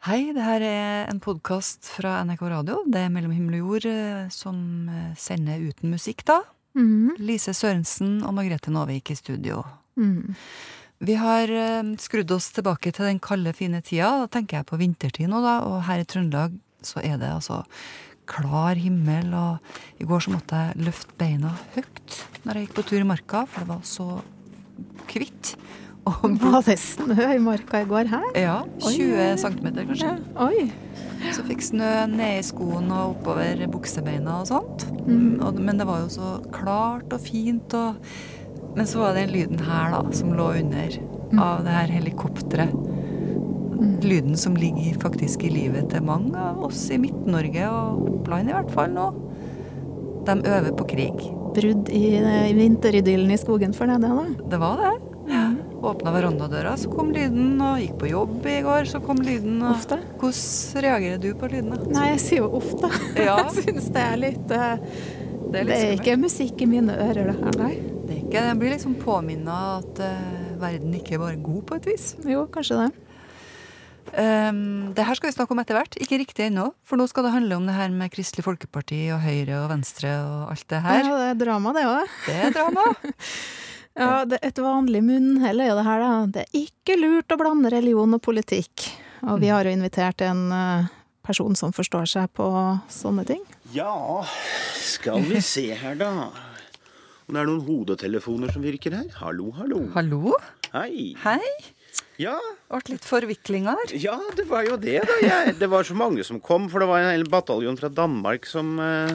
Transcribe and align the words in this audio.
Hei, 0.00 0.30
det 0.32 0.40
her 0.40 0.62
er 0.64 1.10
en 1.10 1.18
podkast 1.20 1.84
fra 1.92 2.22
NRK 2.24 2.46
Radio. 2.48 2.78
Det 2.88 3.02
er 3.04 3.10
Mellom 3.12 3.34
himmel 3.36 3.58
og 3.58 3.74
jord 3.74 3.86
eh, 3.90 4.30
som 4.32 4.56
eh, 4.88 5.10
sender 5.20 5.60
uten 5.60 5.92
musikk, 5.92 6.22
da. 6.24 6.38
Mm. 6.72 7.18
Lise 7.20 7.52
Sørensen 7.52 8.22
og 8.24 8.32
Margrethe 8.38 8.72
Nåvik 8.72 9.12
i 9.12 9.16
studio. 9.18 9.58
Mm. 10.00 10.32
Vi 11.04 11.18
har 11.20 11.52
eh, 11.52 11.90
skrudd 12.00 12.32
oss 12.32 12.48
tilbake 12.56 12.94
til 12.96 13.10
den 13.10 13.20
kalde, 13.20 13.52
fine 13.52 13.82
tida. 13.84 14.08
Da 14.22 14.30
tenker 14.38 14.62
jeg 14.62 14.70
på 14.70 14.80
vintertid 14.80 15.28
nå, 15.28 15.42
da. 15.44 15.58
Og 15.68 15.84
her 15.84 16.00
i 16.00 16.08
Trøndelag 16.08 16.56
så 16.80 17.04
er 17.04 17.20
det 17.20 17.34
altså 17.34 17.60
klar 18.24 18.80
himmel, 18.80 19.34
og 19.36 20.00
i 20.00 20.08
går 20.08 20.24
så 20.24 20.32
måtte 20.32 20.62
jeg 20.64 20.86
løfte 20.86 21.20
beina 21.20 21.52
høyt 21.76 22.22
når 22.46 22.56
jeg 22.56 22.70
gikk 22.70 22.78
på 22.80 22.88
tur 22.88 23.02
i 23.02 23.10
marka, 23.12 23.44
for 23.44 23.68
det 23.68 23.74
var 23.74 23.84
så 23.84 24.08
hvitt. 25.12 25.58
Og 26.10 26.36
Var 26.42 26.62
det 26.68 26.78
snø 26.82 27.26
i 27.34 27.40
marka 27.42 27.82
i 27.84 27.88
går 27.88 28.10
her? 28.10 28.26
ja, 28.38 28.58
20 28.82 29.36
cm 29.42 29.68
kanskje. 29.78 30.12
Oi. 30.42 30.70
Så 31.34 31.44
fikk 31.46 31.62
snø 31.64 31.88
ned 32.10 32.38
i 32.38 32.44
skoen 32.46 32.88
og 32.94 33.14
oppover 33.14 33.60
buksebeina 33.70 34.38
og 34.40 34.48
sånt. 34.50 34.86
Mm. 35.06 35.40
Og, 35.44 35.60
men 35.60 35.80
det 35.80 35.86
var 35.88 36.02
jo 36.04 36.12
så 36.12 36.30
klart 36.54 37.12
og 37.12 37.20
fint. 37.24 37.74
Og, 37.76 38.00
men 38.76 38.88
så 38.88 39.02
var 39.02 39.14
det 39.16 39.26
den 39.26 39.34
lyden 39.36 39.64
her 39.66 39.92
da, 39.94 40.00
som 40.16 40.32
lå 40.36 40.48
under, 40.62 40.96
av 41.36 41.66
det 41.66 41.74
her 41.76 41.92
helikopteret. 41.98 42.72
Lyden 44.04 44.36
som 44.36 44.56
ligger 44.56 44.96
faktisk 45.00 45.44
i 45.44 45.52
livet 45.52 45.90
til 45.92 46.04
mange 46.04 46.36
av 46.36 46.58
oss 46.66 46.86
i 46.92 46.98
Midt-Norge, 47.00 47.68
og 47.68 48.00
Oppland 48.14 48.50
i 48.50 48.56
hvert 48.56 48.72
fall 48.74 48.92
nå. 48.96 49.10
De 50.28 50.36
øver 50.40 50.72
på 50.76 50.88
krig. 50.90 51.22
Brudd 51.56 51.88
i, 51.92 52.04
i 52.20 52.56
vinteridyllen 52.56 53.32
i 53.34 53.38
skogen 53.40 53.72
for 53.76 53.90
deg, 53.90 54.04
det 54.04 54.10
da? 54.12 54.50
Det 54.52 54.60
var 54.62 54.82
det. 54.84 54.92
Åpna 55.80 56.12
verandadøra, 56.12 56.74
så 56.76 56.90
kom 56.92 57.08
lyden. 57.14 57.54
Og 57.64 57.80
gikk 57.80 57.96
på 58.02 58.10
jobb 58.10 58.46
i 58.50 58.58
går, 58.64 58.88
så 58.90 59.00
kom 59.04 59.22
lyden. 59.24 59.62
Og... 59.62 59.78
ofte? 59.78 60.00
Hvordan 60.20 60.84
reagerer 60.86 61.22
du 61.22 61.30
på 61.40 61.48
lyden? 61.52 61.72
Nei, 61.94 62.10
jeg 62.12 62.22
sier 62.26 62.44
jo 62.44 62.50
ofte. 62.60 62.90
Ja. 63.20 63.38
Jeg 63.40 63.64
syns 63.64 63.88
det 63.94 64.02
er 64.02 64.18
litt 64.20 64.52
uh, 64.54 64.76
Det 64.80 65.50
Det 65.50 65.60
er 65.60 65.66
litt 65.66 65.74
det 65.74 65.80
er 65.88 65.94
ikke 65.98 66.16
musikk 66.20 66.62
i 66.64 66.68
mine 66.70 66.94
ører, 66.94 67.30
det 67.30 67.36
her, 67.40 67.58
nei. 67.60 67.74
Det 68.06 68.14
er 68.14 68.18
ikke, 68.22 68.42
jeg 68.48 68.58
blir 68.60 68.74
liksom 68.74 68.96
påminna 69.00 69.60
at 69.78 70.02
uh, 70.04 70.50
verden 70.60 70.96
ikke 70.96 71.16
er 71.16 71.22
bare 71.24 71.40
god, 71.40 71.62
på 71.68 71.78
et 71.80 71.88
vis. 71.90 72.10
Jo, 72.28 72.44
kanskje 72.52 72.84
det. 72.84 72.90
Um, 74.10 74.90
det 74.96 75.04
her 75.06 75.14
skal 75.14 75.30
vi 75.30 75.36
snakke 75.36 75.54
om 75.54 75.60
etter 75.62 75.76
hvert. 75.78 75.96
Ikke 76.02 76.18
riktig 76.20 76.48
ennå, 76.48 76.70
for 76.84 77.00
nå 77.00 77.06
skal 77.10 77.28
det 77.28 77.34
handle 77.34 77.60
om 77.60 77.68
det 77.68 77.76
her 77.76 77.92
med 77.94 78.12
Kristelig 78.12 78.44
Folkeparti 78.46 79.04
og 79.14 79.22
Høyre 79.22 79.62
og 79.62 79.70
Venstre 79.72 80.12
og 80.26 80.52
alt 80.54 80.68
det 80.72 80.84
her. 80.86 81.02
Ja, 81.04 81.18
det 81.22 81.32
er 81.32 81.42
drama, 81.44 81.74
det 81.76 81.88
òg. 81.88 82.16
Det 82.26 82.38
er 82.48 82.56
drama. 82.58 82.86
Ja, 83.98 84.24
det, 84.24 84.38
et 84.46 84.58
vanlig 84.62 85.00
munnhell 85.04 85.60
er 85.64 85.72
jo 85.72 85.78
det 85.80 85.86
her, 85.86 86.02
da. 86.04 86.10
Det 86.36 86.44
er 86.46 86.60
ikke 86.62 86.96
lurt 87.00 87.32
å 87.34 87.38
blande 87.40 87.72
religion 87.72 88.14
og 88.16 88.22
politikk. 88.22 88.86
Og 89.26 89.40
vi 89.42 89.50
har 89.52 89.66
jo 89.66 89.72
invitert 89.74 90.22
en 90.24 90.44
eh, 90.54 90.86
person 91.26 91.56
som 91.58 91.74
forstår 91.76 92.06
seg 92.08 92.30
på 92.38 92.46
sånne 92.92 93.26
ting. 93.28 93.42
Ja, 93.74 94.22
skal 94.80 95.26
vi 95.26 95.42
se 95.44 95.66
her, 95.76 95.98
da. 96.00 96.12
Om 97.26 97.36
det 97.36 97.42
er 97.42 97.50
noen 97.50 97.66
hodetelefoner 97.66 98.54
som 98.54 98.64
virker 98.64 98.96
her? 98.96 99.10
Hallo, 99.20 99.50
hallo. 99.58 99.84
Hallo? 99.94 100.38
Hei. 100.72 101.12
Hei. 101.26 101.52
Ja, 102.20 102.36
Ble 102.70 102.94
litt 102.94 103.06
forviklinger. 103.06 103.90
ja, 103.98 104.14
det 104.36 104.44
var 104.46 104.66
jo 104.68 104.76
det, 104.78 105.00
da. 105.08 105.16
Jeg, 105.24 105.54
det 105.58 105.68
var 105.72 105.86
så 105.88 105.96
mange 105.98 106.22
som 106.26 106.38
kom, 106.42 106.68
for 106.70 106.82
det 106.82 106.88
var 106.90 107.02
en 107.02 107.10
hel 107.14 107.24
bataljon 107.30 107.78
fra 107.80 107.88
Danmark 107.90 108.46
som 108.46 108.76
eh, 108.82 109.14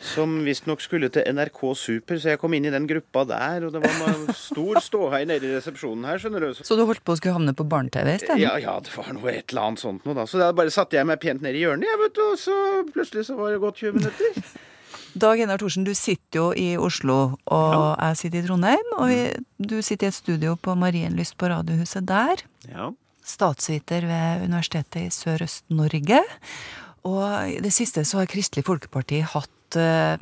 som 0.00 0.38
visstnok 0.46 0.80
skulle 0.80 1.10
til 1.12 1.26
NRK 1.28 1.60
Super, 1.76 2.18
så 2.20 2.32
jeg 2.32 2.40
kom 2.40 2.54
inn 2.56 2.64
i 2.64 2.72
den 2.72 2.86
gruppa 2.88 3.26
der. 3.28 3.66
Og 3.66 3.74
det 3.74 3.82
var 3.84 3.98
noe 4.00 4.34
stor 4.36 4.80
ståhei 4.80 5.22
nede 5.28 5.46
i 5.50 5.52
resepsjonen 5.58 6.08
her, 6.08 6.22
skjønner 6.22 6.46
du. 6.46 6.56
Så, 6.56 6.78
du 6.78 6.86
holdt 6.88 7.04
på 7.04 7.14
å 7.14 7.20
skulle 7.20 7.36
havne 7.36 7.54
på 7.56 7.66
barne-TV 7.68 8.14
isteden? 8.16 8.40
ja, 8.42 8.56
ja, 8.62 8.78
det 8.80 8.94
var 8.96 9.12
noe 9.16 9.34
et 9.34 9.52
eller 9.52 9.68
annet 9.68 9.84
sånt 9.84 10.08
noe, 10.08 10.16
da. 10.16 10.24
Så 10.30 10.40
da 10.40 10.50
bare 10.56 10.72
satte 10.72 10.96
jeg 10.96 11.08
meg 11.08 11.20
pent 11.22 11.44
ned 11.44 11.58
i 11.58 11.66
hjørnet, 11.66 11.88
jeg, 11.90 12.00
vet 12.04 12.16
du. 12.16 12.24
Og 12.30 12.40
så 12.40 12.56
plutselig 12.94 13.28
så 13.28 13.36
var 13.38 13.52
det 13.52 13.60
gått 13.62 13.84
20 13.84 14.00
minutter. 14.00 14.50
Dag 15.20 15.40
Einar 15.42 15.58
Thorsen, 15.58 15.84
du 15.84 15.92
sitter 15.98 16.38
jo 16.38 16.48
i 16.54 16.68
Oslo, 16.78 17.18
og 17.50 17.76
jeg 17.98 18.18
sitter 18.20 18.40
i 18.40 18.46
Trondheim. 18.46 18.90
Og 18.96 19.10
vi, 19.10 19.20
du 19.58 19.80
sitter 19.82 20.06
i 20.06 20.12
et 20.12 20.16
studio 20.16 20.54
på 20.54 20.76
Marienlyst 20.78 21.36
på 21.38 21.50
Radiohuset 21.50 22.06
der. 22.08 22.44
Ja. 22.70 22.90
statsviter 23.26 24.06
ved 24.06 24.44
Universitetet 24.48 25.02
i 25.02 25.10
Sørøst-Norge. 25.14 26.22
Og 27.06 27.24
i 27.50 27.58
det 27.62 27.72
siste 27.74 28.04
så 28.06 28.22
har 28.22 28.30
Kristelig 28.30 28.64
Folkeparti 28.66 29.20
hatt 29.34 29.50
eh, 29.78 30.16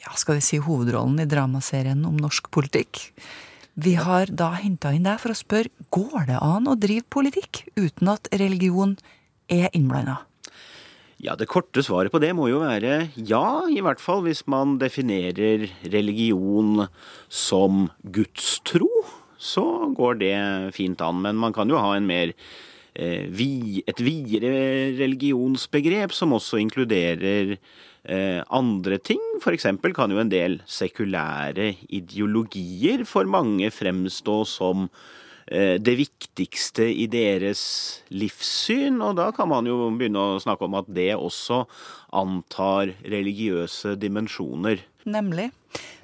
ja, 0.00 0.16
skal 0.16 0.38
vi 0.38 0.44
si, 0.44 0.58
hovedrollen 0.62 1.20
i 1.22 1.28
dramaserien 1.28 2.02
om 2.08 2.16
norsk 2.18 2.50
politikk. 2.54 3.04
Vi 3.80 3.94
har 3.96 4.32
da 4.34 4.50
henta 4.58 4.90
inn 4.92 5.06
deg 5.06 5.20
for 5.22 5.32
å 5.32 5.38
spørre 5.38 5.70
går 5.94 6.26
det 6.32 6.40
an 6.42 6.66
å 6.68 6.78
drive 6.78 7.06
politikk 7.12 7.64
uten 7.78 8.10
at 8.12 8.28
religion 8.34 8.96
er 9.50 9.70
innblanda. 9.76 10.20
Ja, 11.20 11.34
det 11.36 11.50
korte 11.52 11.82
svaret 11.84 12.12
på 12.14 12.20
det 12.22 12.32
må 12.32 12.46
jo 12.48 12.62
være 12.62 13.10
ja, 13.28 13.66
i 13.68 13.82
hvert 13.84 14.00
fall 14.00 14.22
hvis 14.24 14.46
man 14.48 14.78
definerer 14.80 15.66
religion 15.92 16.86
som 17.28 17.90
gudstro. 18.00 18.88
Så 19.40 19.64
går 19.96 20.16
det 20.20 20.36
fint 20.76 21.00
an. 21.04 21.20
Men 21.24 21.36
man 21.40 21.52
kan 21.56 21.68
jo 21.68 21.80
ha 21.80 21.92
en 21.96 22.08
mer 22.08 22.32
eh, 22.94 23.28
vi, 23.28 23.82
et 23.88 24.00
videre 24.00 24.96
religionsbegrep 24.96 26.16
som 26.16 26.32
også 26.36 26.60
inkluderer 26.60 27.58
andre 28.04 28.96
ting. 28.98 29.20
Eksempel 29.50 29.92
kan 29.96 30.12
jo 30.12 30.20
en 30.22 30.30
del 30.32 30.60
sekulære 30.68 31.74
ideologier 31.92 33.04
for 33.08 33.28
mange 33.28 33.68
fremstå 33.72 34.36
som 34.48 34.86
eh, 35.46 35.76
det 35.82 35.96
viktigste 35.98 36.86
i 36.88 37.06
deres 37.10 37.62
livssyn, 38.08 39.00
og 39.04 39.18
da 39.20 39.30
kan 39.36 39.50
man 39.52 39.68
jo 39.68 39.90
begynne 39.90 40.22
å 40.36 40.40
snakke 40.42 40.66
om 40.68 40.78
at 40.80 40.88
det 40.88 41.12
også 41.16 41.64
antar 42.16 42.94
religiøse 43.04 43.96
dimensjoner. 44.00 44.80
Nemlig. 45.04 45.50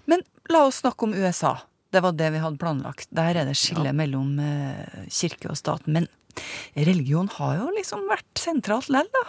Men 0.06 0.22
la 0.52 0.66
oss 0.66 0.82
snakke 0.84 1.08
om 1.08 1.16
USA. 1.16 1.56
Det 1.92 2.02
var 2.02 2.16
det 2.18 2.28
vi 2.34 2.42
hadde 2.42 2.60
planlagt. 2.60 3.08
Der 3.14 3.38
er 3.38 3.48
det 3.48 3.56
skille 3.58 3.92
mellom 3.96 4.36
eh, 4.42 5.08
kirke 5.08 5.52
og 5.52 5.58
stat. 5.58 5.86
Men 5.88 6.08
religion 6.76 7.30
har 7.38 7.56
jo 7.62 7.72
liksom 7.76 8.04
vært 8.10 8.40
sentralt 8.40 8.90
lell, 8.92 9.08
da. 9.14 9.24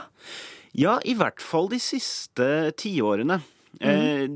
Ja, 0.78 1.00
i 1.02 1.16
hvert 1.18 1.42
fall 1.42 1.72
de 1.72 1.80
siste 1.82 2.48
tiårene. 2.78 3.40
Eh, 3.82 4.30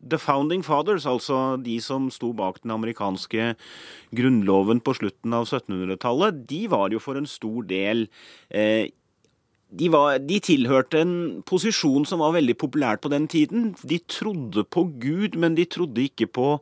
The 0.00 0.18
Founding 0.20 0.62
Fathers, 0.64 1.06
altså 1.08 1.56
de 1.60 1.76
som 1.84 2.08
sto 2.12 2.32
bak 2.36 2.62
den 2.62 2.72
amerikanske 2.72 3.54
grunnloven 4.16 4.80
på 4.84 4.94
slutten 4.96 5.36
av 5.36 5.48
1700-tallet, 5.48 6.44
de 6.48 6.62
var 6.72 6.92
jo 6.92 7.00
for 7.02 7.20
en 7.20 7.28
stor 7.28 7.64
del 7.68 8.06
eh, 8.48 8.88
de, 9.70 9.88
var, 9.92 10.18
de 10.18 10.38
tilhørte 10.42 10.98
en 11.04 11.14
posisjon 11.46 12.06
som 12.08 12.22
var 12.24 12.34
veldig 12.34 12.56
populært 12.58 13.04
på 13.04 13.12
den 13.12 13.28
tiden. 13.30 13.70
De 13.86 14.00
trodde 14.10 14.64
på 14.66 14.86
Gud, 15.02 15.36
men 15.38 15.54
de 15.54 15.66
trodde 15.70 16.02
ikke 16.08 16.26
på 16.26 16.56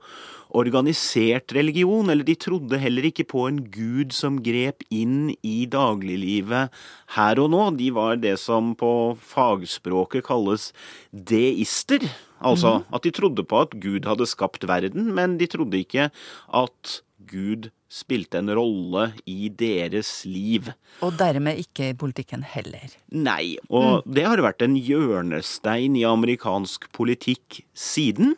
organisert 0.58 1.54
religion. 1.56 2.10
Eller 2.12 2.26
de 2.28 2.36
trodde 2.36 2.80
heller 2.80 3.08
ikke 3.08 3.24
på 3.28 3.46
en 3.48 3.62
gud 3.72 4.12
som 4.16 4.41
grep 4.44 4.84
inn 4.92 5.32
i 5.41 5.64
dagliglivet 5.70 6.74
her 7.16 7.42
og 7.42 7.52
nå. 7.54 7.64
De 7.80 7.91
var 7.96 8.20
det 8.20 8.36
som 8.42 8.74
på 8.78 8.92
fagspråket 9.32 10.26
kalles 10.28 10.70
deister. 11.12 12.04
Altså 12.38 12.82
at 12.94 13.02
de 13.02 13.14
trodde 13.14 13.42
på 13.48 13.64
at 13.64 13.72
Gud 13.82 14.06
hadde 14.06 14.28
skapt 14.28 14.69
verden, 14.69 15.10
men 15.16 15.40
de 15.40 15.48
trodde 15.50 15.80
ikke 15.80 16.10
at 16.54 16.98
Gud 17.28 17.69
spilte 17.89 18.41
en 18.41 18.50
rolle 18.56 19.11
i 19.28 19.49
deres 19.49 20.25
liv. 20.28 20.71
Og 21.05 21.16
dermed 21.21 21.61
ikke 21.62 21.93
i 21.93 21.97
politikken 21.99 22.44
heller. 22.47 22.93
Nei, 23.12 23.56
og 23.69 24.05
det 24.09 24.27
har 24.28 24.43
vært 24.44 24.65
en 24.66 24.77
hjørnestein 24.77 25.97
i 25.99 26.06
amerikansk 26.09 26.91
politikk 26.97 27.62
siden. 27.77 28.37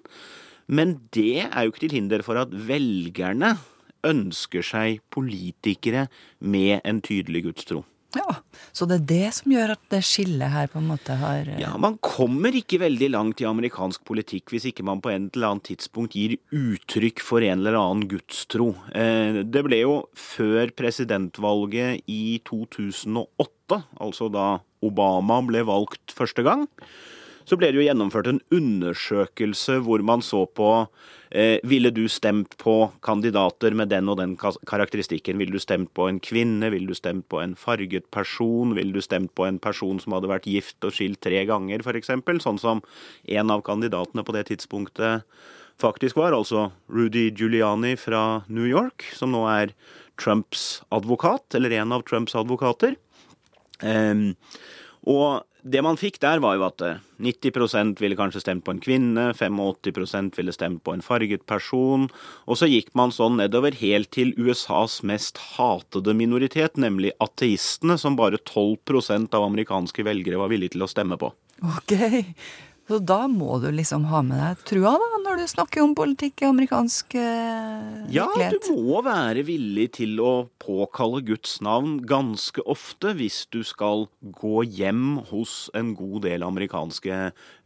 Men 0.70 1.00
det 1.14 1.46
er 1.48 1.66
jo 1.66 1.72
ikke 1.72 1.86
til 1.86 1.96
hinder 1.98 2.22
for 2.26 2.38
at 2.38 2.52
velgerne 2.54 3.56
ønsker 4.06 4.64
seg 4.64 5.00
politikere 5.12 6.06
med 6.40 6.80
en 6.86 7.02
tydelig 7.04 7.44
gudstro. 7.48 7.82
Ja, 8.16 8.40
Så 8.74 8.86
det 8.90 8.96
er 9.00 9.06
det 9.10 9.34
som 9.36 9.52
gjør 9.52 9.72
at 9.76 9.82
det 9.92 10.00
skillet 10.06 10.50
her 10.50 10.66
på 10.72 10.80
en 10.80 10.88
måte 10.90 11.14
har 11.20 11.46
eh, 11.46 11.60
Ja, 11.62 11.76
Man 11.78 11.98
kommer 12.02 12.54
ikke 12.58 12.80
veldig 12.82 13.10
langt 13.14 13.42
i 13.42 13.46
amerikansk 13.46 14.02
politikk 14.08 14.50
hvis 14.50 14.66
ikke 14.72 14.82
man 14.86 15.02
på 15.04 15.12
en 15.12 15.28
eller 15.30 15.52
annet 15.52 15.68
tidspunkt 15.70 16.16
gir 16.18 16.34
uttrykk 16.50 17.22
for 17.22 17.44
en 17.46 17.60
eller 17.62 17.78
annen 17.78 18.08
gudstro. 18.10 18.72
Eh, 18.94 19.42
Det 19.46 19.62
ble 19.66 19.82
jo 19.84 19.94
før 20.18 20.72
presidentvalget 20.74 22.02
i 22.10 22.40
2008, 22.46 23.82
altså 24.00 24.30
da 24.32 24.48
Obama 24.82 25.38
ble 25.46 25.62
valgt 25.68 26.14
første 26.16 26.42
gang, 26.46 26.66
så 27.50 27.58
ble 27.58 27.72
det 27.72 27.80
jo 27.80 27.86
gjennomført 27.86 28.28
en 28.30 28.42
undersøkelse 28.54 29.80
hvor 29.82 30.02
man 30.06 30.22
så 30.22 30.44
på 30.46 30.68
eh, 31.34 31.58
Ville 31.66 31.90
du 31.90 32.04
stemt 32.08 32.54
på 32.62 32.74
kandidater 33.02 33.74
med 33.74 33.90
den 33.90 34.10
og 34.12 34.20
den 34.20 34.36
karakteristikken? 34.38 35.40
Ville 35.40 35.58
du 35.58 35.62
stemt 35.62 35.90
på 35.98 36.06
en 36.06 36.20
kvinne? 36.22 36.70
Ville 36.70 36.86
du 36.86 36.94
stemt 36.94 37.26
på 37.32 37.40
en 37.42 37.56
farget 37.58 38.06
person? 38.14 38.76
Ville 38.78 38.94
du 38.94 39.02
stemt 39.02 39.34
på 39.34 39.48
en 39.48 39.58
person 39.58 39.98
som 40.02 40.14
hadde 40.14 40.30
vært 40.30 40.46
gift 40.50 40.86
og 40.86 40.94
skilt 40.94 41.22
tre 41.26 41.42
ganger, 41.50 41.82
f.eks.? 41.82 42.12
Sånn 42.44 42.62
som 42.62 42.84
en 43.26 43.50
av 43.50 43.64
kandidatene 43.66 44.24
på 44.26 44.36
det 44.36 44.46
tidspunktet 44.52 45.26
faktisk 45.80 46.20
var, 46.20 46.36
altså 46.36 46.68
Rudy 46.92 47.30
Giuliani 47.34 47.96
fra 47.98 48.44
New 48.52 48.68
York, 48.68 49.08
som 49.16 49.32
nå 49.34 49.46
er 49.50 49.74
Trumps 50.20 50.84
advokat, 50.94 51.56
eller 51.56 51.80
en 51.80 51.96
av 51.96 52.04
Trumps 52.06 52.36
advokater. 52.36 52.94
Um, 53.80 54.36
og 55.08 55.46
det 55.62 55.82
man 55.84 55.98
fikk 56.00 56.18
der, 56.22 56.40
var 56.40 56.56
jo 56.56 56.64
at 56.66 56.82
90 57.20 57.76
eh, 57.76 57.90
ville 58.00 58.16
kanskje 58.16 58.40
stemt 58.42 58.64
på 58.64 58.74
en 58.74 58.80
kvinne, 58.80 59.26
85% 59.36 60.36
ville 60.38 60.54
stemt 60.56 60.82
på 60.84 60.94
en 60.94 61.04
farget 61.04 61.44
person, 61.48 62.08
og 62.46 62.60
så 62.60 62.68
gikk 62.70 62.92
man 62.96 63.12
sånn 63.12 63.38
nedover 63.40 63.76
helt 63.80 64.10
til 64.16 64.32
USAs 64.40 65.00
mest 65.06 65.40
hatede 65.56 66.16
minoritet, 66.16 66.80
nemlig 66.80 67.12
ateistene, 67.20 67.98
som 68.00 68.16
bare 68.16 68.40
12% 68.40 69.36
av 69.36 69.46
amerikanske 69.50 70.06
velgere 70.06 70.40
var 70.40 70.52
villige 70.52 70.76
til 70.76 70.86
å 70.86 70.90
stemme 70.90 71.20
på. 71.20 71.32
Ok, 71.60 71.92
så 72.90 72.98
da 73.06 73.20
må 73.30 73.60
du 73.62 73.68
liksom 73.70 74.08
ha 74.10 74.18
med 74.26 74.40
deg 74.42 74.62
trua, 74.66 74.96
da, 74.98 75.18
når 75.22 75.38
du 75.38 75.44
snakker 75.52 75.84
om 75.84 75.92
politikk 75.94 76.42
i 76.42 76.48
amerikansk 76.48 77.14
eh, 77.20 78.00
ja, 78.10 78.24
virkelighet? 78.26 78.56
Ja, 78.56 78.62
du 78.66 78.80
må 78.82 78.98
være 79.06 79.44
villig 79.46 79.84
til 80.00 80.18
å 80.18 80.32
påkalle 80.58 81.22
Guds 81.28 81.60
navn 81.62 82.00
ganske 82.02 82.64
ofte 82.66 83.14
hvis 83.14 83.44
du 83.54 83.60
skal 83.66 84.08
gå 84.42 84.64
hjem 84.66 85.20
hos 85.30 85.68
en 85.78 85.94
god 85.94 86.26
del 86.26 86.42
amerikanske 86.48 87.20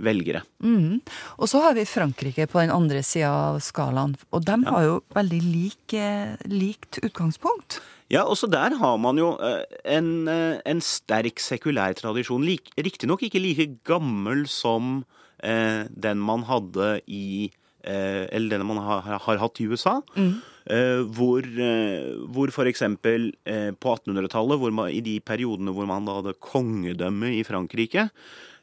velgere. 0.05 0.45
Mm. 0.61 1.01
Og 1.39 1.49
så 1.49 1.65
har 1.65 1.79
vi 1.79 1.89
Frankrike 1.89 2.45
på 2.53 2.61
den 2.61 2.75
andre 2.75 3.01
sida 3.01 3.33
av 3.55 3.63
skalaen, 3.65 4.19
og 4.29 4.45
de 4.45 4.61
har 4.69 4.89
jo 4.91 5.01
veldig 5.17 5.43
lik, 5.49 5.97
eh, 5.97 6.37
likt 6.53 7.01
utgangspunkt. 7.01 7.81
Ja, 8.13 8.25
også 8.29 8.49
der 8.53 8.77
har 8.77 8.97
man 9.01 9.19
jo 9.19 9.33
eh, 9.41 9.65
en, 9.97 10.29
eh, 10.29 10.61
en 10.69 10.81
sterk 10.85 11.41
sekulær 11.41 11.97
tradisjon. 11.97 12.45
Riktignok 12.77 13.25
ikke 13.25 13.41
like 13.41 13.69
gammel 13.89 14.45
som 14.51 15.05
eh, 15.41 15.87
den 15.89 16.21
man 16.21 16.45
hadde 16.49 16.99
i 17.09 17.51
eh, 17.81 18.25
Eller 18.29 18.59
den 18.59 18.67
man 18.69 18.83
har, 18.85 19.01
har 19.25 19.41
hatt 19.41 19.61
i 19.61 19.69
USA. 19.71 20.01
Mm. 20.19 20.35
Eh, 20.65 21.01
hvor, 21.17 21.45
eh, 21.45 22.13
hvor 22.33 22.53
f.eks. 22.53 22.83
Eh, 22.85 23.71
på 23.73 23.95
1800-tallet, 23.97 24.67
i 24.93 25.01
de 25.05 25.19
periodene 25.21 25.73
hvor 25.77 25.89
man 25.89 26.09
hadde 26.09 26.37
kongedømme 26.41 27.35
i 27.37 27.43
Frankrike, 27.45 28.09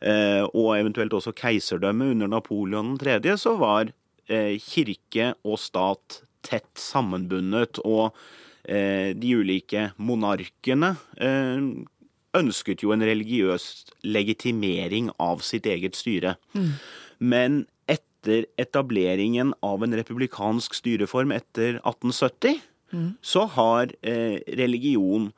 eh, 0.01 0.41
og 0.49 0.75
eventuelt 0.79 1.13
også 1.17 1.33
keiserdømme 1.37 2.11
under 2.15 2.29
Napoleon 2.29 2.95
3., 3.01 3.19
så 3.37 3.57
var 3.59 3.93
kirke 4.31 5.33
og 5.43 5.57
stat 5.59 6.21
tett 6.45 6.69
sammenbundet. 6.79 7.81
og 7.83 8.15
de 8.63 9.31
ulike 9.41 9.87
monarkene 9.97 10.91
eh, 11.17 11.63
ønsket 12.37 12.83
jo 12.85 12.93
en 12.95 13.03
religiøs 13.03 13.67
legitimering 14.05 15.09
av 15.21 15.43
sitt 15.45 15.67
eget 15.69 15.97
styre. 15.99 16.35
Mm. 16.55 16.73
Men 17.21 17.61
etter 17.91 18.47
etableringen 18.61 19.53
av 19.65 19.83
en 19.83 19.95
republikansk 19.97 20.75
styreform 20.77 21.33
etter 21.35 21.79
1870, 21.81 22.61
mm. 22.93 23.09
så 23.21 23.47
har 23.57 23.93
eh, 24.01 24.39
religion 24.59 25.31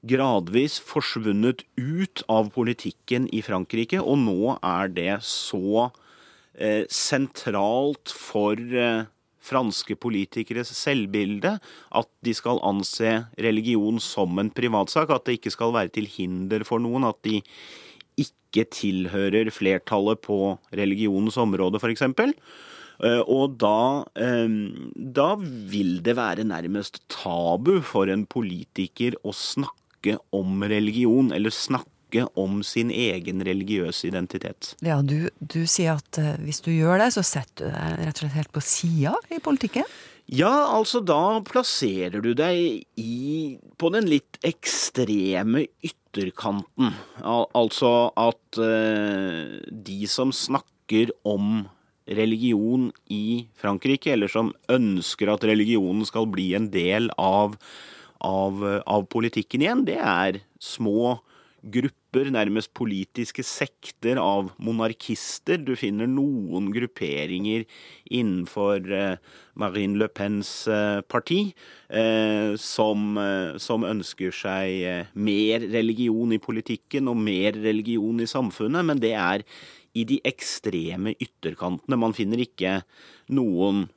gradvis 0.00 0.78
forsvunnet 0.80 1.62
ut 1.76 2.22
av 2.32 2.48
politikken 2.54 3.28
i 3.36 3.42
Frankrike, 3.44 4.00
og 4.00 4.22
nå 4.24 4.56
er 4.64 4.92
det 4.96 5.18
så 5.26 5.90
eh, 6.56 6.86
sentralt 6.88 8.14
for 8.16 8.56
eh, 8.56 9.04
franske 9.50 9.96
politikeres 9.98 10.72
selvbilde 10.78 11.56
at 11.98 12.10
de 12.24 12.34
skal 12.36 12.62
anse 12.66 13.16
religion 13.40 14.00
som 14.02 14.38
en 14.40 14.52
privatsak, 14.54 15.10
at 15.10 15.26
det 15.26 15.38
ikke 15.38 15.54
skal 15.54 15.74
være 15.76 15.94
til 15.96 16.08
hinder 16.10 16.64
for 16.68 16.82
noen, 16.82 17.08
at 17.08 17.18
de 17.26 17.40
ikke 18.20 18.66
tilhører 18.74 19.50
flertallet 19.54 20.22
på 20.26 20.56
religionens 20.76 21.38
område, 21.40 21.80
f.eks. 21.82 22.06
Eh, 23.00 23.22
og 23.24 23.56
da, 23.60 24.04
eh, 24.20 24.56
da 24.94 25.30
vil 25.40 26.00
det 26.04 26.16
være 26.18 26.44
nærmest 26.48 27.02
tabu 27.12 27.78
for 27.86 28.10
en 28.12 28.26
politiker 28.28 29.16
å 29.24 29.32
snakke 29.36 30.18
om 30.36 30.64
religion, 30.68 31.32
eller 31.32 31.54
snakke 31.54 31.89
snakke 32.10 32.28
om 32.38 32.62
sin 32.62 32.90
egen 32.90 33.42
religiøse 33.42 34.08
identitet. 34.08 34.76
Ja, 34.82 35.00
du, 35.02 35.30
du 35.38 35.66
sier 35.66 35.98
at 35.98 36.18
uh, 36.18 36.38
hvis 36.42 36.60
du 36.60 36.72
gjør 36.72 36.98
det, 36.98 37.12
så 37.14 37.22
setter 37.22 37.70
du 37.70 37.72
deg 37.72 38.06
rett 38.06 38.16
og 38.16 38.24
slett 38.24 38.38
helt 38.38 38.52
på 38.52 38.60
sida 38.60 39.14
i 39.30 39.38
politikken? 39.40 39.84
Ja, 40.30 40.76
altså 40.76 41.00
da 41.02 41.40
plasserer 41.42 42.22
du 42.22 42.34
deg 42.34 42.84
i 42.96 43.58
på 43.78 43.90
den 43.90 44.06
litt 44.06 44.38
ekstreme 44.46 45.66
ytterkanten. 45.82 46.94
Al 47.22 47.48
altså 47.54 48.12
at 48.16 48.58
uh, 48.58 49.58
de 49.70 50.06
som 50.06 50.32
snakker 50.32 51.10
om 51.24 51.66
religion 52.10 52.90
i 53.10 53.46
Frankrike, 53.54 54.12
eller 54.12 54.30
som 54.30 54.52
ønsker 54.70 55.30
at 55.30 55.44
religionen 55.46 56.06
skal 56.06 56.26
bli 56.26 56.54
en 56.58 56.70
del 56.70 57.10
av, 57.18 57.54
av, 58.18 58.64
av 58.82 59.06
politikken 59.10 59.62
igjen, 59.62 59.84
det 59.86 59.98
er 60.02 60.40
små 60.58 61.20
grupper, 61.62 61.99
nærmest 62.12 62.72
politiske 62.74 63.42
sekter 63.46 64.18
av 64.18 64.50
monarkister. 64.58 65.58
Du 65.62 65.76
finner 65.76 66.06
noen 66.10 66.72
grupperinger 66.74 67.64
innenfor 68.10 68.90
eh, 68.90 69.16
Marine 69.54 69.96
Le 69.96 70.08
Pens 70.08 70.66
eh, 70.66 71.00
parti 71.06 71.54
eh, 71.88 72.56
som, 72.56 73.18
som, 73.58 73.84
ønsker 73.84 74.30
seg 74.34 75.14
mer 75.14 75.60
religion 75.70 76.32
i 76.32 76.38
politikken 76.42 77.08
og 77.08 77.16
mer 77.16 77.52
religion 77.54 78.20
i 78.20 78.26
samfunnet, 78.26 78.84
men 78.84 78.98
det 78.98 79.14
er 79.14 79.46
i 79.94 80.04
de 80.04 80.20
ekstreme 80.26 81.14
ytterkantene. 81.18 81.98
Man 81.98 82.14
finner 82.14 82.42
ikke 82.42 82.80
noen 83.30 83.88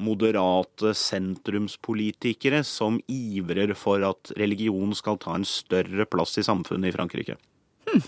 moderate 0.00 0.94
sentrumspolitikere 0.96 2.62
som 2.64 2.96
ivrer 3.12 3.74
for 3.76 4.02
at 4.08 4.32
religion 4.40 4.94
skal 4.96 5.18
ta 5.20 5.36
en 5.36 5.44
større 5.48 6.06
plass 6.08 6.38
i 6.40 6.46
samfunnet 6.46 6.88
i 6.88 6.94
Frankrike. 6.96 7.36
Hmm. 7.88 8.04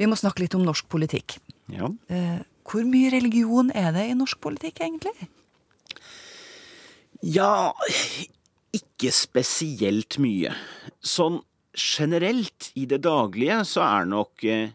Vi 0.00 0.08
må 0.08 0.16
snakke 0.16 0.44
litt 0.44 0.56
om 0.56 0.64
norsk 0.64 0.86
politikk. 0.88 1.36
Ja. 1.74 1.90
Eh, 2.08 2.40
hvor 2.70 2.86
mye 2.86 3.10
religion 3.12 3.68
er 3.76 3.92
det 3.96 4.06
i 4.08 4.16
norsk 4.16 4.40
politikk, 4.40 4.80
egentlig? 4.86 5.28
Ja, 7.20 7.72
ikke 8.72 9.12
spesielt 9.12 10.16
mye. 10.22 10.54
Sånn 11.04 11.40
generelt 11.76 12.70
i 12.78 12.86
det 12.90 13.02
daglige 13.04 13.60
så 13.68 13.84
er 13.86 14.08
nok 14.08 14.44
eh, 14.48 14.72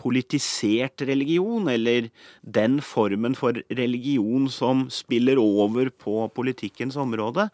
politisert 0.00 1.04
religion, 1.08 1.68
eller 1.68 2.08
den 2.40 2.80
formen 2.84 3.36
for 3.36 3.60
religion 3.76 4.48
som 4.52 4.86
spiller 4.92 5.40
over 5.40 5.92
på 5.92 6.24
politikkens 6.36 6.96
område, 7.00 7.50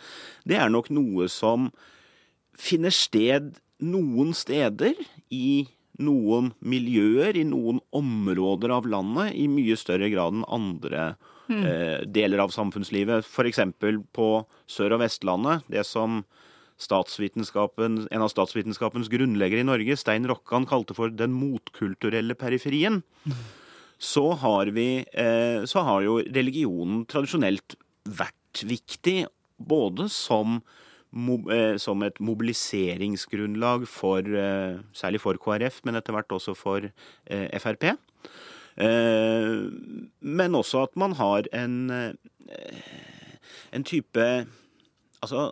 det 0.47 0.61
er 0.61 0.71
nok 0.73 0.93
noe 0.95 1.27
som 1.33 1.71
finner 2.57 2.95
sted 2.95 3.57
noen 3.83 4.33
steder 4.37 4.95
i 5.35 5.67
noen 6.01 6.53
miljøer, 6.61 7.37
i 7.37 7.45
noen 7.49 7.81
områder 7.97 8.73
av 8.77 8.89
landet, 8.89 9.33
i 9.37 9.47
mye 9.49 9.77
større 9.81 10.11
grad 10.13 10.37
enn 10.37 10.49
andre 10.53 11.07
mm. 11.49 11.63
eh, 11.63 12.01
deler 12.09 12.45
av 12.45 12.53
samfunnslivet. 12.55 13.27
F.eks. 13.27 13.63
på 14.17 14.29
Sør- 14.69 14.97
og 14.97 15.03
Vestlandet. 15.05 15.65
Det 15.73 15.85
som 15.89 16.23
en 16.77 18.23
av 18.23 18.29
statsvitenskapens 18.29 19.09
grunnleggere 19.09 19.61
i 19.61 19.67
Norge, 19.67 19.97
Stein 19.97 20.27
Rokkan, 20.29 20.67
kalte 20.67 20.95
for 20.95 21.09
den 21.09 21.33
motkulturelle 21.33 22.35
periferien, 22.35 23.03
så 23.99 24.33
har, 24.37 24.67
vi, 24.77 25.05
eh, 25.13 25.65
så 25.65 25.81
har 25.81 26.03
jo 26.05 26.19
religionen 26.21 27.07
tradisjonelt 27.09 27.77
vært 28.05 28.63
viktig 28.63 29.27
både 29.57 30.09
som, 30.13 30.63
eh, 31.51 31.77
som 31.81 32.03
et 32.03 32.21
mobiliseringsgrunnlag 32.21 33.87
for 33.89 34.21
eh, 34.21 34.77
særlig 34.93 35.21
for 35.21 35.41
KrF, 35.41 35.81
men 35.85 35.97
etter 35.97 36.13
hvert 36.13 36.29
også 36.29 36.55
for 36.55 36.91
Frp. 37.27 37.97
Men 40.21 40.53
også 40.53 40.83
at 40.85 40.97
man 41.01 41.13
har 41.17 41.49
en, 41.57 41.91
en 43.73 43.85
type 43.85 44.47
Altså, 45.25 45.51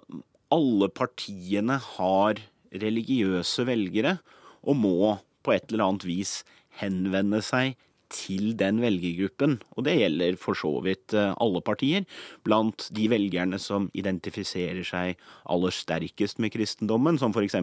alle 0.53 0.91
partiene 0.93 1.79
har 1.97 2.41
religiøse 2.75 3.65
velgere 3.69 4.19
og 4.65 4.79
må 4.81 5.17
på 5.45 5.55
et 5.55 5.71
eller 5.71 5.89
annet 5.89 6.07
vis 6.09 6.39
henvende 6.81 7.41
seg 7.45 7.77
til 8.15 8.55
den 8.59 8.81
velgergruppen. 8.83 9.59
Og 9.75 9.87
det 9.87 9.97
gjelder 9.99 10.39
for 10.41 10.59
så 10.59 10.73
vidt 10.85 11.15
eh, 11.17 11.33
alle 11.43 11.63
partier. 11.65 12.07
Blant 12.47 12.89
de 12.95 13.09
velgerne 13.11 13.59
som 13.63 13.89
identifiserer 13.97 14.85
seg 14.87 15.21
aller 15.51 15.75
sterkest 15.75 16.41
med 16.43 16.55
kristendommen, 16.55 17.19
som 17.19 17.35
f.eks. 17.35 17.57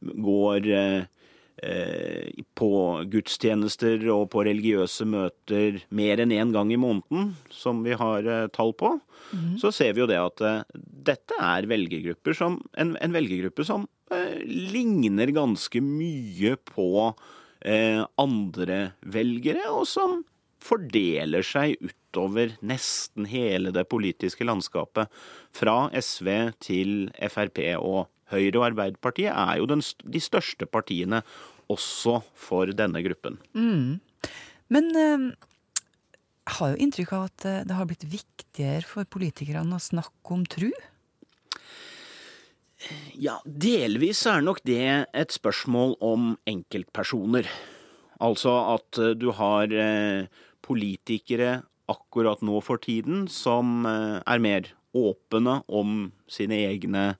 går 0.00 0.70
eh, 0.70 1.08
på 2.56 2.70
gudstjenester 3.12 4.06
og 4.12 4.30
på 4.32 4.44
religiøse 4.46 5.04
møter 5.08 5.80
mer 5.92 6.22
enn 6.22 6.32
én 6.32 6.54
gang 6.54 6.70
i 6.72 6.78
måneden, 6.80 7.34
som 7.52 7.82
vi 7.84 7.96
har 8.00 8.24
eh, 8.24 8.46
tall 8.54 8.72
på, 8.80 8.94
mm. 9.32 9.58
så 9.60 9.72
ser 9.74 9.92
vi 9.96 10.04
jo 10.04 10.08
det 10.08 10.20
at 10.20 10.44
eh, 10.46 10.62
dette 11.10 11.36
er 11.36 11.68
velgergrupper 11.70 12.36
som, 12.36 12.60
en, 12.80 12.94
en 12.96 13.16
velgergruppe 13.16 13.66
som 13.68 13.84
eh, 14.12 14.40
ligner 14.46 15.34
ganske 15.36 15.82
mye 15.84 16.56
på 16.70 16.90
eh, 17.60 18.00
andre 18.20 18.80
velgere, 19.04 19.68
og 19.72 19.84
som 19.90 20.22
fordeler 20.60 21.44
seg 21.46 21.76
utover 21.80 22.54
nesten 22.66 23.28
hele 23.30 23.72
det 23.72 23.86
politiske 23.88 24.44
landskapet. 24.44 25.08
Fra 25.56 25.88
SV 25.96 26.28
til 26.60 26.96
Frp 27.32 27.62
og 27.80 28.10
Høyre 28.30 28.60
og 28.60 28.66
Arbeiderpartiet 28.70 29.32
er 29.32 29.58
jo 29.58 29.68
den, 29.70 29.82
de 29.82 30.22
største 30.22 30.68
partiene 30.70 31.22
også 31.70 32.20
for 32.36 32.70
denne 32.76 33.02
gruppen. 33.04 33.38
Mm. 33.54 34.00
Men 34.70 34.90
eh, 34.98 35.26
jeg 36.46 36.56
har 36.58 36.72
jo 36.72 36.80
inntrykk 36.84 37.12
av 37.16 37.28
at 37.28 37.46
det 37.68 37.76
har 37.76 37.88
blitt 37.88 38.06
viktigere 38.10 38.86
for 38.86 39.06
politikerne 39.06 39.76
å 39.76 39.82
snakke 39.82 40.34
om 40.34 40.42
tru? 40.50 40.70
Ja, 43.20 43.36
delvis 43.44 44.24
er 44.26 44.42
nok 44.42 44.62
det 44.66 44.82
et 45.12 45.34
spørsmål 45.34 45.94
om 46.02 46.32
enkeltpersoner. 46.48 47.46
Altså 48.24 48.54
at 48.72 48.98
du 49.20 49.28
har 49.36 49.70
politikere 50.64 51.60
akkurat 51.92 52.42
nå 52.42 52.58
for 52.64 52.80
tiden 52.82 53.26
som 53.30 53.84
er 53.86 54.42
mer 54.42 54.72
åpne 54.96 55.60
om 55.68 56.10
sine 56.30 56.58
egne 56.66 57.14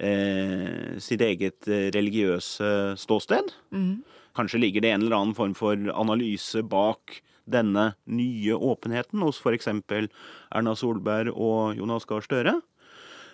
eh, 0.00 0.96
sitt 1.02 1.22
eget 1.24 1.68
religiøse 1.94 2.96
ståsted. 3.00 3.52
Mm. 3.70 4.00
Kanskje 4.36 4.62
ligger 4.62 4.84
det 4.84 4.94
en 4.94 5.04
eller 5.04 5.18
annen 5.18 5.36
form 5.36 5.54
for 5.58 5.76
analyse 5.94 6.62
bak 6.66 7.20
denne 7.50 7.92
nye 8.06 8.54
åpenheten 8.54 9.22
hos 9.24 9.40
f.eks. 9.42 9.68
Erna 9.70 10.74
Solberg 10.78 11.34
og 11.34 11.78
Jonas 11.78 12.06
Gahr 12.08 12.24
Støre. 12.24 12.58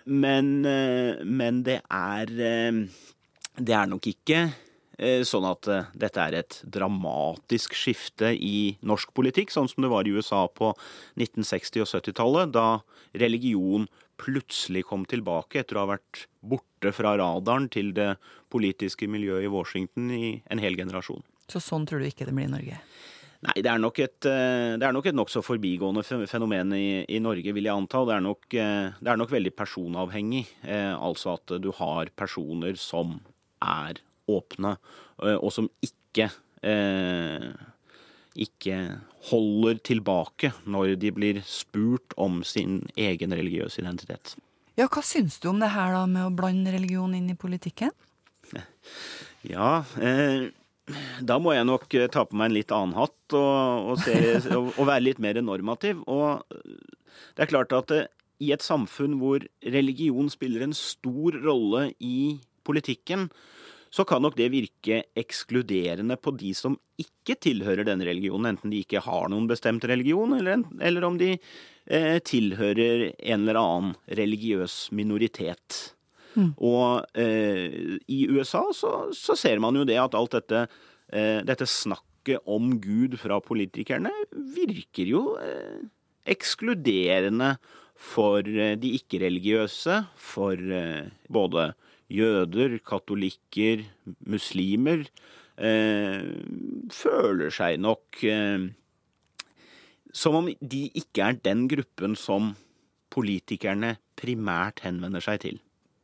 Men, 0.07 0.65
eh, 0.65 1.23
men 1.25 1.65
det 1.67 1.81
er 1.91 2.31
eh, 2.31 2.85
Det 3.59 3.75
er 3.75 3.89
nok 3.91 4.07
ikke 4.07 4.39
eh, 4.45 4.55
sånn 4.97 5.45
at 5.45 5.69
dette 5.93 6.23
er 6.23 6.39
et 6.39 6.59
dramatisk 6.73 7.75
skifte 7.77 8.31
i 8.33 8.79
norsk 8.81 9.11
politikk, 9.13 9.53
sånn 9.53 9.69
som 9.69 9.85
det 9.85 9.91
var 9.93 10.09
i 10.09 10.15
USA 10.17 10.47
på 10.49 10.71
1960- 11.21 11.85
og 11.85 11.91
70-tallet, 11.91 12.55
da 12.57 12.69
religion 13.21 13.85
plutselig 14.21 14.87
kom 14.89 15.05
tilbake 15.09 15.61
etter 15.61 15.77
å 15.77 15.85
ha 15.85 15.93
vært 15.97 16.27
borte 16.41 16.93
fra 16.97 17.17
radaren 17.21 17.69
til 17.73 17.93
det 17.97 18.15
politiske 18.53 19.09
miljøet 19.11 19.47
i 19.47 19.53
Washington 19.53 20.09
i 20.15 20.31
en 20.53 20.63
hel 20.63 20.79
generasjon. 20.79 21.25
Så 21.51 21.63
sånn 21.63 21.87
tror 21.87 22.03
du 22.03 22.09
ikke 22.09 22.27
det 22.27 22.35
blir 22.35 22.49
i 22.49 22.55
Norge? 22.55 22.81
Nei, 23.47 23.61
det 23.63 23.69
er 23.71 23.79
nok 23.79 24.01
et, 24.03 24.19
det 24.25 24.83
er 24.83 24.95
nok 24.97 25.07
et 25.11 25.17
nokså 25.17 25.43
forbigående 25.45 26.03
fenomen 26.27 26.73
i, 26.75 27.05
i, 27.05 27.21
Norge, 27.23 27.53
vil 27.55 27.69
jeg 27.69 27.77
anta. 27.77 28.03
Det 28.09 28.15
er 28.17 28.25
nok, 28.25 28.49
det 28.51 29.13
er 29.13 29.21
nok 29.21 29.35
veldig 29.35 29.53
personavhengig. 29.55 30.47
Eh, 30.65 30.95
altså 30.97 31.37
at 31.37 31.59
du 31.63 31.69
har 31.77 32.11
personer 32.17 32.81
som 32.81 33.19
er 33.63 34.01
åpne, 34.31 34.77
og 35.37 35.51
som 35.55 35.69
ikke 35.85 36.29
eh, 36.67 37.51
ikke 38.37 38.77
holder 39.31 39.79
tilbake 39.87 40.53
når 40.69 40.97
de 41.01 41.13
blir 41.15 41.41
spurt 41.49 42.15
om 42.21 42.43
sin 42.47 42.83
egen 42.97 43.35
religiøse 43.35 43.81
identitet. 43.83 44.37
Ja, 44.77 44.89
Hva 44.93 45.01
syns 45.05 45.39
du 45.41 45.49
om 45.51 45.63
det 45.63 45.73
her 45.73 45.95
da 45.95 46.05
med 46.11 46.27
å 46.27 46.35
blande 46.37 46.75
religion 46.75 47.15
inn 47.17 47.31
i 47.33 47.39
politikken? 47.39 47.95
Ja, 49.47 49.85
eh, 50.03 50.49
da 51.23 51.37
må 51.39 51.53
jeg 51.55 51.69
nok 51.69 51.85
ta 52.11 52.25
på 52.27 52.35
meg 52.35 52.49
en 52.49 52.55
litt 52.57 52.73
annen 52.75 52.97
hatt 52.99 53.35
og, 53.39 53.93
og, 53.93 54.01
se, 54.03 54.17
og, 54.57 54.73
og 54.73 54.89
være 54.89 55.05
litt 55.05 55.21
mer 55.23 55.39
normativ. 55.39 56.01
Og 56.11 56.43
det 57.37 57.45
er 57.45 57.51
klart 57.53 57.75
at 57.77 57.93
det, 57.93 58.01
i 58.43 58.51
et 58.57 58.65
samfunn 58.65 59.15
hvor 59.21 59.45
religion 59.63 60.27
spiller 60.33 60.65
en 60.67 60.75
stor 60.75 61.39
rolle 61.45 61.93
i 62.03 62.41
politikken, 62.67 63.29
så 63.97 64.05
kan 64.05 64.21
nok 64.21 64.37
det 64.37 64.51
virke 64.53 65.01
ekskluderende 65.17 66.19
på 66.21 66.35
de 66.37 66.53
som 66.57 66.77
ikke 67.01 67.39
tilhører 67.47 67.87
denne 67.89 68.05
religionen, 68.05 68.51
enten 68.53 68.73
de 68.73 68.83
ikke 68.85 69.01
har 69.05 69.31
noen 69.33 69.49
bestemt 69.49 69.87
religion, 69.89 70.35
eller, 70.37 70.65
eller 70.85 71.07
om 71.09 71.17
de 71.21 71.33
eh, 71.37 72.19
tilhører 72.21 73.07
en 73.17 73.47
eller 73.47 73.61
annen 73.61 73.95
religiøs 74.21 74.91
minoritet. 74.97 75.95
Mm. 76.37 76.53
Og 76.61 77.07
eh, 77.17 77.97
i 78.13 78.27
USA 78.29 78.67
så, 78.77 78.93
så, 79.17 79.37
ser 79.39 79.63
man 79.65 79.79
jo 79.81 79.87
det 79.89 79.97
at 80.01 80.17
alt 80.19 80.37
dette, 80.37 80.67
eh, 81.09 81.41
dette 81.49 81.69
snakket 81.71 82.45
om 82.45 82.75
Gud 82.83 83.17
fra 83.23 83.41
politikerne 83.41 84.13
virker 84.57 85.09
jo 85.09 85.25
eh, 85.41 85.81
ekskluderende 86.29 87.55
for 87.97 88.45
eh, 88.45 88.77
de 88.77 88.93
ikke-religiøse, 88.99 90.03
for 90.21 90.61
eh, 90.61 91.09
både 91.33 91.71
jøder, 92.13 92.79
katolikker, 92.87 93.85
muslimer, 94.27 95.07
eh, 95.59 96.23
føler 96.93 97.55
seg 97.55 97.81
nok 97.83 98.23
eh, 98.25 98.69
som 100.17 100.39
om 100.39 100.49
de 100.49 100.87
ikke 100.97 101.25
er 101.25 101.41
den 101.45 101.67
gruppen 101.69 102.17
som 102.17 102.55
politikerne 103.13 103.97
primært 104.17 104.81
henvender 104.87 105.25
seg 105.25 105.43
til. 105.45 105.59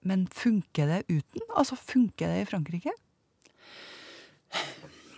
Men 0.04 0.26
funker 0.34 0.90
det 0.90 1.00
uten? 1.08 1.44
Altså, 1.54 1.78
funker 1.78 2.32
det 2.32 2.42
i 2.42 2.48
Frankrike? 2.50 2.92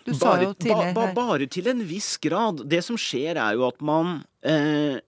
Du 0.05 0.12
sa 0.12 0.35
bare, 0.35 0.53
ba, 0.61 0.93
ba, 0.93 1.07
Bare 1.17 1.49
til 1.49 1.71
en 1.73 1.81
viss 1.88 2.14
grad. 2.23 2.61
Det 2.69 2.83
som 2.85 2.99
skjer, 3.00 3.41
er 3.41 3.57
jo 3.57 3.64
at 3.67 3.81
man 3.85 4.19
eh, 4.45 5.00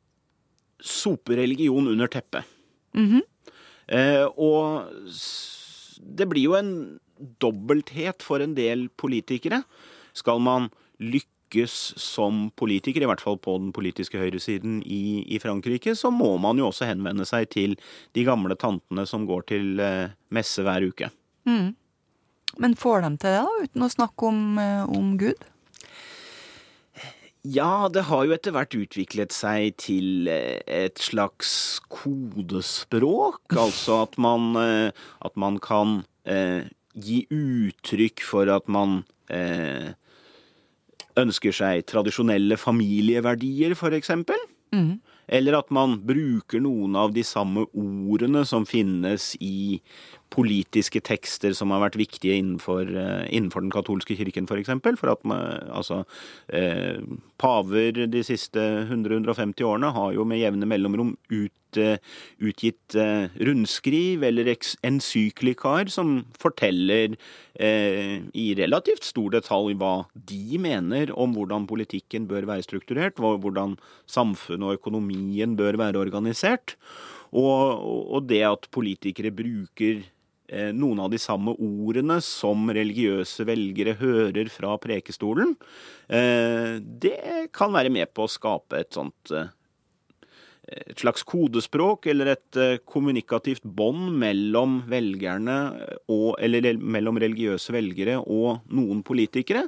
soper 0.80 1.36
religion 1.42 1.88
under 1.92 2.08
teppet. 2.08 2.48
Mm 2.96 3.08
-hmm. 3.10 3.22
eh, 3.88 4.24
og 4.24 4.88
det 6.00 6.28
blir 6.30 6.48
jo 6.48 6.56
en 6.58 6.72
dobbelthet 7.42 8.24
for 8.24 8.44
en 8.44 8.54
del 8.56 8.88
politikere. 9.00 9.62
Skal 10.16 10.42
man 10.44 10.68
lykkes 11.00 11.94
som 12.00 12.50
politiker, 12.58 13.04
i 13.04 13.08
hvert 13.08 13.22
fall 13.22 13.38
på 13.40 13.56
den 13.60 13.72
politiske 13.76 14.20
høyresiden 14.20 14.80
i, 14.82 15.24
i 15.24 15.40
Frankrike, 15.42 15.94
så 15.96 16.10
må 16.12 16.34
man 16.42 16.60
jo 16.60 16.68
også 16.70 16.88
henvende 16.90 17.26
seg 17.28 17.48
til 17.54 17.76
de 18.16 18.26
gamle 18.26 18.56
tantene 18.60 19.06
som 19.08 19.26
går 19.28 19.48
til 19.52 19.82
eh, 19.82 20.14
messe 20.34 20.64
hver 20.66 20.88
uke. 20.88 21.10
Mm. 21.48 21.74
Men 22.62 22.78
får 22.78 23.04
de 23.04 23.12
til 23.16 23.36
det, 23.36 23.44
da, 23.44 23.66
uten 23.68 23.84
å 23.84 23.92
snakke 23.92 24.32
om, 24.32 24.42
eh, 24.60 24.96
om 24.96 25.14
Gud? 25.20 25.46
Ja, 27.46 27.86
det 27.92 28.06
har 28.08 28.24
jo 28.26 28.34
etter 28.34 28.54
hvert 28.56 28.74
utviklet 28.74 29.34
seg 29.34 29.76
til 29.78 30.30
eh, 30.30 30.58
et 30.66 30.98
slags 31.02 31.78
kodespråk. 31.92 33.44
Altså 33.66 34.02
at 34.06 34.16
man, 34.18 34.54
eh, 34.58 34.90
at 35.22 35.36
man 35.38 35.60
kan 35.62 36.00
eh, 36.26 36.66
gi 36.96 37.22
uttrykk 37.30 38.24
for 38.24 38.50
at 38.50 38.66
man 38.72 39.02
eh, 39.30 39.92
ønsker 41.20 41.54
seg 41.54 41.86
tradisjonelle 41.88 42.58
familieverdier, 42.60 43.76
f.eks. 43.76 44.12
Mm. 44.74 44.96
Eller 45.26 45.58
at 45.58 45.70
man 45.74 45.98
bruker 46.06 46.62
noen 46.62 46.96
av 46.98 47.14
de 47.14 47.24
samme 47.26 47.66
ordene 47.74 48.44
som 48.46 48.66
finnes 48.68 49.34
i 49.42 49.80
politiske 50.36 51.00
tekster 51.04 51.56
som 51.56 51.72
har 51.72 51.82
vært 51.86 51.98
viktige 52.00 52.36
innenfor, 52.36 52.86
uh, 52.92 53.24
innenfor 53.32 53.64
den 53.64 53.72
katolske 53.74 54.18
kirken, 54.18 54.44
f.eks. 54.44 54.52
For, 54.52 54.62
eksempel, 54.62 55.00
for 55.00 55.12
at 55.14 55.24
man, 55.28 55.70
altså, 55.72 56.02
eh, 56.52 57.00
paver 57.40 58.06
de 58.10 58.22
siste 58.26 58.62
100-150 58.86 59.64
årene 59.66 59.92
har 59.96 60.12
jo 60.16 60.26
med 60.28 60.42
jevne 60.42 60.68
mellomrom 60.68 61.16
ut, 61.32 61.52
utgitt 61.76 62.96
utgitt 62.96 62.96
rundskriv 63.46 64.24
eller 64.24 64.48
ensyklikaer 64.86 65.90
som 65.92 66.24
forteller 66.38 67.16
i 67.56 68.46
relativt 68.58 69.04
stor 69.04 69.34
detalj 69.34 69.76
hva 69.80 70.06
de 70.14 70.60
mener 70.62 71.12
om 71.16 71.34
hvordan 71.36 71.66
politikken 71.68 72.26
bør 72.30 72.48
være 72.48 72.66
strukturert, 72.66 73.20
hvordan 73.20 73.76
samfunnet 74.06 74.70
og 74.70 74.80
økonomien 74.80 75.56
bør 75.56 75.78
være 75.80 76.00
organisert. 76.00 76.76
Og, 77.36 77.82
og 78.16 78.28
det 78.30 78.44
at 78.46 78.68
politikere 78.72 79.34
bruker 79.34 80.04
Eh, 80.04 80.15
noen 80.76 81.00
av 81.02 81.10
de 81.10 81.18
samme 81.20 81.54
ordene 81.58 82.20
som 82.24 82.68
religiøse 82.70 83.46
velgere 83.48 83.96
hører 84.00 84.50
fra 84.52 84.76
prekestolen, 84.82 85.56
eh, 86.08 86.78
det 86.80 87.50
kan 87.56 87.74
være 87.74 87.90
med 87.90 88.12
på 88.14 88.26
å 88.26 88.30
skape 88.30 88.80
et 88.80 88.92
sånt 88.94 89.32
eh, 89.34 89.52
et 90.66 90.98
slags 90.98 91.22
kodespråk 91.22 92.08
eller 92.10 92.32
et 92.32 92.56
kommunikativt 92.90 93.62
bånd 93.62 94.16
mellom 94.18 94.80
mellom 96.82 97.20
religiøse 97.22 97.70
velgere 97.70 98.16
og 98.18 98.66
noen 98.74 99.04
politikere. 99.06 99.62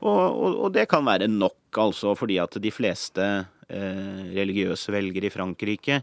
Og, 0.00 0.16
og, 0.16 0.56
og 0.64 0.72
det 0.72 0.86
kan 0.88 1.04
være 1.04 1.28
nok, 1.28 1.60
altså, 1.84 2.14
fordi 2.16 2.38
at 2.40 2.56
de 2.56 2.72
fleste 2.72 3.26
Eh, 3.28 3.59
religiøse 3.70 4.92
velgere 4.94 5.30
i 5.30 5.34
Frankrike, 5.34 6.00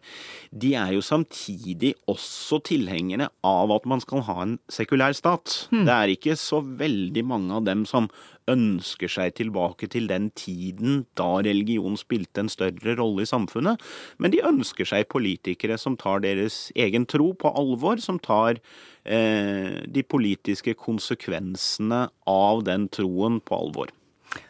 de 0.52 0.74
er 0.80 0.96
jo 0.96 1.04
samtidig 1.06 1.94
også 2.10 2.62
tilhengere 2.72 3.30
av 3.46 3.74
at 3.76 3.86
man 3.90 4.02
skal 4.04 4.24
ha 4.28 4.40
en 4.44 4.58
sekulær 4.72 5.16
stat. 5.18 5.68
Mm. 5.72 5.86
Det 5.88 5.96
er 5.98 6.16
ikke 6.16 6.38
så 6.40 6.62
veldig 6.64 7.26
mange 7.28 7.54
av 7.60 7.68
dem 7.68 7.86
som 7.90 8.10
ønsker 8.48 9.12
seg 9.12 9.36
tilbake 9.38 9.90
til 9.92 10.08
den 10.08 10.30
tiden 10.38 11.02
da 11.20 11.42
religion 11.44 11.98
spilte 12.00 12.44
en 12.44 12.52
større 12.52 12.96
rolle 13.00 13.26
i 13.26 13.30
samfunnet, 13.30 13.82
men 14.18 14.34
de 14.34 14.44
ønsker 14.48 14.88
seg 14.88 15.10
politikere 15.12 15.78
som 15.82 15.98
tar 16.00 16.24
deres 16.24 16.68
egen 16.80 17.08
tro 17.10 17.34
på 17.36 17.52
alvor, 17.60 18.00
som 18.04 18.22
tar 18.24 18.62
eh, 19.04 19.84
de 19.84 20.04
politiske 20.04 20.78
konsekvensene 20.80 22.06
av 22.32 22.64
den 22.68 22.88
troen 22.94 23.42
på 23.44 23.60
alvor. 23.60 23.92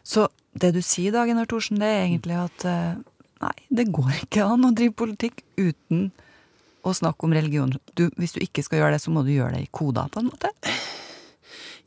Så 0.06 0.28
det 0.62 0.74
du 0.76 0.82
sier 0.86 1.16
da, 1.16 1.26
Gunnar 1.28 1.50
Thorsen, 1.50 1.80
det 1.82 1.90
er 1.90 2.06
egentlig 2.06 2.38
at 2.40 2.66
eh, 2.68 3.00
nei, 3.44 3.56
det 3.70 3.90
går 3.96 4.24
ikke 4.24 4.46
an 4.48 4.68
å 4.68 4.74
drive 4.76 4.96
politikk 4.98 5.44
uten 5.60 6.10
å 6.88 6.94
snakke 6.96 7.28
om 7.28 7.36
religion. 7.36 7.76
Du, 7.98 8.08
hvis 8.20 8.36
du 8.36 8.42
ikke 8.44 8.64
skal 8.66 8.82
gjøre 8.82 8.96
det, 8.96 9.04
så 9.04 9.14
må 9.14 9.26
du 9.26 9.34
gjøre 9.34 9.58
det 9.58 9.66
i 9.66 9.74
koda, 9.76 10.08
på 10.12 10.24
en 10.24 10.32
måte? 10.32 10.52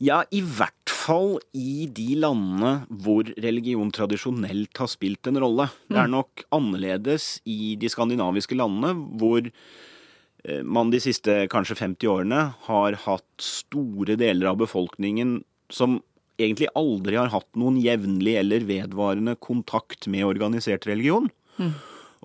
Ja, 0.01 0.23
i 0.33 0.41
hvert 0.41 0.89
fall 0.89 1.35
i 1.53 1.85
de 1.93 2.15
landene 2.21 2.87
hvor 3.03 3.27
religion 3.41 3.91
tradisjonelt 3.93 4.81
har 4.81 4.89
spilt 4.89 5.29
en 5.29 5.37
rolle. 5.43 5.67
Det 5.89 5.99
er 6.01 6.09
nok 6.09 6.45
annerledes 6.53 7.35
i 7.49 7.75
de 7.81 7.89
skandinaviske 7.91 8.57
landene, 8.57 8.95
hvor 9.21 9.45
eh, 9.45 10.63
man 10.65 10.93
de 10.93 11.01
siste 11.03 11.43
kanskje 11.53 11.77
50 11.83 12.13
årene 12.13 12.45
har 12.65 12.97
hatt 13.05 13.45
store 13.45 14.17
deler 14.21 14.53
av 14.53 14.61
befolkningen 14.63 15.39
som 15.71 15.99
egentlig 16.41 16.71
aldri 16.77 17.17
har 17.19 17.31
hatt 17.33 17.49
noen 17.59 17.79
jevnlig 17.81 18.35
eller 18.41 18.65
vedvarende 18.67 19.37
kontakt 19.39 20.07
med 20.11 20.27
organisert 20.27 20.87
religion. 20.89 21.29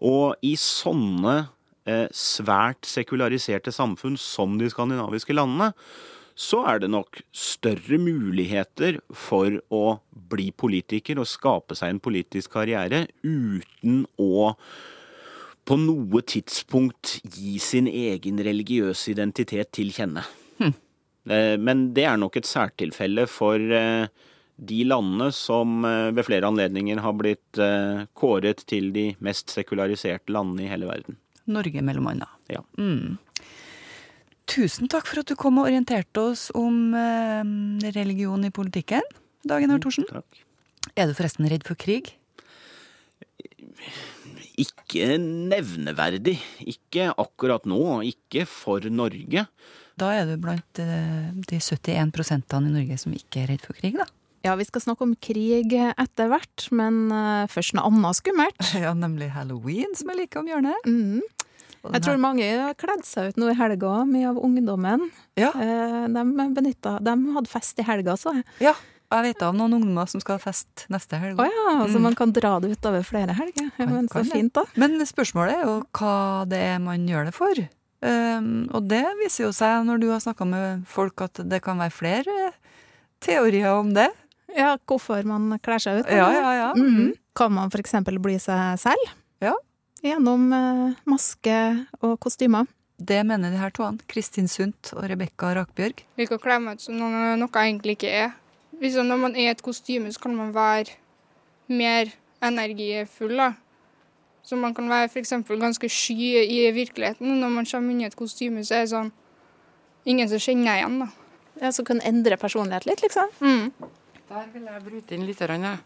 Og 0.04 0.37
i 0.44 0.54
sånne 0.61 1.37
eh, 1.88 2.06
svært 2.12 2.88
sekulariserte 2.88 3.73
samfunn 3.73 4.18
som 4.20 4.58
de 4.61 4.68
skandinaviske 4.73 5.37
landene, 5.37 5.73
så 6.37 6.61
er 6.68 6.82
det 6.82 6.90
nok 6.92 7.23
større 7.32 7.96
muligheter 7.96 8.99
for 9.16 9.56
å 9.73 9.99
bli 10.11 10.50
politiker 10.52 11.23
og 11.23 11.30
skape 11.30 11.76
seg 11.78 11.94
en 11.94 12.02
politisk 12.04 12.58
karriere 12.58 13.06
uten 13.25 14.04
å 14.20 14.52
på 15.66 15.78
noe 15.80 16.20
tidspunkt 16.23 17.16
gi 17.25 17.56
sin 17.58 17.88
egen 17.90 18.38
religiøse 18.44 19.11
identitet 19.16 19.73
til 19.75 19.90
kjenne. 19.96 20.23
Eh, 21.26 21.59
Men 21.59 21.90
det 21.95 22.06
er 22.06 22.16
nok 22.21 22.38
et 22.38 22.49
særtilfelle 22.49 23.26
for 23.30 23.59
eh, 23.59 24.06
de 24.56 24.80
landene 24.88 25.30
som 25.35 25.85
eh, 25.85 26.11
ved 26.16 26.26
flere 26.28 26.49
anledninger 26.49 27.02
har 27.02 27.16
blitt 27.18 27.61
kåret 28.16 28.64
til 28.68 28.90
de 28.95 29.11
mest 29.25 29.52
sekulariserte 29.54 30.33
landene 30.33 30.66
i 30.66 30.73
hele 30.73 30.88
verden. 30.88 31.18
Norge, 31.47 31.83
mellom 31.85 32.11
annet. 32.11 32.33
Ja. 32.50 32.62
Mm. 32.78 33.18
Tusen 34.50 34.90
takk 34.90 35.06
for 35.11 35.23
at 35.23 35.30
du 35.30 35.37
kom 35.38 35.59
og 35.61 35.68
orienterte 35.68 36.23
oss 36.33 36.49
om 36.54 36.95
religion 37.95 38.47
i 38.47 38.52
politikken. 38.54 39.02
Dagen 39.47 39.71
her, 39.71 39.80
Thorsen. 39.83 40.06
Takk. 40.11 40.42
Er 40.95 41.11
du 41.11 41.16
forresten 41.18 41.49
redd 41.50 41.66
for 41.66 41.78
krig? 41.78 42.12
Ikke 44.59 45.16
nevneverdig. 45.18 46.38
Ikke 46.62 47.11
akkurat 47.14 47.66
nå. 47.68 47.80
Ikke 48.06 48.47
for 48.49 48.87
Norge. 48.90 49.47
Da 49.97 50.11
er 50.12 50.26
du 50.29 50.37
blant 50.43 50.79
eh, 50.83 51.31
de 51.49 51.59
71 51.62 52.12
prosentene 52.12 52.69
i 52.69 52.75
Norge 52.75 52.99
som 53.00 53.15
ikke 53.17 53.45
er 53.45 53.53
redd 53.55 53.62
for 53.65 53.73
krig, 53.79 53.97
da. 53.97 54.05
Ja, 54.45 54.53
vi 54.55 54.67
skal 54.69 54.83
snakke 54.85 55.03
om 55.03 55.15
krig 55.19 55.73
etter 55.75 56.29
hvert, 56.31 56.67
men 56.76 57.07
eh, 57.11 57.47
først 57.50 57.75
noe 57.75 57.88
annet 57.88 58.19
skummelt. 58.21 58.61
Ja, 58.85 58.93
nemlig 58.95 59.31
halloween, 59.35 59.95
som 59.99 60.12
er 60.12 60.21
like 60.21 60.37
om 60.38 60.47
hjørnet. 60.50 60.85
Mm. 60.87 61.23
Jeg 61.87 62.03
tror 62.03 62.19
mange 62.19 62.43
har 62.50 62.75
kledd 62.75 63.05
seg 63.07 63.31
ut 63.31 63.37
nå 63.38 63.49
i 63.53 63.55
helga, 63.55 63.93
mye 64.11 64.26
av 64.33 64.38
ungdommen. 64.43 65.09
Ja, 65.38 65.53
Eh, 65.55 66.07
De, 66.11 66.23
benytta, 66.57 66.97
de 67.03 67.15
hadde 67.37 67.50
fest 67.50 67.79
i 67.79 67.87
helga, 67.87 68.17
så 68.19 68.35
jeg. 68.37 68.45
ja. 68.69 68.75
Jeg 69.07 69.23
vet 69.23 69.43
av 69.47 69.53
noen 69.55 69.71
ungdommer 69.76 70.09
som 70.11 70.19
skal 70.19 70.35
ha 70.35 70.43
fest 70.43 70.88
neste 70.91 71.15
helg. 71.23 71.38
Å 71.38 71.45
ja, 71.47 71.75
så 71.87 71.95
Mm. 71.95 72.03
man 72.09 72.15
kan 72.19 72.33
dra 72.35 72.57
det 72.59 72.73
utover 72.75 73.05
flere 73.07 73.37
helger. 73.38 73.69
Kan- 73.76 73.93
men 73.95 74.09
så 74.11 74.25
fint, 74.26 74.53
da. 74.53 74.65
Men 74.75 74.99
spørsmålet 75.07 75.55
er 75.55 75.62
jo 75.62 75.75
hva 75.95 76.43
det 76.50 76.59
er 76.59 76.81
man 76.83 77.07
gjør 77.07 77.29
det 77.31 77.35
for. 77.37 77.55
Um, 78.05 78.67
og 78.76 78.85
det 78.91 79.05
viser 79.23 79.47
jo 79.47 79.53
seg 79.57 79.87
når 79.88 80.00
du 80.03 80.11
har 80.12 80.21
snakka 80.21 80.45
med 80.49 80.85
folk 80.91 81.23
at 81.25 81.41
det 81.49 81.62
kan 81.65 81.81
være 81.81 81.95
flere 81.95 82.35
teorier 83.25 83.73
om 83.73 83.95
det. 83.97 84.11
Ja, 84.57 84.76
hvorfor 84.88 85.25
man 85.29 85.57
kler 85.65 85.81
seg 85.83 86.03
ut. 86.03 86.11
Ja, 86.12 86.29
ja, 86.33 86.53
ja. 86.61 86.69
Mhm. 86.76 87.15
Kan 87.37 87.53
man 87.53 87.73
for 87.73 87.83
eksempel 87.83 88.19
bli 88.23 88.38
seg 88.41 88.79
selv? 88.81 89.11
Ja. 89.45 89.53
Gjennom 90.05 90.47
eh, 90.53 90.95
maske 91.09 91.57
og 92.00 92.19
kostymer. 92.23 92.69
Det 92.97 93.19
mener 93.29 93.53
de 93.53 93.61
her 93.61 93.73
toene. 93.76 94.00
Kristin 94.09 94.49
Sundt 94.49 94.95
og 94.97 95.05
Rebekka 95.11 95.50
Rakbjørg. 95.59 96.00
Vi 96.17 96.26
kan 96.31 96.41
kle 96.41 96.57
meg 96.65 96.79
ut 96.79 96.87
som 96.87 96.97
noe, 96.97 97.35
noe 97.37 97.50
jeg 97.53 97.75
egentlig 97.75 97.97
ikke 97.99 98.12
er. 98.25 98.31
Hvis 98.81 98.97
når 98.97 99.21
man 99.21 99.37
er 99.37 99.50
i 99.50 99.53
et 99.53 99.65
kostyme, 99.65 100.09
så 100.12 100.23
kan 100.23 100.37
man 100.37 100.55
være 100.57 100.97
mer 101.69 102.12
energifull. 102.44 103.37
da. 103.37 103.53
Så 104.46 104.56
man 104.59 104.74
kan 104.74 104.87
være 104.90 105.09
f.eks. 105.11 105.32
ganske 105.59 105.88
sky 105.90 106.30
i 106.46 106.70
virkeligheten. 106.74 107.40
Når 107.40 107.50
man 107.50 107.66
kommer 107.66 107.94
inn 107.94 108.04
i 108.04 108.06
et 108.06 108.16
kostyme, 108.18 108.62
så 108.66 108.78
er 108.78 108.85
det 108.85 108.92
sånn 108.92 109.11
ingen 110.06 110.30
som 110.30 110.38
kjenner 110.42 110.70
deg 110.70 110.82
igjen. 110.85 110.98
da. 111.02 111.09
Ja, 111.64 111.70
Som 111.74 111.88
kan 111.88 112.00
endre 112.06 112.38
personlighet 112.38 112.87
litt, 112.87 113.02
liksom. 113.02 113.32
Mm. 113.40 113.72
Der 114.28 114.50
vil 114.52 114.68
jeg 114.70 114.85
bryte 114.85 115.16
inn 115.16 115.26
litt. 115.26 115.40
ja. 115.40 115.76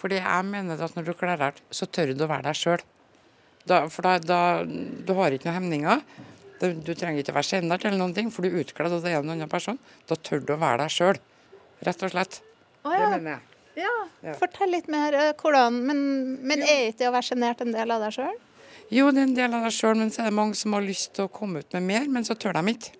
Fordi 0.00 0.16
jeg 0.16 0.44
mener 0.48 0.80
at 0.80 0.96
når 0.96 1.04
du 1.04 1.12
kler 1.14 1.36
deg 1.36 1.54
ut, 1.54 1.62
så 1.70 1.86
tør 1.86 2.14
du 2.16 2.24
å 2.24 2.28
være 2.28 2.48
deg 2.48 2.56
sjøl. 2.56 2.84
For 3.92 4.02
da, 4.02 4.18
da 4.18 4.64
Du 4.64 5.12
har 5.14 5.30
ikke 5.32 5.48
noen 5.48 5.60
hemninger. 5.60 6.00
Du, 6.60 6.72
du 6.76 6.92
trenger 6.94 7.20
ikke 7.22 7.32
å 7.32 7.38
være 7.38 7.48
sjenert 7.48 7.84
eller 7.84 8.00
noen 8.00 8.14
ting, 8.16 8.30
for 8.32 8.44
du 8.44 8.50
er 8.50 8.64
utkledd 8.64 8.92
og 8.92 9.04
det 9.04 9.12
er 9.14 9.20
en 9.22 9.32
annen 9.32 9.48
person. 9.48 9.78
Da 10.08 10.16
tør 10.16 10.44
du 10.44 10.52
å 10.56 10.60
være 10.60 10.82
deg 10.84 10.92
sjøl. 10.92 11.20
Rett 11.88 12.02
og 12.04 12.12
slett. 12.12 12.40
Å 12.84 12.92
Det 12.92 13.06
mener 13.16 13.30
jeg. 13.38 13.40
Ja. 13.80 13.96
Ja. 14.26 14.34
Fortell 14.38 14.70
litt 14.74 14.88
mer. 14.92 15.14
eh, 15.16 15.32
hvordan 15.40 15.80
Men, 15.86 16.00
men 16.46 16.62
er 16.62 16.90
ikke 16.90 16.98
det 17.02 17.08
å 17.10 17.14
være 17.16 17.28
sjenert 17.30 17.60
en 17.64 17.74
del 17.74 17.90
av 17.94 18.04
deg 18.04 18.14
sjøl? 18.18 18.38
Jo, 18.90 19.10
det 19.14 19.22
er 19.22 19.28
en 19.28 19.36
del 19.36 19.54
av 19.54 19.66
deg 19.66 19.74
sjøl, 19.76 19.96
men 20.00 20.10
så 20.10 20.22
er 20.24 20.30
det 20.30 20.36
mange 20.38 20.58
som 20.58 20.74
har 20.74 20.82
lyst 20.82 21.12
til 21.16 21.28
å 21.28 21.32
komme 21.32 21.62
ut 21.62 21.76
med 21.78 21.86
mer, 21.86 22.08
men 22.10 22.26
så 22.26 22.34
tør 22.34 22.56
de 22.58 22.74
ikke. 22.74 22.96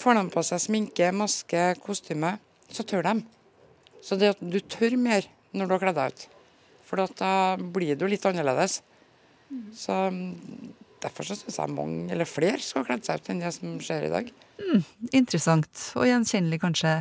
Får 0.00 0.18
de 0.18 0.24
på 0.34 0.42
seg 0.42 0.62
sminke, 0.64 1.10
maske, 1.14 1.66
kostyme, 1.84 2.32
så 2.74 2.82
tør 2.82 3.04
de. 3.06 3.12
Så 4.02 4.18
det 4.18 4.32
at 4.34 4.40
du 4.42 4.58
tør 4.60 4.96
mer 4.98 5.28
når 5.54 5.68
du 5.70 5.74
har 5.76 5.84
kledd 5.84 6.00
deg 6.00 6.16
ut. 6.16 6.24
For 6.84 7.04
at 7.04 7.14
da 7.20 7.30
blir 7.56 7.94
du 7.96 8.08
litt 8.10 8.26
annerledes. 8.26 8.80
Så 9.78 9.94
mm, 10.10 10.74
derfor 11.04 11.28
så 11.30 11.36
syns 11.38 11.60
jeg 11.62 11.70
mange, 11.76 12.08
eller 12.12 12.26
flere, 12.28 12.58
skal 12.58 12.82
ha 12.82 12.88
kledd 12.90 13.06
seg 13.06 13.22
ut 13.22 13.30
enn 13.30 13.44
det 13.44 13.52
som 13.54 13.78
skjer 13.86 14.08
i 14.08 14.12
dag. 14.12 14.32
Interessant 15.14 15.84
og 15.94 16.08
gjenkjennelig, 16.10 16.58
kanskje. 16.66 16.96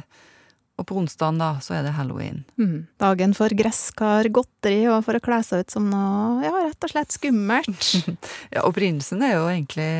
Og 0.82 0.88
på 0.90 0.96
onsdagen, 0.98 1.38
da, 1.38 1.52
så 1.62 1.76
er 1.78 1.84
det 1.86 1.94
halloween. 1.94 2.42
Mm. 2.58 2.88
Dagen 3.02 3.36
for 3.38 3.54
gresskar, 3.54 4.26
godteri 4.34 4.88
og 4.90 5.04
for 5.06 5.20
å 5.20 5.22
kle 5.22 5.38
seg 5.46 5.62
ut 5.62 5.76
som 5.76 5.86
noe 5.92 6.42
ja, 6.42 6.54
rett 6.66 6.88
og 6.88 6.94
slett 6.96 7.14
skummelt. 7.14 7.92
Ja, 8.54 8.66
Opprinnelsen 8.66 9.22
er 9.26 9.36
jo 9.36 9.46
egentlig 9.52 9.92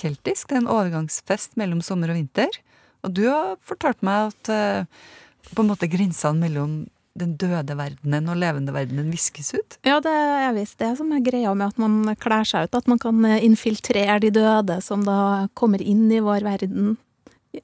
keltisk. 0.00 0.48
Det 0.48 0.56
er 0.56 0.62
en 0.64 0.72
overgangsfest 0.72 1.56
mellom 1.60 1.82
sommer 1.84 2.12
og 2.12 2.18
vinter. 2.18 2.60
Og 3.04 3.12
du 3.16 3.26
har 3.28 3.54
fortalt 3.64 4.00
meg 4.04 4.32
at 4.32 4.52
eh, 4.52 5.06
på 5.52 5.62
en 5.62 5.70
måte 5.70 5.88
grensene 5.90 6.40
mellom 6.40 6.84
den 7.16 7.36
døde 7.40 7.76
verdenen 7.78 8.28
og 8.28 8.40
levende 8.40 8.74
verdenen 8.76 9.12
viskes 9.12 9.54
ut. 9.56 9.78
Ja, 9.86 10.00
det 10.04 10.12
er 10.12 10.52
visst 10.56 10.80
det 10.80 10.92
som 10.98 11.12
er 11.16 11.24
greia 11.24 11.54
med 11.56 11.72
at 11.72 11.80
man 11.80 12.16
kler 12.20 12.44
seg 12.48 12.66
ut. 12.66 12.76
At 12.76 12.88
man 12.90 13.00
kan 13.02 13.20
eh, 13.28 13.44
infiltrere 13.44 14.18
de 14.24 14.32
døde 14.36 14.80
som 14.84 15.04
da 15.04 15.46
kommer 15.56 15.82
inn 15.82 16.08
i 16.12 16.24
vår 16.24 16.44
verden. 16.46 16.96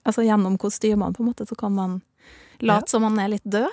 Altså 0.09 0.25
gjennom 0.25 0.57
kostymene, 0.61 1.12
på 1.12 1.25
en 1.25 1.33
måte, 1.33 1.49
så 1.49 1.57
kan 1.59 1.75
man 1.77 2.01
late 2.62 2.90
som 2.92 3.03
man 3.05 3.18
er 3.22 3.33
litt 3.35 3.44
død. 3.44 3.68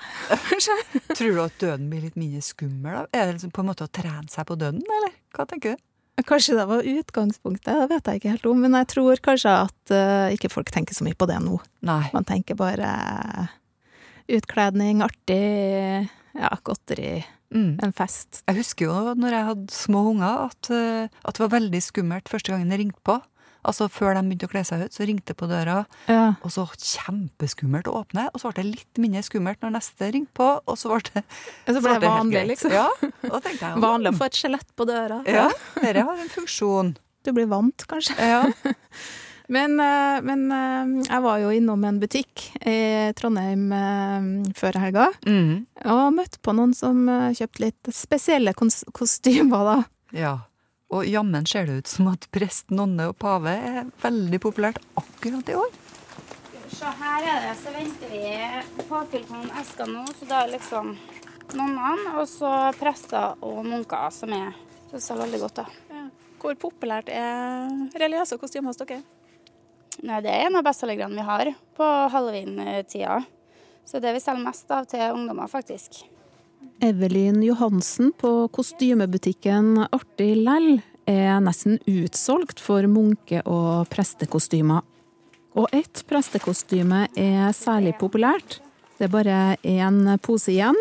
Tror 1.17 1.35
du 1.35 1.41
at 1.43 1.59
døden 1.61 1.89
blir 1.91 2.01
litt 2.07 2.17
mindre 2.19 2.41
skummel? 2.45 2.95
da? 2.95 3.05
Er 3.13 3.29
det 3.29 3.37
liksom 3.37 3.53
på 3.55 3.63
en 3.63 3.69
måte 3.71 3.85
å 3.87 3.91
trene 3.93 4.27
seg 4.31 4.47
på 4.49 4.57
døden, 4.59 4.81
eller? 4.99 5.13
Hva 5.37 5.45
tenker 5.49 5.75
du? 5.77 5.85
Kanskje 6.27 6.57
det 6.57 6.65
var 6.67 6.83
utgangspunktet, 6.83 7.69
det 7.79 7.87
vet 7.93 8.07
jeg 8.11 8.19
ikke 8.19 8.33
helt 8.33 8.47
om. 8.49 8.57
Men 8.65 8.73
jeg 8.75 8.89
tror 8.91 9.21
kanskje 9.23 9.53
at 9.69 9.93
uh, 9.95 10.27
ikke 10.35 10.49
folk 10.51 10.67
tenker 10.75 10.97
så 10.97 11.05
mye 11.07 11.15
på 11.15 11.29
det 11.29 11.37
nå. 11.45 11.55
Nei. 11.87 12.01
Man 12.11 12.27
tenker 12.27 12.57
bare 12.59 12.89
utkledning, 14.29 15.01
artig, 15.05 16.09
ja, 16.35 16.51
godteri, 16.63 17.23
Mm. 17.49 17.79
en 17.81 17.91
fest. 17.97 18.43
Jeg 18.45 18.59
husker 18.59 18.85
jo 18.85 19.13
når 19.17 19.31
jeg 19.33 19.45
hadde 19.47 19.73
små 19.73 20.03
unger, 20.11 20.51
at, 20.51 20.67
eh, 20.69 21.07
at 21.25 21.33
det 21.33 21.41
var 21.41 21.49
veldig 21.55 21.79
skummelt 21.81 22.29
første 22.29 22.51
gangen 22.53 22.69
jeg 22.69 22.83
ringte 22.83 23.01
på. 23.01 23.15
Altså 23.69 23.87
Før 23.93 24.15
de 24.17 24.23
begynte 24.25 24.47
å 24.49 24.51
kle 24.51 24.63
seg 24.67 24.83
ut, 24.87 24.95
så 24.97 25.05
ringte 25.07 25.35
på 25.37 25.47
døra, 25.49 25.83
Ja. 26.09 26.23
og 26.43 26.49
så 26.53 26.65
kjempeskummelt 26.73 27.87
å 27.91 27.99
åpne. 28.01 28.27
Og 28.33 28.41
så 28.41 28.51
ble 28.51 28.63
det 28.63 28.71
litt 28.79 29.01
mindre 29.01 29.21
skummelt 29.25 29.61
når 29.63 29.75
neste 29.77 30.09
ringte 30.15 30.33
på, 30.39 30.49
og 30.65 30.77
så 30.79 30.89
ble 30.95 31.13
det, 31.13 31.23
Så 31.69 31.79
ble 31.83 31.93
det 31.93 31.93
helt 31.93 32.09
vanlig, 32.09 32.43
liksom. 32.55 32.71
Ja, 32.73 32.87
jeg 32.99 33.81
Vanlig 33.87 34.13
å 34.13 34.17
få 34.19 34.25
et 34.29 34.39
skjelett 34.41 34.69
på 34.75 34.87
døra. 34.89 35.21
Ja, 35.29 35.47
dette 35.79 36.03
har 36.09 36.17
en 36.25 36.29
funksjon. 36.33 36.95
Du 37.23 37.31
blir 37.35 37.47
vant, 37.51 37.85
kanskje. 37.87 38.15
Ja. 38.17 38.43
Men, 39.49 39.79
eh, 39.81 40.19
men 40.21 40.43
eh, 40.53 40.89
jeg 41.09 41.21
var 41.25 41.39
jo 41.41 41.47
innom 41.49 41.81
en 41.89 41.95
butikk 41.99 42.43
i 42.69 43.09
Trondheim 43.17 43.63
eh, 43.73 44.27
før 44.53 44.77
helga, 44.77 45.07
Mm. 45.25 45.65
og 45.89 46.13
møtte 46.13 46.37
på 46.45 46.53
noen 46.53 46.75
som 46.77 46.99
kjøpte 47.33 47.63
litt 47.63 47.89
spesielle 47.89 48.53
kostymer, 48.53 49.65
da. 49.71 49.77
ja. 50.13 50.35
Og 50.89 51.05
jammen 51.05 51.45
ser 51.45 51.67
det 51.69 51.81
ut 51.81 51.91
som 51.91 52.09
at 52.09 52.25
prest, 52.33 52.71
nonne 52.73 53.11
og 53.11 53.17
pave 53.21 53.53
er 53.53 53.91
veldig 54.01 54.39
populært 54.41 54.81
akkurat 54.97 55.51
i 55.51 55.57
år. 55.59 55.75
Så 56.73 56.89
her 57.01 57.25
er 57.27 57.43
det, 57.45 57.53
så 57.59 57.73
venter 57.75 58.11
vi 58.13 58.85
påfyll 58.89 59.25
på 59.27 59.35
noen 59.35 59.51
esker 59.61 59.89
nå, 59.89 60.05
så 60.17 60.29
da 60.29 60.43
er 60.43 60.53
liksom 60.55 60.95
nonnene, 61.57 62.15
og 62.17 62.25
så 62.29 62.53
prester 62.79 63.37
og 63.45 63.61
munker 63.67 64.09
som 64.13 64.33
er 64.37 64.57
Syns 64.89 65.05
jeg 65.11 65.19
veldig 65.19 65.39
godt, 65.43 65.59
da. 65.59 65.99
Hvor 66.41 66.55
populært 66.57 67.11
er 67.13 67.67
religiøse 68.01 68.39
kostymer 68.41 68.71
hos 68.71 68.79
dere? 68.79 69.03
Nei, 70.01 70.17
det 70.25 70.31
er 70.33 70.47
en 70.47 70.57
av 70.57 70.63
bestselgerne 70.65 71.13
vi 71.13 71.25
har 71.27 71.51
på 71.77 71.89
halloween-tida. 72.09 73.19
Så 73.85 74.01
det 74.01 74.15
vi 74.15 74.21
selger 74.23 74.47
mest 74.47 74.73
av 74.73 74.87
til 74.89 75.13
ungdommer, 75.13 75.45
faktisk. 75.51 75.99
Evelyn 76.81 77.41
Johansen 77.43 78.13
på 78.17 78.47
kostymebutikken 78.55 79.85
Artig 79.91 80.31
Lell 80.39 80.79
er 81.09 81.41
nesten 81.43 81.79
utsolgt 81.89 82.61
for 82.63 82.85
munke- 82.87 83.43
og 83.43 83.89
prestekostymer. 83.91 84.85
Og 85.59 85.67
ett 85.75 86.03
prestekostyme 86.07 87.07
er 87.17 87.51
særlig 87.57 87.97
populært. 87.99 88.59
Det 88.99 89.07
er 89.07 89.13
bare 89.13 89.39
én 89.63 90.17
pose 90.23 90.53
igjen. 90.53 90.77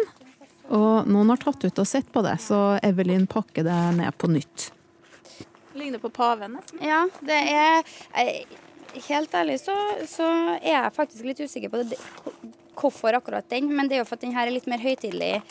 Og 0.69 1.09
noen 1.09 1.33
har 1.33 1.41
tatt 1.41 1.64
ut 1.64 1.81
og 1.81 1.88
sett 1.88 2.11
på 2.12 2.23
det, 2.27 2.37
så 2.45 2.79
Evelyn 2.85 3.27
pakker 3.31 3.64
det 3.64 3.79
ned 3.97 4.17
på 4.21 4.29
nytt. 4.31 4.69
Ligner 5.79 6.03
på 6.03 6.11
paven, 6.12 6.59
nesten. 6.59 6.83
Ja, 6.85 7.07
det 7.25 7.43
er 7.49 7.83
Helt 9.05 9.35
ærlig 9.37 9.59
så, 9.61 9.75
så 10.09 10.27
er 10.57 10.73
jeg 10.73 10.95
faktisk 10.97 11.27
litt 11.29 11.41
usikker 11.45 11.69
på 11.69 11.83
det, 11.85 11.99
hvorfor 12.73 13.19
akkurat 13.19 13.45
den. 13.53 13.69
Men 13.77 13.87
det 13.88 13.99
er 13.99 14.01
jo 14.01 14.07
for 14.09 14.17
at 14.17 14.25
den 14.25 14.33
her 14.33 14.49
er 14.49 14.55
litt 14.55 14.69
mer 14.71 14.81
høytidelig 14.81 15.43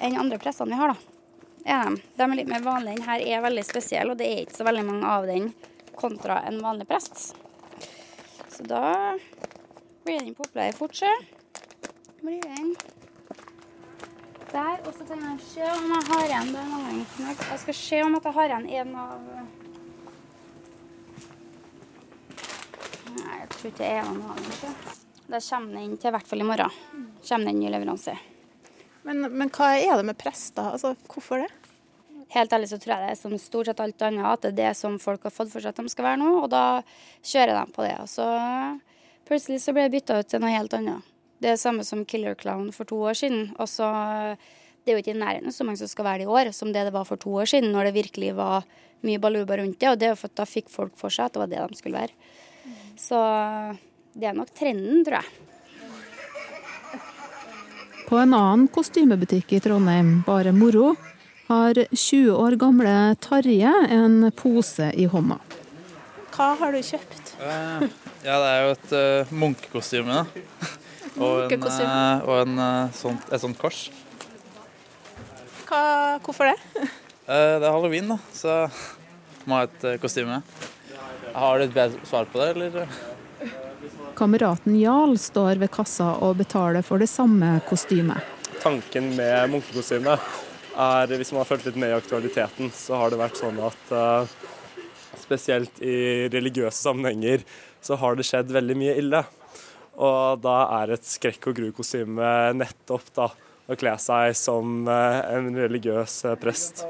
enn 0.00 0.18
andre 0.20 0.38
pressene 0.42 0.74
vi 0.74 0.80
har, 0.80 0.94
da. 0.94 1.14
Er 1.66 1.88
de. 1.90 2.02
de 2.16 2.22
er 2.22 2.36
litt 2.38 2.50
mer 2.50 2.62
vanlige. 2.62 2.98
Den 2.98 3.08
her 3.08 3.24
er 3.26 3.46
veldig 3.46 3.64
spesiell, 3.66 4.12
og 4.12 4.20
det 4.20 4.28
er 4.30 4.44
ikke 4.44 4.60
så 4.60 4.66
veldig 4.68 4.84
mange 4.86 5.14
av 5.16 5.26
den 5.26 5.50
kontra 5.96 6.42
en 6.46 6.60
vanlig 6.62 6.86
prest. 6.88 7.32
Så 8.52 8.66
da 8.68 9.16
blir 10.04 10.20
den 10.20 10.36
populær 10.38 10.76
fort, 10.76 10.94
sjø. 10.94 11.10
Blir 12.22 12.44
den 12.44 12.76
der. 14.56 14.78
Og 14.86 14.94
så 14.94 15.04
kan 15.08 15.22
jeg 15.24 15.40
se 15.44 15.64
om 15.72 15.90
jeg 15.92 16.04
har 16.10 16.26
igjen 16.30 16.52
den 16.54 17.02
Jeg 17.20 17.60
skal 17.62 17.78
se 17.80 18.02
om 18.04 18.16
jeg 18.16 18.34
har 18.38 18.52
igjen 18.52 18.68
en 18.80 18.94
av 19.02 19.26
Nei, 23.16 23.34
jeg 23.40 23.50
tror 23.52 23.70
ikke 23.70 23.90
jeg 23.90 24.00
er 24.00 24.08
noen 24.12 24.30
av 24.30 24.40
dem. 24.40 24.78
Da 25.26 25.40
kommer 25.42 25.78
den 25.80 25.94
til 25.98 26.10
i 26.10 26.16
hvert 26.16 26.30
fall 26.30 26.42
i 26.44 26.48
morgen. 26.48 26.80
Kommer 27.26 27.50
den 27.50 27.60
ny 27.62 27.70
leveranse. 27.72 28.16
Men, 29.06 29.22
men 29.38 29.50
hva 29.54 29.76
er 29.78 30.00
det 30.00 30.08
med 30.08 30.18
prester? 30.18 30.72
Altså, 30.74 30.96
hvorfor 31.06 31.44
det? 31.44 31.50
Helt 32.34 32.52
ærlig 32.52 32.68
så 32.72 32.78
tror 32.82 32.96
jeg 32.96 33.04
det 33.04 33.10
er 33.12 33.18
som 33.20 33.36
stort 33.38 33.68
sett 33.70 33.80
alt 33.82 34.02
annet, 34.02 34.26
at 34.26 34.42
det 34.42 34.50
er 34.50 34.56
det 34.58 34.70
som 34.78 34.96
folk 34.98 35.28
har 35.28 35.34
fått 35.34 35.52
for 35.52 35.62
seg 35.62 35.70
at 35.70 35.78
de 35.78 35.92
skal 35.92 36.08
være 36.08 36.20
nå, 36.24 36.32
og 36.42 36.48
da 36.50 36.64
kjører 37.22 37.54
de 37.54 37.76
på 37.76 37.84
det. 37.86 37.94
Og 38.02 38.10
så 38.10 38.26
plutselig 39.28 39.60
så 39.62 39.74
ble 39.76 39.86
det 39.86 39.94
bytta 39.94 40.18
ut 40.18 40.32
til 40.32 40.42
noe 40.42 40.50
helt 40.50 40.74
annet. 40.74 41.06
Det 41.38 41.52
er 41.52 41.54
det 41.54 41.62
samme 41.62 41.84
som 41.86 42.02
Killer 42.08 42.34
Clown 42.38 42.72
for 42.74 42.88
to 42.88 42.98
år 43.06 43.18
siden. 43.18 43.50
Og 43.60 43.68
så 43.70 43.86
Det 44.86 44.92
er 44.92 45.00
jo 45.00 45.02
ikke 45.02 45.16
i 45.16 45.18
nærheten 45.18 45.50
så 45.50 45.64
mange 45.66 45.80
som 45.80 45.88
skal 45.90 46.06
være 46.06 46.18
det 46.22 46.26
i 46.28 46.30
år 46.30 46.52
som 46.54 46.68
det 46.70 46.84
det 46.86 46.92
var 46.94 47.04
for 47.04 47.18
to 47.18 47.30
år 47.34 47.48
siden, 47.50 47.72
når 47.74 47.88
det 47.88 47.94
virkelig 47.94 48.36
var 48.36 48.62
mye 49.02 49.18
baluba 49.18 49.56
rundt 49.58 49.80
det. 49.80 49.88
Og 49.90 49.98
det 49.98 50.06
er 50.06 50.12
jo 50.14 50.20
for 50.20 50.30
at 50.30 50.36
da 50.38 50.46
fikk 50.46 50.70
folk 50.70 50.94
for 50.94 51.10
seg 51.10 51.26
at 51.26 51.34
det 51.34 51.42
var 51.42 51.50
det 51.50 51.64
de 51.72 51.78
skulle 51.78 51.98
være. 51.98 52.14
Så 52.94 53.18
det 54.14 54.28
er 54.30 54.38
nok 54.38 54.54
trenden, 54.54 55.02
tror 55.04 55.18
jeg. 55.18 55.45
På 58.06 58.20
en 58.22 58.34
annen 58.34 58.68
kostymebutikk 58.70 59.56
i 59.56 59.58
Trondheim, 59.60 60.20
Bare 60.26 60.52
Moro, 60.54 60.92
har 61.48 61.74
20 61.90 62.36
år 62.38 62.54
gamle 62.60 62.92
Tarje 63.18 63.72
en 63.90 64.28
pose 64.30 64.92
i 64.94 65.08
hånda. 65.10 65.40
Hva 66.36 66.46
har 66.60 66.76
du 66.76 66.78
kjøpt? 66.86 67.32
Uh, 67.40 67.82
ja, 68.22 68.36
det 68.36 68.52
er 68.52 68.60
jo 68.62 68.70
et 68.76 68.94
uh, 68.94 69.32
munkekostyme. 69.42 70.20
og 71.16 71.50
en, 71.50 71.66
uh, 71.66 72.22
og 72.28 72.44
en, 72.44 72.62
sånt, 72.94 73.26
et 73.26 73.42
sånt 73.42 73.58
kors. 73.58 73.88
Hva, 75.66 75.82
hvorfor 76.22 76.52
det? 76.52 76.86
det 77.26 77.58
er 77.58 77.70
halloween, 77.72 78.14
da, 78.14 78.20
så 78.30 78.56
må 79.50 79.58
ha 79.58 79.66
et 79.66 79.90
kostyme. 79.98 80.38
Har 81.34 81.58
du 81.58 81.66
et 81.66 81.74
bedre 81.74 82.06
svar 82.06 82.30
på 82.30 82.38
det, 82.38 82.52
eller? 82.54 83.15
Kameraten 84.16 84.78
Jarl 84.80 85.18
står 85.20 85.60
ved 85.60 85.70
kassa 85.74 86.14
og 86.24 86.38
betaler 86.40 86.84
for 86.86 87.02
det 87.02 87.08
samme 87.12 87.58
kostymet. 87.68 88.24
Tanken 88.62 89.10
med 89.18 89.50
munkekostymet 89.52 90.22
er, 90.76 91.12
hvis 91.12 91.32
man 91.34 91.42
har 91.42 91.48
fulgt 91.50 91.68
litt 91.68 91.76
med 91.80 91.92
i 91.92 91.96
aktualiteten, 91.96 92.70
så 92.72 92.96
har 93.02 93.12
det 93.12 93.20
vært 93.20 93.40
sånn 93.40 93.60
at 93.64 93.92
uh, 93.92 94.36
spesielt 95.20 95.82
i 95.84 96.26
religiøse 96.32 96.80
sammenhenger 96.80 97.44
så 97.84 97.98
har 98.00 98.16
det 98.16 98.26
skjedd 98.26 98.56
veldig 98.56 98.78
mye 98.80 98.96
ille. 99.02 99.22
Og 99.96 100.40
da 100.44 100.56
er 100.80 100.96
et 100.96 101.06
skrekk 101.08 101.50
og 101.52 101.60
gru-kostyme 101.60 102.32
nettopp 102.56 103.12
da 103.16 103.30
å 103.66 103.76
kle 103.78 103.94
seg 104.00 104.32
som 104.38 104.88
uh, 104.88 105.20
en 105.28 105.52
religiøs 105.56 106.18
uh, 106.30 106.36
prest. 106.40 106.86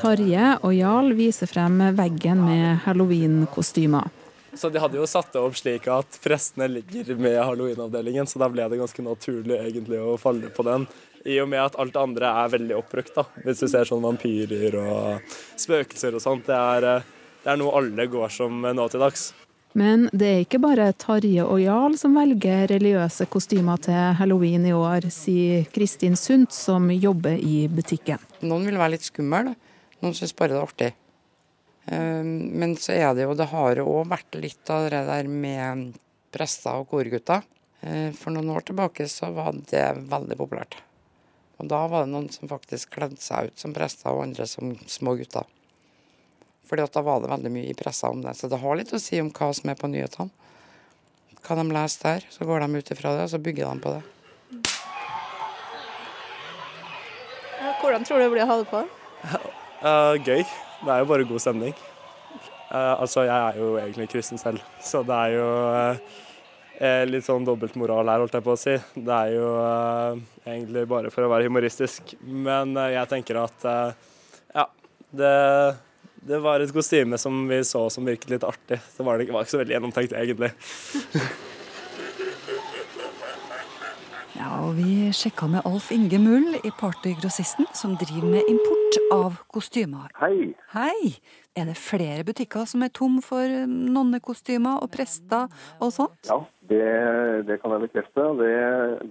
Tarje 0.00 0.54
og 0.60 0.72
Jarl 0.76 1.12
viser 1.16 1.48
frem 1.50 1.80
veggen 1.96 2.44
med 2.44 2.84
halloween-kostymer. 2.86 4.19
Så 4.54 4.68
de 4.72 4.80
hadde 4.82 4.98
jo 4.98 5.06
satt 5.06 5.32
det 5.32 5.42
opp 5.42 5.56
slik 5.58 5.86
at 5.92 6.18
prestene 6.24 6.66
ligger 6.68 7.14
med 7.20 7.38
halloweenavdelingen, 7.38 8.26
så 8.26 8.40
da 8.42 8.48
ble 8.50 8.66
det 8.70 8.80
ganske 8.80 9.04
naturlig 9.06 9.58
egentlig 9.60 10.00
å 10.02 10.16
falle 10.20 10.50
på 10.54 10.66
den. 10.66 10.88
I 11.28 11.36
og 11.42 11.50
med 11.52 11.62
at 11.62 11.76
alt 11.78 11.94
det 11.94 12.00
andre 12.00 12.32
er 12.42 12.54
veldig 12.56 12.78
oppbrukt, 12.78 13.12
da. 13.14 13.26
Hvis 13.44 13.60
du 13.62 13.68
ser 13.68 13.88
sånn 13.88 14.02
vampyrer 14.04 14.78
og 14.80 15.36
spøkelser 15.60 16.16
og 16.16 16.24
sånt. 16.24 16.48
Det 16.48 16.56
er, 16.56 16.88
eh, 16.88 17.36
det 17.44 17.52
er 17.52 17.60
noe 17.60 17.76
alle 17.76 18.08
går 18.10 18.32
som 18.32 18.64
nå 18.64 18.88
til 18.90 19.04
dags. 19.04 19.30
Men 19.78 20.08
det 20.10 20.26
er 20.26 20.40
ikke 20.42 20.58
bare 20.58 20.88
Tarje 20.98 21.44
og 21.46 21.60
Jarl 21.62 21.94
som 22.00 22.16
velger 22.18 22.66
religiøse 22.72 23.28
kostymer 23.30 23.78
til 23.84 24.16
halloween 24.18 24.64
i 24.66 24.72
år, 24.74 25.06
sier 25.14 25.68
Kristin 25.70 26.16
Sundt, 26.18 26.50
som 26.56 26.88
jobber 26.90 27.38
i 27.38 27.68
butikken. 27.70 28.18
Noen 28.42 28.66
vil 28.66 28.80
være 28.80 28.96
litt 28.96 29.06
skummel, 29.06 29.52
noen 30.02 30.16
syns 30.16 30.34
bare 30.34 30.56
det 30.56 30.58
er 30.58 30.66
artig. 30.66 30.90
Ehm, 31.86 32.50
men 32.60 32.76
så 32.76 32.92
er 32.92 33.14
det 33.14 33.24
jo 33.24 33.34
Det 33.34 33.48
har 33.50 33.80
jo 33.80 33.88
òg 33.88 34.10
vært 34.10 34.36
litt 34.40 34.70
av 34.70 34.90
det 34.90 35.04
der 35.08 35.28
med 35.28 35.94
prester 36.32 36.82
og 36.82 36.90
korgutter. 36.90 37.42
Ehm, 37.80 38.12
for 38.14 38.34
noen 38.34 38.50
år 38.54 38.66
tilbake 38.68 39.08
så 39.08 39.32
var 39.34 39.56
det 39.70 39.86
veldig 40.10 40.36
populært. 40.38 40.76
Og 41.60 41.68
da 41.68 41.86
var 41.88 42.04
det 42.04 42.12
noen 42.12 42.30
som 42.32 42.48
faktisk 42.48 42.94
kledde 42.96 43.20
seg 43.20 43.50
ut 43.50 43.58
som 43.58 43.74
prester, 43.76 44.10
og 44.12 44.22
andre 44.24 44.46
som 44.46 44.76
små 44.88 45.16
gutter. 45.18 45.44
Fordi 46.68 46.86
at 46.86 46.94
da 46.94 47.02
var 47.02 47.20
det 47.20 47.32
veldig 47.32 47.52
mye 47.52 47.72
i 47.72 47.76
pressa 47.76 48.08
om 48.08 48.22
det. 48.22 48.36
Så 48.38 48.48
det 48.48 48.60
har 48.62 48.76
litt 48.78 48.94
å 48.94 49.00
si 49.02 49.20
om 49.20 49.32
hva 49.34 49.50
som 49.52 49.68
er 49.68 49.76
på 49.76 49.90
nyhetene. 49.90 50.30
Hva 51.40 51.56
de 51.56 51.66
leser 51.72 52.06
der. 52.06 52.26
Så 52.30 52.46
går 52.46 52.60
de 52.62 52.78
ut 52.78 52.90
ifra 52.94 53.16
det, 53.16 53.26
og 53.26 53.30
så 53.32 53.42
bygger 53.42 53.66
de 53.66 53.80
på 53.80 53.92
det. 53.96 54.02
Hvordan 57.80 58.04
tror 58.04 58.20
du 58.20 58.24
det 58.24 58.32
blir 58.32 58.44
å 58.44 58.50
ha 58.50 58.58
det 58.60 58.68
på? 58.70 58.82
Uh, 59.80 60.16
gøy 60.20 60.44
det 60.80 60.92
er 60.92 61.02
jo 61.02 61.08
bare 61.10 61.28
god 61.28 61.42
stemning. 61.42 61.74
Uh, 62.70 62.94
altså, 63.02 63.24
jeg 63.26 63.34
er 63.34 63.56
jo 63.58 63.70
egentlig 63.80 64.08
kristen 64.12 64.38
selv, 64.38 64.62
så 64.80 65.02
det 65.02 65.16
er 65.16 65.34
jo 65.34 65.46
uh, 66.78 67.02
litt 67.10 67.26
sånn 67.26 67.44
dobbeltmoral 67.44 68.06
her, 68.06 68.22
holdt 68.22 68.36
jeg 68.38 68.46
på 68.46 68.54
å 68.54 68.60
si. 68.60 68.76
Det 68.94 69.16
er 69.16 69.34
jo 69.34 69.48
uh, 69.58 70.20
egentlig 70.46 70.86
bare 70.90 71.10
for 71.12 71.26
å 71.26 71.32
være 71.32 71.50
humoristisk. 71.50 72.14
Men 72.22 72.78
jeg 72.94 73.10
tenker 73.10 73.42
at 73.42 73.68
ja, 74.54 74.68
det, 75.10 75.34
det, 76.22 76.40
var 76.46 76.62
et 76.62 76.74
kostyme 76.74 77.18
som 77.18 77.42
vi 77.50 77.60
så 77.66 77.88
som 77.92 78.06
virket 78.06 78.36
litt 78.36 78.46
artig. 78.46 78.80
Så 78.94 79.06
var 79.06 79.18
det 79.18 79.32
var 79.34 79.44
ikke 79.44 79.56
så 79.56 79.64
veldig 79.64 79.76
gjennomtenkt, 79.76 80.14
egentlig. 80.16 80.54
Ja, 84.40 84.54
og 84.62 84.78
Vi 84.78 85.10
sjekka 85.12 85.50
med 85.52 85.66
Alf 85.68 85.90
Inge 85.92 86.22
Mull 86.22 86.54
i 86.62 86.70
Partygrossisten, 86.80 87.66
som 87.76 87.98
driver 88.00 88.38
med 88.38 88.48
import 88.48 88.79
av 89.12 89.38
kostymer. 89.52 90.10
Hei. 90.20 90.52
Hei! 90.74 91.14
Er 91.58 91.66
det 91.68 91.76
flere 91.78 92.24
butikker 92.26 92.66
som 92.68 92.82
er 92.86 92.92
tom 92.94 93.18
for 93.24 93.42
um, 93.44 93.76
nonnekostymer 93.94 94.82
og 94.84 94.90
prester 94.94 95.50
og 95.82 95.92
sånt? 95.94 96.30
Ja, 96.30 96.38
det, 96.70 96.84
det 97.48 97.60
kan 97.62 97.74
jeg 97.74 97.88
bekrefte. 97.88 98.26
Det, 98.40 98.52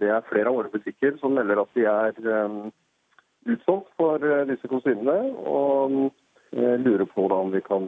det, 0.02 0.12
er 0.16 0.28
flere 0.30 0.52
av 0.52 0.60
våre 0.60 0.74
butikker 0.74 1.20
som 1.22 1.36
melder 1.38 1.64
at 1.64 1.76
de 1.78 1.86
er 1.92 2.20
um, 2.46 2.60
utsolgt 3.50 3.92
for 4.00 4.24
uh, 4.24 4.44
disse 4.50 4.72
kostymene. 4.72 5.20
Og 5.46 6.12
lurer 6.50 7.06
på 7.06 7.22
hvordan 7.22 7.52
vi 7.54 7.60
kan 7.62 7.84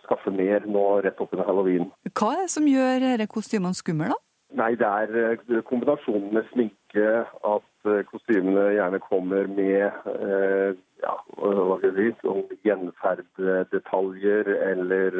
skaffe 0.00 0.30
mer 0.32 0.64
nå 0.64 0.82
rett 1.04 1.18
oppunder 1.20 1.44
halloween. 1.44 1.90
Hva 2.16 2.30
er 2.32 2.46
det 2.46 2.52
som 2.54 2.64
gjør 2.64 3.02
disse 3.04 3.26
kostymene 3.34 3.76
skumle, 3.76 4.14
da? 4.14 4.16
Nei, 4.52 4.74
det 4.76 4.88
er 4.88 5.12
eh, 5.16 5.60
kombinasjonen 5.64 6.32
med 6.36 6.48
sminke, 6.50 7.08
at 7.24 7.88
eh, 7.88 8.02
kostymene 8.10 8.66
gjerne 8.76 9.00
kommer 9.00 9.48
med 9.48 9.84
eh, 10.12 10.74
ja, 11.02 11.16
hva 11.38 11.76
skal 11.80 11.98
jeg 11.98 12.14
si, 12.14 12.28
om 12.30 12.42
gjenferddetaljer, 12.66 14.52
eller 14.70 15.18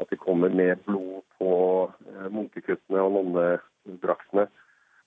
at 0.00 0.10
de 0.10 0.18
kommer 0.18 0.52
med 0.56 0.80
blod 0.86 1.22
på 1.38 1.52
munkekuttene 2.32 3.04
og 3.04 3.14
nonnedraktene. 3.18 4.48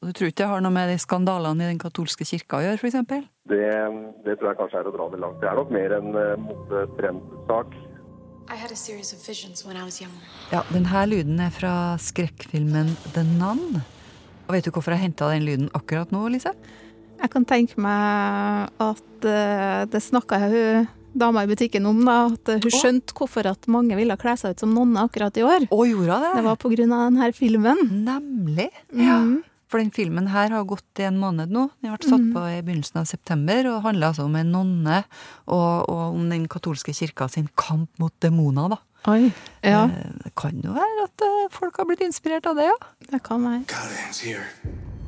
Du 0.06 0.12
tror 0.14 0.30
ikke 0.30 0.44
det 0.44 0.52
har 0.52 0.62
noe 0.62 0.76
med 0.76 0.92
de 0.92 1.00
skandalene 1.02 1.66
i 1.66 1.72
den 1.72 1.82
katolske 1.82 2.28
kirka 2.28 2.60
å 2.60 2.66
gjøre, 2.66 2.78
f.eks.? 2.78 3.26
Det, 3.50 3.66
det 4.28 4.38
tror 4.38 4.52
jeg 4.52 4.60
kanskje 4.60 4.82
er 4.82 4.90
å 4.90 4.94
dra 4.94 5.10
det 5.10 5.22
langt. 5.24 5.40
Det 5.42 5.50
er 5.50 5.58
nok 5.58 5.74
mer 5.74 5.96
en 5.98 6.10
motetrendsak. 6.44 7.78
Ja, 10.52 10.62
denne 10.70 11.06
lyden 11.10 11.42
er 11.42 11.54
fra 11.54 11.74
skrekkfilmen 11.98 12.94
The 13.16 13.24
Nun. 13.26 13.82
Og 14.46 14.54
vet 14.54 14.68
du 14.68 14.74
hvorfor 14.76 14.94
jeg 14.94 15.08
henta 15.08 15.32
den 15.34 15.48
lyden 15.48 15.72
akkurat 15.74 16.14
nå, 16.14 16.28
Lise? 16.30 16.54
Jeg 17.22 17.32
kan 17.34 17.48
tenke 17.48 17.80
meg 17.82 18.70
at 18.84 19.28
uh, 19.28 19.82
det 19.90 20.04
snakka 20.04 20.40
hun 20.44 20.88
dama 21.16 21.46
i 21.46 21.50
butikken 21.50 21.88
om, 21.88 22.04
da. 22.06 22.18
At 22.34 22.54
hun 22.58 22.70
oh. 22.70 22.78
skjønte 22.82 23.16
hvorfor 23.16 23.48
at 23.50 23.68
mange 23.72 23.98
ville 23.98 24.18
kle 24.20 24.36
seg 24.40 24.56
ut 24.56 24.64
som 24.66 24.74
nonne 24.76 25.06
akkurat 25.08 25.38
i 25.40 25.46
år. 25.48 25.68
Og 25.72 25.88
gjorde 25.90 26.22
det? 26.24 26.32
Det 26.40 26.46
var 26.50 26.62
på 26.62 26.72
grunn 26.76 26.96
av 26.96 27.06
denne 27.08 27.30
filmen. 27.36 27.84
Nemlig. 28.06 28.70
Ja. 28.92 29.20
Mm. 29.24 29.44
For 29.72 29.82
den 29.82 29.90
filmen 29.96 30.28
her 30.30 30.54
har 30.54 30.66
gått 30.70 31.02
i 31.02 31.08
en 31.08 31.18
måned 31.18 31.50
nå. 31.52 31.66
Den 31.82 31.96
ble 31.96 32.10
satt 32.10 32.26
på 32.36 32.44
i 32.52 32.60
begynnelsen 32.62 33.02
av 33.02 33.08
september 33.10 33.72
og 33.72 33.82
handler 33.88 34.12
altså 34.12 34.28
om 34.28 34.36
en 34.38 34.52
nonne 34.54 35.00
og, 35.48 35.90
og 35.90 36.04
om 36.20 36.28
den 36.30 36.46
katolske 36.52 36.94
kirka 36.94 37.28
sin 37.34 37.50
kamp 37.58 37.90
mot 38.02 38.14
demoner, 38.24 38.76
da. 38.76 38.82
Oi. 39.10 39.32
Ja, 39.66 39.86
Eh, 39.86 40.12
Det 40.24 40.32
kan 40.38 40.62
jo 40.64 40.74
være 40.74 41.06
at 41.06 41.26
eh, 41.26 41.48
folk 41.54 41.78
har 41.78 41.90
blitt 41.90 42.02
inspirert 42.06 42.46
av 42.50 42.56
det, 42.58 42.70
ja. 42.70 42.78
det 43.12 43.24
kan 43.26 43.42
være. 43.46 43.66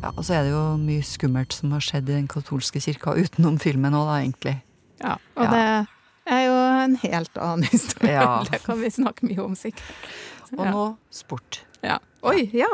Ja. 0.04 0.12
Og 0.16 0.24
så 0.26 0.38
er 0.38 0.48
det 0.48 0.52
jo 0.54 0.64
mye 0.82 1.04
skummelt 1.06 1.54
som 1.56 1.72
har 1.76 1.84
skjedd 1.84 2.10
i 2.10 2.16
den 2.20 2.28
katolske 2.32 2.82
kirka 2.84 3.16
utenom 3.18 3.60
filmen 3.62 3.96
òg, 3.98 4.08
da, 4.10 4.18
egentlig. 4.24 4.56
Ja, 5.02 5.16
og 5.38 5.44
Ja. 5.46 5.52
det 5.52 6.34
er 6.34 6.44
jo 6.48 6.58
en 6.84 6.96
helt 7.04 7.38
annen 7.38 7.64
historie. 7.74 8.14
Ja. 8.18 8.44
Det 8.50 8.64
kan 8.66 8.80
vi 8.82 8.90
snakke 8.94 9.28
mye 9.30 9.44
om, 9.46 9.56
sikkert. 9.56 10.10
Og 10.58 10.66
Ja. 10.66 10.72
nå 10.72 10.86
sport. 11.12 11.62
Ja. 11.84 12.00
Oi, 12.24 12.50
ja. 12.54 12.70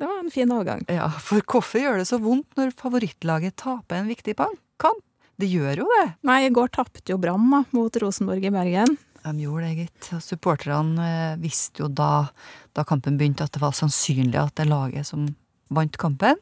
Det 0.00 0.08
var 0.08 0.18
en 0.22 0.30
fin 0.32 0.48
overgang. 0.48 0.84
Ja, 0.88 1.10
for 1.20 1.42
hvorfor 1.44 1.78
gjør 1.82 1.98
det 2.00 2.06
så 2.08 2.16
vondt 2.22 2.56
når 2.56 2.70
favorittlaget 2.72 3.56
taper 3.60 3.96
en 4.00 4.08
viktig 4.08 4.34
kamp? 4.80 5.02
Det 5.40 5.48
gjør 5.50 5.76
jo 5.82 5.86
det. 5.98 6.06
Nei, 6.24 6.46
i 6.46 6.50
går 6.52 6.68
tapte 6.72 7.04
jo 7.12 7.18
Brann 7.20 7.44
mot 7.72 7.96
Rosenborg 8.00 8.44
i 8.44 8.50
Bergen. 8.52 8.96
De 9.24 9.32
gjorde 9.44 9.68
det, 9.68 9.76
gitt. 9.76 10.08
Og 10.16 10.22
supporterne 10.24 11.04
eh, 11.04 11.36
visste 11.40 11.82
jo 11.82 11.88
da, 11.92 12.28
da 12.76 12.84
kampen 12.88 13.18
begynte, 13.20 13.44
at 13.44 13.52
det 13.52 13.60
var 13.60 13.72
sannsynlig 13.76 14.36
at 14.40 14.54
det 14.56 14.66
laget 14.68 15.04
som 15.08 15.26
vant 15.70 15.96
kampen, 16.00 16.38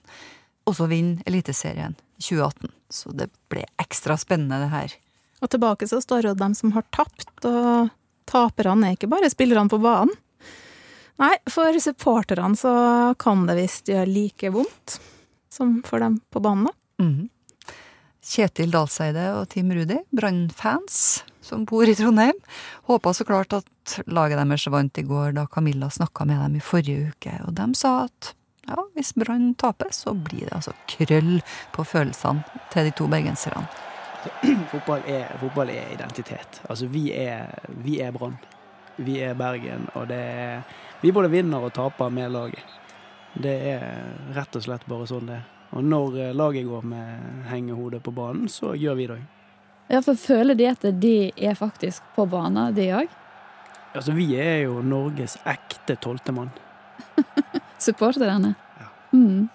Og 0.69 0.75
så 0.77 0.85
vinner 0.85 1.23
Eliteserien 1.25 1.95
2018. 2.21 2.69
Så 2.93 3.12
det 3.17 3.31
ble 3.49 3.62
ekstra 3.81 4.19
spennende, 4.21 4.59
det 4.61 4.69
her. 4.69 4.97
Og 5.41 5.49
tilbake 5.49 5.88
så 5.88 6.01
står 6.05 6.29
jo 6.29 6.35
dem 6.37 6.55
som 6.55 6.75
har 6.75 6.85
tapt, 6.93 7.31
og 7.49 7.88
taperne 8.29 8.91
er 8.91 8.99
ikke 8.99 9.09
bare 9.09 9.31
spillerne 9.33 9.71
på 9.73 9.81
banen. 9.81 10.12
Nei, 11.19 11.33
for 11.51 11.73
supporterne 11.81 12.59
så 12.59 12.73
kan 13.19 13.47
det 13.49 13.57
visst 13.59 13.88
gjøre 13.91 14.07
like 14.07 14.53
vondt 14.55 14.99
som 15.51 15.79
for 15.87 16.05
dem 16.05 16.21
på 16.31 16.43
banen. 16.45 16.69
da. 16.69 17.05
Mhm. 17.05 17.29
Kjetil 18.29 18.71
Dalseide 18.71 19.25
og 19.41 19.49
Team 19.49 19.73
Rudi, 19.73 19.97
Brann-fans 20.12 21.23
som 21.41 21.64
bor 21.64 21.88
i 21.88 21.95
Trondheim, 21.97 22.37
håpa 22.85 23.14
så 23.14 23.25
klart 23.25 23.55
at 23.57 23.95
laget 24.07 24.37
deres 24.37 24.67
vant 24.69 24.99
i 25.01 25.03
går 25.03 25.33
da 25.38 25.47
Camilla 25.47 25.88
snakka 25.88 26.27
med 26.29 26.37
dem 26.43 26.59
i 26.59 26.61
forrige 26.61 27.09
uke, 27.09 27.33
og 27.47 27.55
de 27.57 27.69
sa 27.79 28.05
at 28.05 28.35
ja, 28.69 28.85
hvis 28.95 29.15
Brann 29.17 29.55
taper, 29.55 29.93
så 29.97 30.15
blir 30.15 30.47
det 30.47 30.55
altså 30.59 30.75
krøll 30.91 31.39
på 31.73 31.85
følelsene 31.85 32.45
til 32.73 32.89
de 32.89 32.95
to 32.97 33.09
bergenserne. 33.11 33.67
fotball, 34.73 35.03
er, 35.07 35.31
fotball 35.41 35.71
er 35.73 35.93
identitet. 35.95 36.61
Altså, 36.69 36.87
vi 36.87 37.09
er, 37.17 37.55
vi 37.85 38.01
er 38.05 38.13
Brann. 38.13 38.37
Vi 38.99 39.21
er 39.23 39.35
Bergen, 39.39 39.87
og 39.95 40.09
det 40.11 40.19
er 40.19 40.63
Vi 41.01 41.13
både 41.15 41.31
vinner 41.31 41.63
og 41.63 41.73
taper 41.73 42.11
med 42.11 42.33
laget. 42.35 42.65
Det 43.39 43.55
er 43.71 43.85
rett 44.35 44.57
og 44.59 44.65
slett 44.65 44.87
bare 44.91 45.07
sånn 45.07 45.29
det 45.31 45.37
er. 45.37 45.45
Og 45.77 45.85
når 45.85 46.17
eh, 46.19 46.35
laget 46.35 46.67
går 46.67 46.83
med 46.91 47.45
hengehodet 47.47 48.03
på 48.03 48.11
banen, 48.11 48.49
så 48.51 48.73
gjør 48.75 48.97
vi 48.99 49.07
det 49.07 49.19
òg. 49.19 49.27
Ja, 49.89 50.01
for 50.05 50.19
føler 50.21 50.59
de 50.59 50.67
at 50.69 50.85
de 51.01 51.31
er 51.37 51.55
faktisk 51.55 52.03
på 52.17 52.27
banen, 52.27 52.75
de 52.75 52.89
òg? 52.99 53.13
Altså, 53.95 54.13
vi 54.17 54.33
er 54.37 54.65
jo 54.65 54.83
Norges 54.83 55.39
ekte 55.49 55.97
tolvtemann. 56.03 56.51
Supporterne? 57.79 58.55
Mm. 59.12 59.49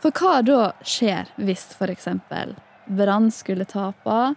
For 0.00 0.14
hva 0.16 0.40
da 0.44 0.70
skjer 0.86 1.28
hvis 1.36 1.66
eksempel 1.90 2.54
Brann 2.86 3.30
skulle 3.30 3.66
tape? 3.68 4.34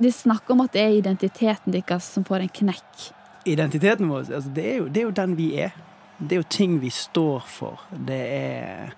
De 0.00 0.12
snakker 0.12 0.54
om 0.54 0.64
at 0.64 0.72
det 0.72 0.82
er 0.82 0.98
identiteten 0.98 1.72
deres 1.72 2.08
som 2.08 2.24
får 2.24 2.44
en 2.44 2.52
knekk. 2.60 3.06
Identiteten 3.48 4.08
vår, 4.08 4.28
altså, 4.28 4.50
det, 4.56 4.66
er 4.66 4.76
jo, 4.80 4.88
det 4.88 5.00
er 5.00 5.08
jo 5.08 5.16
den 5.16 5.36
vi 5.36 5.48
er. 5.60 5.76
Det 6.18 6.36
er 6.36 6.42
jo 6.42 6.48
ting 6.52 6.76
vi 6.80 6.90
står 6.92 7.46
for. 7.48 7.80
Det 7.92 8.20
er, 8.20 8.92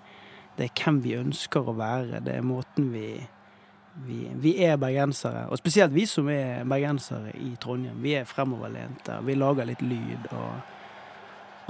det 0.59 0.67
er 0.67 0.75
hvem 0.83 1.01
vi 1.05 1.15
ønsker 1.19 1.71
å 1.71 1.77
være. 1.79 2.23
Det 2.27 2.37
er 2.39 2.47
måten 2.47 2.91
vi, 2.95 3.07
vi 4.07 4.21
Vi 4.43 4.57
er 4.65 4.77
bergensere. 4.77 5.47
Og 5.51 5.59
spesielt 5.59 5.95
vi 5.95 6.07
som 6.07 6.29
er 6.31 6.65
bergensere 6.67 7.35
i 7.39 7.55
Trondheim. 7.63 8.03
Vi 8.03 8.17
er 8.19 8.27
fremoverlente. 8.27 9.21
Vi 9.27 9.39
lager 9.39 9.71
litt 9.71 9.83
lyd. 9.83 10.31
Og, 10.33 10.82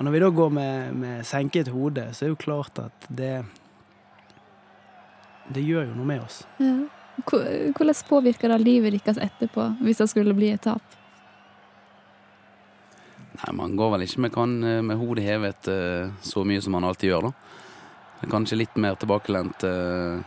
og 0.03 0.07
når 0.09 0.17
vi 0.17 0.21
da 0.25 0.29
går 0.35 0.49
med, 0.51 0.95
med 0.99 1.27
senket 1.27 1.69
hode, 1.71 2.09
så 2.11 2.25
er 2.25 2.27
det 2.27 2.33
jo 2.33 2.39
klart 2.43 2.79
at 2.83 3.05
det 3.07 3.45
Det 5.55 5.63
gjør 5.63 5.85
jo 5.93 5.95
noe 5.95 6.07
med 6.09 6.25
oss. 6.25 6.41
Ja. 6.59 6.89
Hvordan 7.23 8.01
påvirker 8.09 8.51
det 8.51 8.59
livet 8.65 8.97
deres 8.97 9.21
etterpå, 9.23 9.69
hvis 9.79 10.01
det 10.03 10.09
skulle 10.11 10.35
bli 10.35 10.49
et 10.51 10.63
tap? 10.65 10.83
Nei, 13.37 13.53
Man 13.55 13.77
går 13.77 13.93
vel 13.95 14.07
ikke 14.09 14.25
med, 14.27 14.33
kan, 14.35 14.57
med 14.59 14.99
hodet 14.99 15.23
hevet 15.23 15.71
eh, 15.71 16.11
så 16.23 16.43
mye 16.43 16.63
som 16.63 16.75
man 16.75 16.89
alltid 16.89 17.13
gjør, 17.13 17.31
da. 17.31 18.27
Kanskje 18.33 18.59
litt 18.59 18.75
mer 18.75 18.99
tilbakelent 18.99 19.63
uh, 19.67 20.19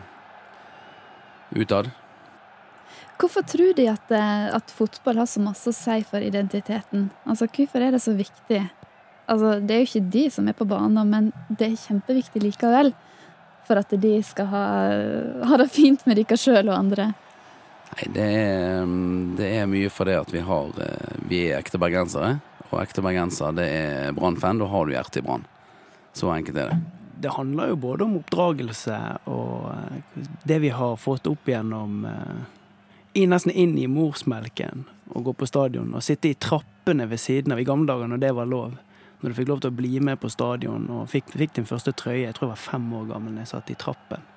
utad. 1.52 1.92
Hvorfor 3.20 3.44
tror 3.48 3.76
de 3.76 3.90
at, 3.92 4.12
eh, 4.12 4.48
at 4.56 4.72
fotball 4.72 5.20
har 5.20 5.28
så 5.32 5.44
masse 5.44 5.68
å 5.68 5.76
si 5.76 6.00
for 6.08 6.24
identiteten? 6.24 7.10
Altså, 7.28 7.48
Hvorfor 7.52 7.84
er 7.84 7.96
det 7.96 8.04
så 8.04 8.16
viktig? 8.16 8.64
Altså, 9.26 9.60
Det 9.60 9.76
er 9.76 9.84
jo 9.84 9.90
ikke 9.90 10.12
de 10.14 10.24
som 10.30 10.48
er 10.48 10.58
på 10.58 10.68
banen, 10.70 11.10
men 11.10 11.32
det 11.50 11.72
er 11.72 11.84
kjempeviktig 11.88 12.44
likevel. 12.44 12.94
For 13.66 13.82
at 13.82 13.94
de 13.98 14.16
skal 14.22 14.50
ha, 14.52 14.66
ha 15.50 15.58
det 15.58 15.72
fint 15.74 16.04
med 16.06 16.20
dere 16.20 16.38
sjøl 16.38 16.70
og 16.70 16.78
andre. 16.78 17.14
Nei, 17.96 18.10
det 18.14 18.26
er, 18.26 18.92
det 19.38 19.48
er 19.58 19.70
mye 19.70 19.90
fordi 19.94 20.18
at 20.20 20.34
vi 20.34 20.42
har 20.44 20.84
eh, 20.84 21.16
Vi 21.30 21.46
er 21.48 21.62
ekte 21.62 21.82
bergensere. 21.82 22.36
Og 22.72 22.82
ekte 22.82 23.04
bergenser, 23.06 23.56
det 23.56 23.66
er 23.72 24.14
Brann-fan. 24.18 24.60
Da 24.62 24.70
har 24.70 24.86
du 24.86 24.94
hjertet 24.94 25.22
i 25.22 25.26
Brann. 25.26 25.46
Så 26.16 26.30
enkelt 26.34 26.58
er 26.58 26.74
det. 26.74 26.80
det 27.20 27.32
handler 27.36 27.72
jo 27.72 27.76
både 27.76 28.04
om 28.06 28.18
oppdragelse 28.20 28.98
og 29.32 29.72
eh, 29.72 30.28
det 30.44 30.60
vi 30.64 30.70
har 30.70 30.98
fått 31.00 31.28
opp 31.28 31.48
igjennom 31.50 32.06
eh, 32.10 32.44
i, 33.16 33.26
Nesten 33.32 33.52
inn 33.52 33.78
i 33.80 33.88
morsmelken 33.88 34.86
å 35.16 35.22
gå 35.24 35.34
på 35.34 35.48
stadion 35.48 35.94
og 35.96 36.04
sitte 36.04 36.32
i 36.32 36.38
trappene 36.40 37.08
ved 37.08 37.22
siden 37.22 37.56
av 37.56 37.62
i 37.62 37.68
gamle 37.68 37.88
dager 37.88 38.12
når 38.12 38.22
det 38.24 38.34
var 38.36 38.50
lov. 38.52 38.76
Når 39.22 39.32
du 39.32 39.38
fikk 39.38 39.50
lov 39.50 39.62
til 39.64 39.74
å 39.74 39.78
bli 39.78 40.00
med 40.04 40.20
på 40.22 40.30
stadion 40.30 40.90
og 40.92 41.08
fikk, 41.10 41.32
fikk 41.38 41.56
din 41.58 41.70
første 41.70 41.94
trøye. 41.96 42.26
Jeg 42.26 42.36
tror 42.38 42.50
jeg 42.50 42.56
var 42.56 42.66
fem 42.66 42.90
år 43.00 43.08
gammel 43.14 43.38
da 43.38 43.46
jeg 43.46 43.54
satt 43.56 43.72
i 43.72 43.80
trappen 43.80 44.32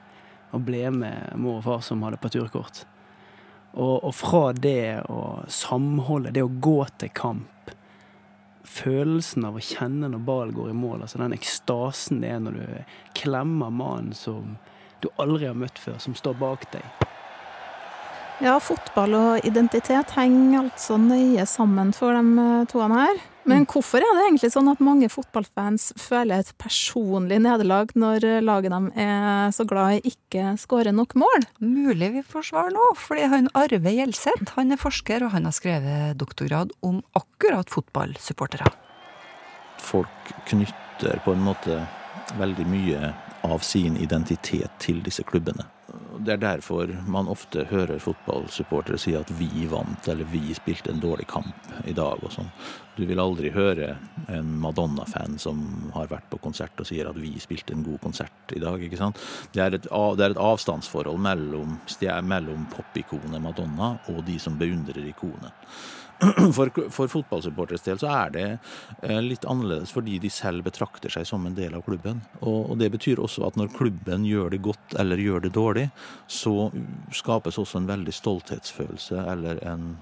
og 0.49 0.63
ble 0.65 0.87
med 0.95 1.35
mor 1.37 1.59
og 1.59 1.67
far 1.67 1.83
som 1.85 2.01
hadde 2.07 2.21
parturkort. 2.23 2.87
Og, 3.75 3.99
og 4.01 4.15
fra 4.17 4.55
det 4.57 5.03
å 5.13 5.43
samholde, 5.53 6.33
det 6.33 6.45
å 6.47 6.49
gå 6.49 6.79
til 6.97 7.13
kamp 7.13 7.75
følelsen 8.69 9.47
av 9.49 9.57
å 9.59 9.65
kjenne 9.65 10.11
når 10.13 10.25
ballen 10.25 10.57
går 10.57 10.73
i 10.73 10.77
mål, 10.77 11.03
altså 11.05 11.21
den 11.23 11.37
ekstasen 11.37 12.23
det 12.23 12.33
er 12.35 12.43
når 12.45 12.59
du 12.59 12.97
klemmer 13.19 13.73
mannen 13.75 14.17
som 14.17 14.57
du 15.03 15.09
aldri 15.17 15.49
har 15.49 15.59
møtt 15.59 15.79
før, 15.79 15.99
som 16.03 16.17
står 16.19 16.37
bak 16.41 16.67
deg. 16.75 16.85
Ja, 18.39 18.55
fotball 18.63 19.17
og 19.19 19.47
identitet 19.47 20.13
henger 20.15 20.61
altså 20.61 20.95
nøye 21.03 21.43
sammen 21.51 21.89
for 21.97 22.15
de 22.15 22.43
eh, 22.43 22.67
toene 22.71 23.01
her. 23.01 23.23
Men 23.51 23.65
hvorfor 23.67 23.99
er 23.99 24.13
det 24.15 24.27
egentlig 24.29 24.51
sånn 24.53 24.69
at 24.71 24.83
mange 24.85 25.09
fotballfans 25.11 25.89
føler 25.99 26.45
et 26.45 26.53
personlig 26.63 27.41
nederlag 27.43 27.91
når 27.99 28.27
eh, 28.29 28.43
laget 28.45 28.71
dem 28.71 28.87
er 28.95 29.51
så 29.57 29.67
glad 29.67 29.97
i 29.97 30.13
ikke 30.13 30.53
skårer 30.63 30.95
nok 30.95 31.17
mål? 31.19 31.49
Mulig 31.59 32.13
vi 32.15 32.23
får 32.23 32.47
svar 32.53 32.71
nå, 32.75 32.85
fordi 33.01 33.25
han 33.33 33.51
Arve 33.59 33.95
Gjelseth 33.97 34.55
han 34.55 34.71
er 34.77 34.79
forsker, 34.79 35.25
og 35.27 35.35
han 35.35 35.49
har 35.49 35.57
skrevet 35.57 36.21
doktorgrad 36.21 36.71
om 36.87 37.01
akkurat 37.19 37.67
fotballsupportere. 37.75 38.71
Folk 39.83 40.31
knytter 40.47 41.19
på 41.27 41.35
en 41.35 41.43
måte 41.49 41.81
veldig 42.39 42.69
mye 42.71 43.11
av 43.49 43.67
sin 43.67 43.99
identitet 43.99 44.79
til 44.85 45.03
disse 45.03 45.27
klubbene. 45.27 45.67
Det 46.19 46.33
er 46.35 46.41
derfor 46.43 46.91
man 47.07 47.29
ofte 47.31 47.63
hører 47.71 48.01
fotballsupportere 48.03 48.99
si 48.99 49.15
at 49.15 49.31
vi 49.39 49.67
vant, 49.71 50.09
eller 50.11 50.27
vi 50.33 50.55
spilte 50.57 50.91
en 50.91 51.03
dårlig 51.03 51.29
kamp 51.31 51.71
i 51.87 51.95
dag 51.95 52.19
og 52.25 52.35
sånn. 52.35 52.51
Du 52.99 53.05
vil 53.07 53.21
aldri 53.23 53.53
høre 53.55 53.93
en 54.35 54.49
Madonna-fan 54.59 55.37
som 55.39 55.61
har 55.95 56.09
vært 56.11 56.27
på 56.33 56.41
konsert 56.43 56.81
og 56.83 56.89
sier 56.89 57.07
at 57.07 57.19
vi 57.21 57.31
spilte 57.39 57.77
en 57.77 57.85
god 57.87 58.01
konsert 58.03 58.55
i 58.57 58.63
dag. 58.63 58.83
ikke 58.83 58.99
sant? 58.99 59.21
Det 59.55 59.63
er 59.63 59.77
et, 59.79 59.87
det 59.87 60.25
er 60.25 60.35
et 60.35 60.43
avstandsforhold 60.43 61.21
mellom, 61.23 61.79
mellom 62.27 62.67
popikonet 62.75 63.43
Madonna 63.45 63.95
og 64.11 64.25
de 64.27 64.35
som 64.43 64.59
beundrer 64.59 65.07
ikonet. 65.13 65.55
For, 66.57 66.67
for 66.91 67.07
fotballsupporteres 67.07 67.85
del 67.87 67.99
så 68.01 68.09
er 68.11 68.33
det 68.35 68.47
eh, 69.07 69.21
litt 69.23 69.45
annerledes 69.47 69.93
fordi 69.95 70.17
de 70.19 70.31
selv 70.35 70.65
betrakter 70.67 71.13
seg 71.15 71.29
som 71.29 71.45
en 71.47 71.55
del 71.55 71.77
av 71.79 71.85
klubben. 71.87 72.25
Og, 72.41 72.73
og 72.73 72.81
det 72.81 72.89
betyr 72.97 73.23
også 73.23 73.45
at 73.47 73.59
når 73.61 73.71
klubben 73.77 74.27
gjør 74.27 74.51
det 74.51 74.59
godt 74.67 74.99
eller 74.99 75.23
gjør 75.23 75.47
det 75.47 75.53
dårlig, 75.55 75.87
så 76.27 76.73
skapes 77.15 77.61
også 77.63 77.79
en 77.79 77.87
veldig 77.93 78.17
stolthetsfølelse 78.19 79.23
eller 79.31 79.63
en 79.71 79.93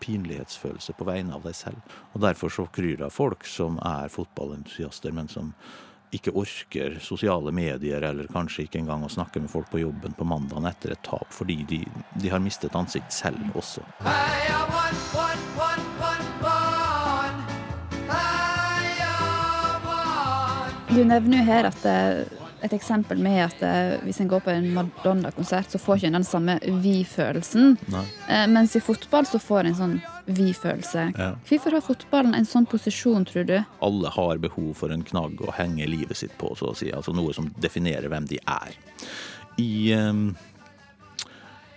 pinlighetsfølelse 0.00 0.94
på 0.98 1.06
vegne 1.08 1.34
av 1.36 1.44
deg 1.46 1.56
selv. 1.56 1.98
Og 2.14 2.22
derfor 2.22 2.52
så 2.52 2.66
kryr 2.72 2.96
det 2.96 3.08
av 3.08 3.14
folk 3.14 3.46
som 3.48 3.78
er 3.84 4.10
fotballentusiaster, 4.12 5.14
men 5.14 5.28
som 5.28 5.52
ikke 6.14 6.32
orker 6.40 6.96
sosiale 7.04 7.52
medier, 7.52 8.02
eller 8.02 8.30
kanskje 8.32 8.64
ikke 8.64 8.80
engang 8.80 9.04
å 9.04 9.12
snakke 9.12 9.42
med 9.44 9.52
folk 9.52 9.68
på 9.72 9.82
jobben 9.82 10.14
på 10.16 10.24
mandagen 10.24 10.68
etter 10.70 10.94
et 10.94 11.02
tap, 11.04 11.28
fordi 11.34 11.60
de, 11.68 11.82
de 12.16 12.32
har 12.32 12.40
mistet 12.40 12.76
ansikt 12.78 13.12
selv 13.12 13.58
også. 13.58 13.84
Du 20.88 21.04
nevner 21.04 21.42
jo 21.42 21.44
her 21.44 21.68
at 21.68 21.84
eh, 21.86 22.47
et 22.62 22.74
eksempel 22.74 23.20
med 23.22 23.40
at 23.44 23.62
eh, 23.64 23.96
hvis 24.04 24.20
en 24.22 24.30
går 24.30 24.42
på 24.44 24.52
en 24.52 24.68
Madonna-konsert, 24.74 25.70
så 25.70 25.80
får 25.80 26.00
ikke 26.00 26.10
en 26.10 26.18
den 26.18 26.26
samme 26.26 26.58
vi-følelsen. 26.64 27.76
Eh, 28.28 28.46
mens 28.50 28.76
i 28.76 28.82
fotball 28.84 29.28
så 29.28 29.40
får 29.42 29.70
en 29.70 29.78
sånn 29.78 29.96
vi-følelse. 30.26 31.06
Ja. 31.14 31.30
Hvorfor 31.48 31.78
har 31.78 31.86
fotballen 31.86 32.36
en 32.36 32.48
sånn 32.48 32.68
posisjon, 32.68 33.26
tror 33.28 33.48
du? 33.48 33.56
Alle 33.84 34.12
har 34.14 34.42
behov 34.42 34.74
for 34.82 34.94
en 34.94 35.06
knagg 35.06 35.40
å 35.44 35.54
henge 35.56 35.88
livet 35.88 36.20
sitt 36.20 36.36
på, 36.40 36.52
så 36.58 36.72
å 36.72 36.76
si. 36.78 36.90
Altså 36.94 37.14
noe 37.16 37.34
som 37.36 37.50
definerer 37.62 38.10
hvem 38.12 38.28
de 38.28 38.40
er. 38.44 38.78
I 39.58 39.72
eh, 39.96 40.24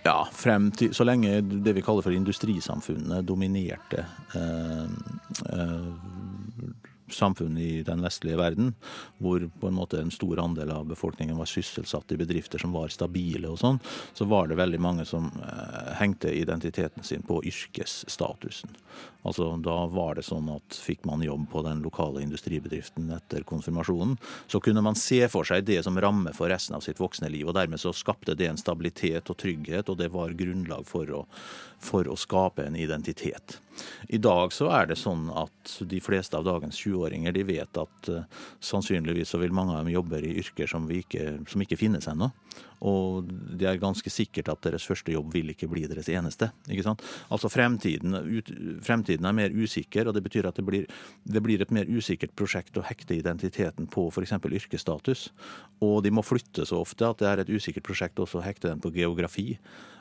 ja, 0.02 0.28
frem 0.34 0.70
til 0.74 0.94
Så 0.94 1.06
lenge 1.06 1.40
det 1.42 1.76
vi 1.76 1.82
kaller 1.84 2.02
for 2.02 2.14
industrisamfunnet 2.14 3.26
dominerte 3.26 4.04
eh, 4.34 4.88
eh, 5.54 5.92
samfunn 7.14 7.58
i 7.60 7.82
den 7.86 8.02
vestlige 8.04 8.38
verden, 8.40 8.72
hvor 9.22 9.44
på 9.60 9.68
en 9.68 9.78
måte 9.78 10.00
en 10.00 10.12
stor 10.14 10.40
andel 10.42 10.72
av 10.74 10.88
befolkningen 10.90 11.38
var 11.38 11.50
sysselsatt 11.50 12.12
i 12.12 12.20
bedrifter 12.20 12.62
som 12.62 12.74
var 12.74 12.92
stabile 12.92 13.50
og 13.52 13.60
sånn, 13.62 13.80
så 14.14 14.26
var 14.30 14.48
det 14.50 14.60
veldig 14.60 14.80
mange 14.82 15.06
som 15.08 15.30
eh, 15.42 15.92
hengte 16.00 16.32
identiteten 16.34 17.06
sin 17.06 17.24
på 17.26 17.42
yrkesstatusen. 17.48 18.76
Altså 19.22 19.52
Da 19.62 19.76
var 19.86 20.16
det 20.18 20.24
sånn 20.26 20.48
at 20.50 20.76
fikk 20.82 21.04
man 21.06 21.22
jobb 21.22 21.46
på 21.52 21.62
den 21.66 21.82
lokale 21.84 22.24
industribedriften 22.24 23.10
etter 23.14 23.46
konfirmasjonen, 23.46 24.16
så 24.50 24.60
kunne 24.60 24.82
man 24.82 24.98
se 24.98 25.20
for 25.30 25.46
seg 25.46 25.66
det 25.68 25.80
som 25.86 25.98
ramme 26.00 26.34
for 26.34 26.50
resten 26.50 26.76
av 26.76 26.82
sitt 26.84 27.00
voksne 27.00 27.30
liv. 27.30 27.46
og 27.46 27.54
Dermed 27.58 27.80
så 27.80 27.94
skapte 27.94 28.34
det 28.38 28.50
en 28.50 28.60
stabilitet 28.60 29.30
og 29.30 29.38
trygghet, 29.38 29.88
og 29.88 30.00
det 30.00 30.10
var 30.14 30.34
grunnlag 30.38 30.86
for 30.88 31.10
å, 31.14 31.26
for 31.78 32.10
å 32.10 32.18
skape 32.18 32.66
en 32.66 32.78
identitet. 32.78 33.60
I 34.08 34.20
dag 34.22 34.52
så 34.54 34.68
er 34.74 34.90
det 34.90 34.98
sånn 35.00 35.28
at 35.34 35.76
de 35.88 36.00
fleste 36.02 36.38
av 36.38 36.46
dagens 36.46 36.78
20-åringer 36.82 37.34
de 37.36 37.44
vet 37.48 37.80
at 37.80 38.10
uh, 38.12 38.24
sannsynligvis 38.62 39.32
så 39.34 39.40
vil 39.42 39.54
mange 39.54 39.76
av 39.76 39.84
dem 39.84 39.94
jobbe 39.94 40.20
i 40.22 40.36
yrker 40.42 40.70
som, 40.70 40.88
ikke, 40.90 41.42
som 41.48 41.64
ikke 41.64 41.80
finnes 41.80 42.08
ennå. 42.10 42.30
Og 42.82 43.28
det 43.30 43.68
er 43.70 43.78
ganske 43.80 44.10
sikkert 44.10 44.50
at 44.50 44.64
deres 44.66 44.84
første 44.88 45.14
jobb 45.14 45.30
vil 45.36 45.52
ikke 45.52 45.68
bli 45.70 45.84
deres 45.86 46.08
eneste. 46.10 46.50
ikke 46.66 46.84
sant? 46.86 47.04
Altså 47.30 47.50
fremtiden, 47.52 48.16
ut, 48.16 48.50
fremtiden 48.82 49.28
er 49.28 49.36
mer 49.38 49.54
usikker, 49.54 50.08
og 50.08 50.16
det 50.16 50.24
betyr 50.26 50.48
at 50.50 50.58
det 50.58 50.66
blir, 50.66 50.88
det 51.22 51.42
blir 51.44 51.62
et 51.62 51.74
mer 51.74 51.86
usikkert 51.86 52.34
prosjekt 52.38 52.78
å 52.78 52.84
hekte 52.86 53.14
identiteten 53.14 53.86
på 53.86 54.08
f.eks. 54.10 54.34
yrkesstatus. 54.34 55.28
Og 55.82 56.02
de 56.02 56.10
må 56.10 56.26
flytte 56.26 56.66
så 56.66 56.82
ofte 56.82 57.06
at 57.06 57.22
det 57.22 57.30
er 57.30 57.44
et 57.44 57.54
usikkert 57.54 57.86
prosjekt 57.86 58.22
også 58.22 58.42
å 58.42 58.46
hekte 58.46 58.72
den 58.72 58.82
på 58.82 58.90
geografi. 58.98 59.52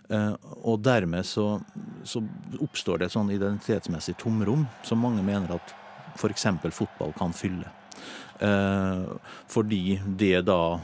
Uh, 0.09 0.33
og 0.67 0.81
dermed 0.83 1.25
så, 1.27 1.61
så, 2.03 2.23
oppstår 2.59 2.99
det 2.99 3.07
et 3.07 3.13
sånn 3.13 3.31
identitetsmessig 3.31 4.17
tomrom 4.19 4.65
som 4.83 4.99
mange 4.99 5.23
mener 5.23 5.53
at 5.55 5.75
f.eks. 6.17 6.47
fotball 6.75 7.13
kan 7.15 7.35
fylle. 7.35 7.69
Uh, 8.41 9.15
fordi 9.47 9.99
det 10.17 10.41
da 10.49 10.79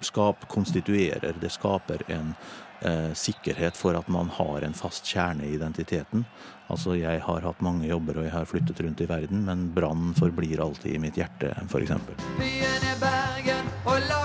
skap, 0.00 0.48
konstituerer, 0.48 1.34
det 1.40 1.50
skaper 1.52 2.02
en 2.12 2.34
eh, 2.80 3.12
sikkerhet 3.14 3.76
for 3.76 3.96
at 3.96 4.08
man 4.08 4.28
har 4.28 4.62
en 4.62 4.76
fast 4.76 5.06
kjerne 5.08 5.46
i 5.46 5.54
identiteten. 5.54 6.24
Altså 6.70 6.94
jeg 6.98 7.22
har 7.24 7.46
hatt 7.46 7.64
mange 7.64 7.88
jobber 7.88 8.20
og 8.20 8.28
jeg 8.28 8.34
har 8.34 8.48
flyttet 8.48 8.80
rundt 8.84 9.00
i 9.00 9.08
verden, 9.10 9.44
men 9.48 9.70
Brann 9.74 10.14
forblir 10.18 10.62
alltid 10.62 10.94
i 10.94 11.02
mitt 11.02 11.18
hjerte, 11.20 11.54
f.eks. 11.66 11.96
Byen 12.38 12.88
er 12.92 13.00
Bergen, 13.02 13.72
og 13.84 14.19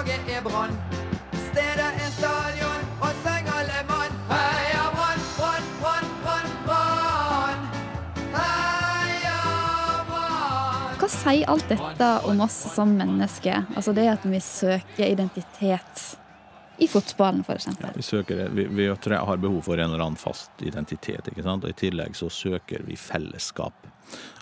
sier 11.26 11.50
alt 11.50 11.70
dette 11.70 12.12
om 12.30 12.42
oss 12.46 12.58
som 12.76 12.94
mennesker? 12.98 13.66
Altså 13.76 13.94
det 13.98 14.06
at 14.12 14.26
vi 14.30 14.40
søker 14.44 15.08
identitet 15.08 16.06
i 16.78 16.88
fotballen, 16.92 17.42
f.eks. 17.48 17.68
Ja, 17.80 17.90
vi, 17.96 18.04
søker, 18.04 18.50
vi, 18.50 18.68
vi 18.68 18.88
har 18.88 19.38
behov 19.38 19.62
for 19.62 19.80
en 19.80 19.90
eller 19.90 20.04
annen 20.04 20.20
fast 20.20 20.52
identitet. 20.62 21.28
ikke 21.32 21.44
sant? 21.44 21.64
Og 21.64 21.72
I 21.72 21.80
tillegg 21.80 22.18
så 22.20 22.30
søker 22.30 22.84
vi 22.86 22.98
fellesskap. 23.00 23.88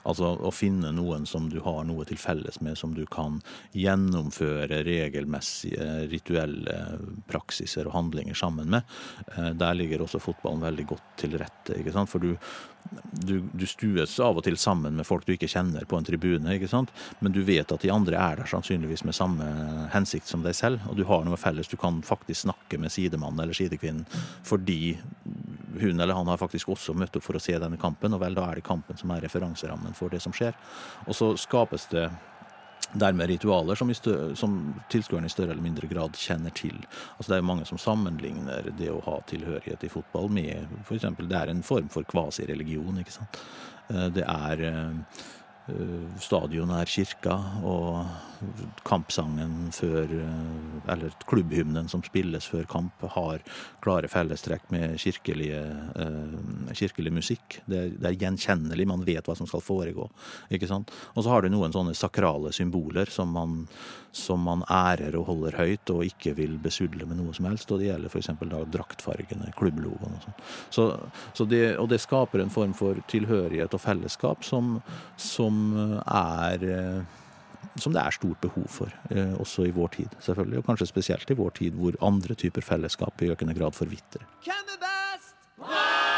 Altså 0.09 0.33
å 0.35 0.51
finne 0.51 0.91
noen 0.95 1.25
som 1.29 1.47
du 1.51 1.59
har 1.63 1.83
noe 1.87 2.05
til 2.09 2.19
felles 2.19 2.59
med, 2.61 2.77
som 2.79 2.93
du 2.95 3.05
kan 3.11 3.39
gjennomføre 3.77 4.81
regelmessige 4.83 6.07
rituelle 6.11 6.77
praksiser 7.29 7.87
og 7.87 7.95
handlinger 7.97 8.37
sammen 8.37 8.71
med. 8.73 8.83
Eh, 9.37 9.51
Der 9.59 9.73
ligger 9.79 10.03
også 10.03 10.21
fotballen 10.23 10.63
veldig 10.65 10.87
godt 10.91 11.17
til 11.23 11.37
rette. 11.39 11.77
ikke 11.79 11.93
sant? 11.95 12.11
For 12.11 12.19
du, 12.19 12.35
du, 13.23 13.39
du 13.53 13.65
stues 13.69 14.17
av 14.19 14.37
og 14.37 14.43
til 14.43 14.57
sammen 14.59 14.97
med 14.99 15.07
folk 15.07 15.25
du 15.25 15.33
ikke 15.37 15.51
kjenner 15.51 15.87
på 15.87 15.97
en 15.97 16.07
tribune, 16.07 16.57
ikke 16.57 16.71
sant? 16.71 16.91
men 17.23 17.31
du 17.31 17.41
vet 17.47 17.71
at 17.71 17.81
de 17.81 17.91
andre 17.93 18.19
er 18.19 18.41
der 18.41 18.49
sannsynligvis 18.49 19.05
med 19.07 19.15
samme 19.15 19.47
hensikt 19.93 20.27
som 20.27 20.43
deg 20.43 20.55
selv, 20.57 20.83
og 20.89 20.97
du 20.99 21.05
har 21.07 21.23
noe 21.23 21.39
felles. 21.39 21.69
Du 21.71 21.77
kan 21.79 22.01
faktisk 22.03 22.43
snakke 22.43 22.79
med 22.81 22.91
sidemannen 22.91 23.39
eller 23.45 23.55
sidekvinnen 23.57 24.05
fordi 24.43 24.97
hun 25.81 25.99
eller 25.99 26.13
han 26.13 26.27
har 26.27 26.41
faktisk 26.41 26.69
også 26.73 26.95
møtt 26.97 27.15
opp 27.17 27.25
for 27.25 27.37
å 27.37 27.41
se 27.41 27.55
denne 27.59 27.79
kampen, 27.81 28.13
og 28.13 28.21
vel, 28.23 28.37
da 28.37 28.49
er 28.49 28.59
det 28.59 28.67
kampen 28.67 28.99
som 28.99 29.11
er 29.13 29.23
referanserammen 29.25 29.95
for 29.97 30.13
det 30.13 30.21
som 30.23 30.35
skjer. 30.35 30.55
Og 31.07 31.17
så 31.17 31.33
skapes 31.39 31.87
det 31.93 32.07
dermed 32.93 33.29
ritualer 33.31 33.75
som, 33.79 33.89
som 34.37 34.57
tilskuerne 34.91 35.29
i 35.29 35.33
større 35.33 35.55
eller 35.55 35.65
mindre 35.65 35.87
grad 35.89 36.17
kjenner 36.19 36.53
til. 36.53 36.75
Altså 37.17 37.31
Det 37.31 37.37
er 37.37 37.41
jo 37.41 37.49
mange 37.49 37.65
som 37.69 37.81
sammenligner 37.81 38.69
det 38.77 38.91
å 38.93 39.01
ha 39.07 39.19
tilhørighet 39.29 39.85
i 39.87 39.91
fotball 39.91 40.29
med 40.33 40.67
f.eks. 40.83 41.07
Det 41.17 41.39
er 41.39 41.53
en 41.53 41.63
form 41.65 41.89
for 41.93 42.05
kvasireligion. 42.09 42.99
ikke 43.01 43.15
sant? 43.15 43.39
Det 44.13 44.25
er 44.27 44.67
Stadion 46.19 46.73
er 46.75 46.89
kirka, 46.91 47.37
og 47.63 48.03
kampsangen 48.83 49.69
før 49.71 50.11
Eller 50.91 51.13
klubbhymnen 51.29 51.87
som 51.87 52.03
spilles 52.03 52.49
før 52.51 52.65
kamp, 52.67 53.05
har 53.15 53.39
klare 53.83 54.09
fellestrekk 54.11 54.67
med 54.75 54.97
kirkelige, 54.99 55.61
kirkelig 56.75 57.13
musikk. 57.15 57.61
Det 57.63 57.79
er, 57.79 57.93
det 57.95 58.09
er, 58.09 58.19
gjenkjennelig, 58.25 58.87
man 58.91 59.05
vet 59.07 59.23
hva 59.23 59.37
som 59.39 59.47
skal 59.47 59.63
foregå. 59.63 60.09
ikke 60.51 60.67
sant? 60.67 60.91
Og 61.15 61.23
så 61.23 61.31
har 61.31 61.43
du 61.43 61.53
noen 61.53 61.71
sånne 61.71 61.95
sakrale 61.95 62.51
symboler 62.51 63.07
som 63.07 63.31
man, 63.31 63.63
som 64.13 64.43
man 64.45 64.61
ærer 64.69 65.15
og 65.17 65.25
holder 65.31 65.57
høyt, 65.57 65.89
og 65.89 66.05
ikke 66.05 66.35
vil 66.37 66.59
besudle 66.61 67.07
med 67.09 67.17
noe 67.17 67.33
som 67.33 67.47
helst. 67.49 67.71
Og 67.73 67.81
det 67.81 67.89
gjelder 67.89 68.13
f.eks. 68.13 68.29
draktfargene, 68.75 69.49
klubblogoen 69.57 70.19
og 70.19 70.27
sånn. 70.27 70.37
Så, 70.73 70.85
så 71.33 71.47
det, 71.49 71.63
og 71.81 71.89
det 71.91 72.01
skaper 72.03 72.43
en 72.43 72.53
form 72.53 72.77
for 72.77 73.01
tilhørighet 73.11 73.73
og 73.73 73.81
fellesskap 73.81 74.45
som, 74.45 74.77
som 75.17 75.73
er 76.05 76.69
som 77.81 77.93
det 77.95 78.03
er 78.03 78.13
stort 78.13 78.41
behov 78.43 78.67
for, 78.69 78.93
også 79.41 79.65
i 79.65 79.73
vår 79.73 79.93
tid, 79.97 80.17
selvfølgelig. 80.21 80.61
Og 80.61 80.67
kanskje 80.67 80.91
spesielt 80.91 81.31
i 81.33 81.39
vår 81.39 81.55
tid, 81.57 81.79
hvor 81.79 81.97
andre 82.05 82.37
typer 82.37 82.65
fellesskap 82.65 83.25
i 83.25 83.33
økende 83.33 83.57
grad 83.57 83.73
forvitrer. 83.77 84.27
Hvem 84.45 84.75
er 84.75 84.81
best? 84.85 85.37
Brann! 85.57 86.12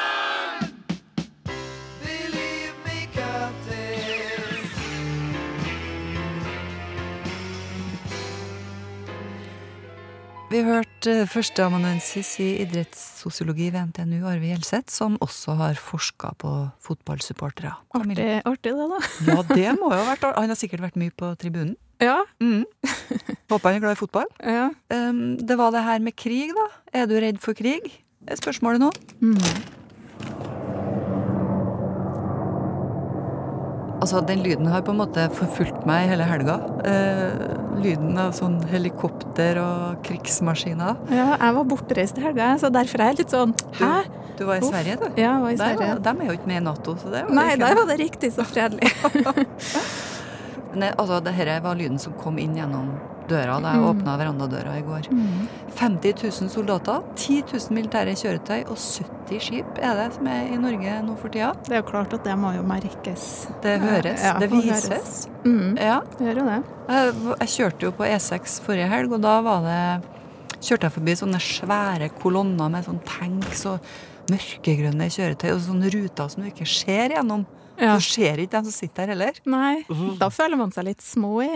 Vi 10.46 10.60
hørte 10.62 11.14
førsteamanuensis 11.26 12.36
i 12.44 12.48
idrettssosiologi 12.62 13.72
ved 13.74 13.90
NTNU, 13.90 14.20
Arve 14.30 14.52
Gjelseth, 14.52 14.94
som 14.94 15.16
også 15.26 15.56
har 15.58 15.80
forska 15.82 16.36
på 16.42 16.52
fotballsupportere. 16.86 17.74
Artig, 17.98 18.28
artig 18.46 18.76
det, 18.78 18.86
da. 18.92 19.00
Ja, 19.26 19.40
det 19.50 19.74
må 19.80 19.90
jo 19.90 19.98
ha 19.98 20.06
vært 20.12 20.28
Han 20.38 20.54
har 20.54 20.60
sikkert 20.60 20.86
vært 20.86 21.00
mye 21.02 21.14
på 21.18 21.32
tribunen. 21.42 21.74
Ja. 22.04 22.20
Mm. 22.44 22.62
Håper 23.50 23.72
han 23.72 23.80
er 23.80 23.86
glad 23.88 23.98
i 23.98 24.02
fotball. 24.04 24.30
Ja. 24.58 24.70
Um, 24.94 25.36
det 25.42 25.58
var 25.58 25.74
det 25.74 25.82
her 25.88 26.04
med 26.06 26.16
krig, 26.20 26.54
da. 26.54 26.68
Er 26.94 27.10
du 27.10 27.18
redd 27.18 27.42
for 27.42 27.58
krig? 27.58 27.90
er 28.26 28.40
spørsmålet 28.40 28.82
nå. 28.82 28.92
Mm. 29.22 29.38
Altså, 34.06 34.22
Den 34.22 34.44
lyden 34.46 34.68
har 34.70 34.84
på 34.86 34.94
en 34.94 35.00
måte 35.00 35.24
forfulgt 35.34 35.86
meg 35.89 36.12
hele 36.12 36.26
helga. 36.30 36.60
Eh, 36.86 37.39
lyden 37.82 38.13
av 38.22 38.36
sånn 38.38 38.60
helikopter 38.70 39.58
og 39.58 40.04
krigsmaskiner. 40.06 41.00
Ja, 41.10 41.32
jeg 41.41 41.56
var 41.58 41.65
bortreist 41.72 42.20
i 42.22 42.26
helga, 42.28 42.52
så 42.62 42.70
derfor 42.70 43.02
er 43.02 43.13
jeg 43.15 43.24
litt 43.24 43.34
sånn 43.34 43.56
Hæ? 43.80 44.04
Du, 44.06 44.44
du 44.44 44.46
var 44.52 44.62
i 44.62 44.68
Sverige, 44.70 45.00
du? 45.02 45.08
Ja, 45.18 45.32
jeg 45.32 45.41
var 45.41 45.56
i 45.56 45.58
Sverige. 45.58 45.96
de 46.06 46.13
er 46.13 46.30
jo 46.30 46.38
ikke 46.38 46.52
med 46.52 46.62
i 46.62 46.65
Nato, 46.68 46.96
så 47.02 47.10
det 47.15 47.24
var 47.26 47.34
Nei, 47.39 47.48
der 47.63 47.80
var 47.82 47.89
det 47.89 47.98
riktig 48.04 48.30
så 48.38 48.46
fredelig. 48.46 48.94
Nei, 50.76 50.91
altså, 50.97 51.21
det 51.23 51.34
her 51.38 51.59
var 51.63 51.76
lyden 51.80 51.99
som 52.01 52.13
kom 52.19 52.38
inn 52.41 52.55
gjennom 52.57 52.89
døra 53.28 53.55
da 53.59 53.71
jeg 53.73 53.82
Mm. 53.82 53.86
åpna 53.89 54.17
verandadøra 54.21 54.73
i 54.78 54.82
går. 54.86 55.07
Mm. 55.11 55.47
50 55.76 56.13
000 56.41 56.49
soldater, 56.53 57.01
10 57.15 57.41
000 57.53 57.73
militære 57.73 58.13
kjøretøy 58.19 58.67
og 58.69 58.78
70 58.78 59.39
skip 59.41 59.80
er 59.82 59.95
det 59.97 60.13
som 60.13 60.28
er 60.28 60.51
i 60.53 60.57
Norge 60.61 60.97
nå 61.07 61.15
for 61.17 61.30
tida. 61.34 61.53
Det 61.65 61.71
er 61.73 61.82
jo 61.82 61.88
klart 61.89 62.13
at 62.13 62.23
det 62.23 62.36
må 62.38 62.53
jo 62.55 62.61
merkes. 62.63 63.47
Det 63.63 63.80
høres, 63.82 64.21
Ja, 64.23 64.38
det 64.39 64.51
vises. 64.51 64.86
høres. 64.89 65.28
Mm. 65.43 65.78
Ja. 65.82 66.01
Det 66.19 66.28
gjør 66.28 66.38
jo 66.43 66.45
det. 66.51 66.59
Jeg, 66.89 67.13
jeg 67.39 67.47
kjørte 67.55 67.82
jo 67.89 67.91
på 67.91 68.03
E6 68.05 68.59
forrige 68.61 68.89
helg, 68.93 69.11
og 69.17 69.21
da 69.21 69.41
var 69.41 69.61
det 69.65 69.82
kjørte 70.61 70.82
jeg 70.88 70.91
forbi 70.99 71.11
sånne 71.17 71.41
svære 71.41 72.09
kolonner 72.21 72.69
med 72.69 72.86
sånn 72.86 73.01
tanks 73.05 73.65
og 73.65 73.80
mørkegrønne 74.30 75.05
kjøretøy 75.13 75.51
og 75.53 75.59
sånne 75.65 75.89
ruter 75.93 76.30
som 76.32 76.43
du 76.43 76.49
ikke 76.49 76.65
ser 76.69 77.09
gjennom 77.13 77.45
Ja. 77.80 77.95
Så 77.99 78.15
ser 78.15 78.39
ikke 78.39 78.55
dem 78.57 78.67
som 78.69 78.76
sitter 78.76 79.05
der 79.05 79.13
heller. 79.15 79.39
Nei, 79.51 79.84
da 80.19 80.30
føler 80.34 80.59
man 80.59 80.71
seg 80.76 80.88
litt 80.88 81.03
små 81.03 81.34
i 81.43 81.49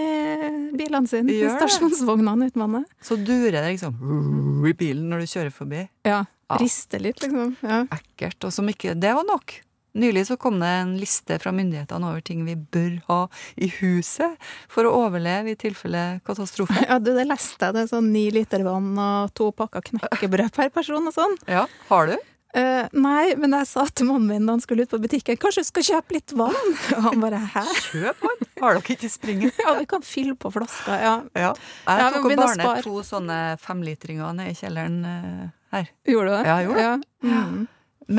bilene 0.78 1.08
sine, 1.10 1.32
i 1.32 1.48
stasjonsvognene 1.56 2.50
uten 2.50 2.66
utlandet. 2.66 2.92
Så 3.04 3.16
durer 3.20 3.60
det 3.62 3.66
liksom 3.76 4.66
i 4.68 4.76
bilen 4.78 5.08
når 5.12 5.24
du 5.24 5.32
kjører 5.32 5.56
forbi. 5.56 5.86
Ja, 6.08 6.26
rister 6.60 7.02
litt, 7.04 7.24
liksom. 7.24 7.56
Ja. 7.64 7.84
Ekkelt. 7.96 8.44
Og 8.44 8.54
som 8.56 8.70
ikke 8.72 8.98
Det 9.00 9.16
var 9.16 9.28
nok. 9.28 9.60
Nylig 10.00 10.28
så 10.28 10.36
kom 10.38 10.60
det 10.62 10.68
en 10.70 10.92
liste 11.02 11.40
fra 11.42 11.50
myndighetene 11.56 12.12
over 12.12 12.22
ting 12.22 12.44
vi 12.46 12.54
bør 12.56 13.00
ha 13.08 13.18
i 13.58 13.72
huset 13.80 14.38
for 14.70 14.86
å 14.86 14.92
overleve 15.08 15.56
i 15.56 15.58
tilfelle 15.60 16.20
katastrofe. 16.28 16.78
Ja, 16.90 17.00
du, 17.02 17.10
det 17.18 17.26
leste 17.26 17.66
jeg. 17.66 17.76
Det 17.76 17.82
er 17.84 17.90
sånn 17.90 18.12
ni 18.14 18.28
liter 18.34 18.62
vann 18.68 18.92
og 19.02 19.34
to 19.38 19.50
pakker 19.56 19.82
knekkebrød 19.90 20.54
per 20.56 20.70
person 20.74 21.10
og 21.10 21.16
sånn. 21.16 21.36
Ja, 21.50 21.66
har 21.90 22.12
du? 22.12 22.16
Eh, 22.58 22.86
nei, 22.98 23.36
men 23.38 23.54
jeg 23.54 23.68
sa 23.70 23.84
til 23.94 24.08
mannen 24.10 24.26
min 24.26 24.48
da 24.48 24.56
han 24.56 24.62
skulle 24.64 24.88
ut 24.88 24.90
på 24.90 24.98
butikken, 25.04 25.38
kanskje 25.38 25.62
du 25.62 25.68
skal 25.68 25.86
kjøpe 25.86 26.16
litt 26.16 26.34
vann? 26.34 26.56
Og 26.98 27.04
han 27.06 27.22
bare 27.22 27.42
hæ? 27.54 27.64
Kjøp 27.92 28.24
vann? 28.26 28.46
Har 28.62 28.80
dere 28.80 28.96
ikke 28.96 29.10
springen? 29.14 29.52
Ja, 29.64 29.76
vi 29.78 29.86
kan 29.90 30.06
fylle 30.06 30.34
på 30.40 30.50
flasker, 30.56 30.96
ja. 30.98 31.12
Ja. 31.38 31.52
Ja, 31.52 31.52
Jeg 31.54 32.02
ja, 32.02 32.08
tok 32.16 32.24
og 32.24 32.32
begynn 32.32 32.42
å 32.42 32.48
bar 32.48 32.56
ned 32.58 32.66
spare. 32.66 32.86
to 32.88 33.04
sånne 33.06 33.38
femlitringer 33.62 34.34
nede 34.40 34.56
i 34.56 34.58
kjelleren 34.58 34.98
uh, 35.06 35.44
her. 35.76 35.92
Gjorde 36.10 36.32
du 36.32 36.34
det? 36.34 36.42
Ja, 36.48 36.56
jeg 36.58 36.70
gjorde 36.70 36.88
det. 36.88 37.12
Ja. 37.30 37.44
Mm. 37.46 37.68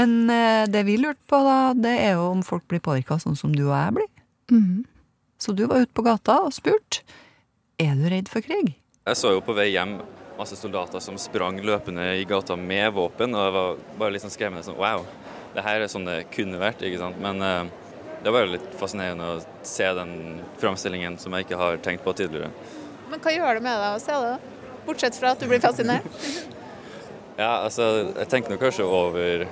Men 0.00 0.14
uh, 0.30 0.62
det 0.70 0.84
vi 0.86 0.96
lurte 1.02 1.26
på, 1.32 1.42
da, 1.48 1.58
det 1.74 1.96
er 2.04 2.14
jo 2.20 2.28
om 2.30 2.46
folk 2.46 2.68
blir 2.70 2.82
påvirka 2.84 3.18
sånn 3.18 3.38
som 3.38 3.56
du 3.56 3.64
og 3.66 3.74
jeg 3.74 3.96
blir. 3.98 4.10
Mm. 4.54 4.84
Så 5.42 5.56
du 5.58 5.64
var 5.66 5.82
ute 5.82 5.94
på 5.96 6.06
gata 6.06 6.38
og 6.46 6.54
spurte 6.54 7.02
er 7.80 7.98
du 7.98 8.06
redd 8.12 8.30
for 8.30 8.44
krig. 8.44 8.76
Jeg 9.08 9.18
så 9.18 9.34
jo 9.34 9.42
på 9.42 9.56
vei 9.56 9.72
hjem 9.72 9.98
masse 10.40 10.56
soldater 10.56 11.02
som 11.04 11.18
sprang 11.20 11.60
løpende 11.60 12.14
i 12.16 12.24
gata 12.24 12.56
med 12.56 12.94
våpen, 12.96 13.34
og 13.36 13.42
jeg 13.44 13.54
var 13.56 13.80
bare 14.00 14.14
litt 14.14 14.24
sånn 14.24 14.32
skremmende 14.32 14.64
sånn 14.64 14.78
wow, 14.80 15.04
det 15.52 15.64
her 15.66 15.82
er 15.84 15.90
sånn 15.92 16.06
det 16.08 16.22
kunne 16.32 16.60
vært, 16.60 16.80
ikke 16.86 17.00
sant. 17.02 17.18
Men 17.20 17.42
uh, 17.44 17.66
det 18.24 18.32
var 18.32 18.48
litt 18.48 18.70
fascinerende 18.80 19.34
å 19.34 19.66
se 19.66 19.90
den 19.98 20.14
framstillingen 20.62 21.18
som 21.20 21.36
jeg 21.36 21.44
ikke 21.44 21.60
har 21.60 21.82
tenkt 21.84 22.06
på 22.06 22.14
tidligere. 22.16 22.48
Men 23.10 23.20
hva 23.20 23.34
gjør 23.34 23.58
det 23.58 23.66
med 23.66 23.84
deg 23.84 23.98
å 23.98 24.00
se 24.00 24.16
det? 24.24 24.32
Bortsett 24.86 25.20
fra 25.20 25.34
at 25.34 25.44
du 25.44 25.50
blir 25.50 25.62
fascinert. 25.62 26.08
Ja, 27.40 27.62
altså, 27.64 27.84
jeg 28.18 28.28
tenker 28.28 28.52
nok 28.52 28.60
kanskje 28.60 28.84
over 28.84 29.46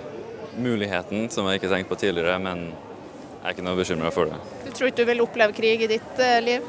muligheten 0.60 1.30
som 1.32 1.46
jeg 1.48 1.56
ikke 1.56 1.70
har 1.70 1.78
tenkt 1.78 1.88
på 1.88 1.96
tidligere, 1.96 2.34
men 2.44 2.66
jeg 2.66 3.46
er 3.46 3.54
ikke 3.54 3.64
noe 3.64 3.78
bekymra 3.78 4.10
for 4.12 4.28
det. 4.28 4.40
Du 4.66 4.74
tror 4.76 4.90
ikke 4.90 4.98
du 4.98 5.08
vil 5.08 5.24
oppleve 5.24 5.56
krig 5.56 5.86
i 5.86 5.88
ditt 5.94 6.20
uh, 6.20 6.34
liv? 6.44 6.66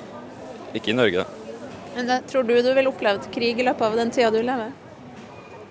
Ikke 0.79 0.93
i 0.93 0.95
Norge, 0.95 1.25
da. 1.25 1.38
Men 1.99 2.07
det, 2.07 2.21
tror 2.31 2.45
du 2.47 2.53
du 2.63 2.69
vil 2.71 2.87
oppleve 2.87 3.27
krig 3.33 3.59
i 3.59 3.63
løpet 3.67 3.83
av 3.83 3.97
den 3.99 4.11
tida 4.15 4.29
du 4.31 4.39
lever? 4.39 4.69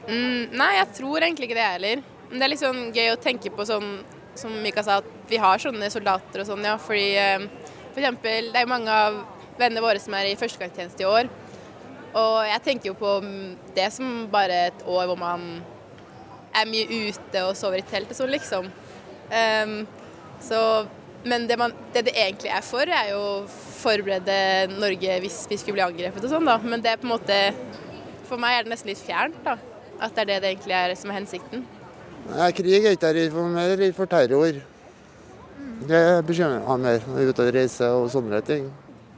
Mm, 0.04 0.50
nei, 0.60 0.74
jeg 0.76 0.90
tror 0.98 1.24
egentlig 1.24 1.48
ikke 1.48 1.56
det 1.56 1.64
heller. 1.64 2.02
Men 2.28 2.34
det 2.36 2.44
er 2.44 2.52
litt 2.52 2.60
sånn 2.60 2.82
gøy 2.92 3.14
å 3.14 3.20
tenke 3.22 3.52
på 3.56 3.64
sånn 3.64 3.86
som 4.36 4.52
Mika 4.60 4.84
sa, 4.84 4.98
at 5.00 5.30
vi 5.30 5.40
har 5.40 5.62
sånne 5.62 5.88
soldater 5.88 6.42
og 6.42 6.50
sånn, 6.50 6.66
ja. 6.68 6.74
Fordi 6.84 7.06
eh, 7.16 7.46
for 7.94 8.02
eksempel, 8.02 8.50
det 8.52 8.60
er 8.60 8.66
jo 8.66 8.72
mange 8.74 8.98
av 9.06 9.16
vennene 9.56 9.86
våre 9.86 10.02
som 10.04 10.18
er 10.18 10.28
i 10.28 10.36
førstegangstjeneste 10.36 11.06
i 11.06 11.08
år. 11.08 11.32
Og 12.20 12.36
jeg 12.50 12.64
tenker 12.66 12.90
jo 12.90 12.98
på 13.00 13.14
mm, 13.24 13.72
det 13.80 13.88
som 13.96 14.12
bare 14.28 14.60
et 14.68 14.84
år 14.84 15.08
hvor 15.08 15.16
man 15.24 15.48
er 16.52 16.68
mye 16.68 17.08
ute 17.08 17.46
og 17.46 17.56
sover 17.56 17.80
i 17.80 17.88
telt 17.88 18.12
og 18.12 18.20
sånn, 18.20 18.34
liksom. 18.36 18.68
Um, 19.32 19.74
så, 20.44 20.60
men 21.24 21.48
det, 21.48 21.56
man, 21.56 21.72
det 21.96 22.04
det 22.10 22.18
egentlig 22.20 22.52
er 22.52 22.68
for, 22.68 22.84
er 22.84 23.14
jo 23.14 23.24
forberede 23.78 24.38
Norge 24.74 25.18
hvis 25.24 25.40
vi 25.50 25.58
skulle 25.60 25.78
bli 25.78 25.86
angrepet 25.86 26.24
og 26.26 26.32
sånn, 26.32 26.48
da. 26.48 26.58
Men 26.62 26.82
det 26.84 26.92
er 26.92 27.00
på 27.00 27.08
en 27.08 27.14
måte 27.16 27.38
For 28.28 28.40
meg 28.40 28.58
er 28.58 28.66
det 28.66 28.74
nesten 28.74 28.90
litt 28.90 29.00
fjernt, 29.00 29.38
da. 29.44 29.56
At 29.98 30.14
det 30.14 30.24
er 30.24 30.30
det 30.30 30.40
det 30.44 30.50
egentlig 30.52 30.74
er 30.76 30.94
som 30.98 31.10
er 31.10 31.18
hensikten. 31.20 31.62
Nei, 32.28 32.50
krig 32.52 32.84
er 32.84 32.92
ikke 32.92 33.14
redd 33.16 33.32
for, 33.32 33.48
mer 33.54 33.72
redd 33.80 33.94
for 33.96 34.10
terror. 34.10 34.58
Det 35.88 36.02
bekymrer 36.28 36.60
meg 36.66 36.82
mer 36.82 37.06
når 37.06 37.16
jeg 37.16 37.24
er 37.24 37.32
ute 37.32 37.46
og 37.46 37.54
reiser 37.56 37.94
og 37.96 38.10
sånne 38.12 38.42
ting. 38.44 38.66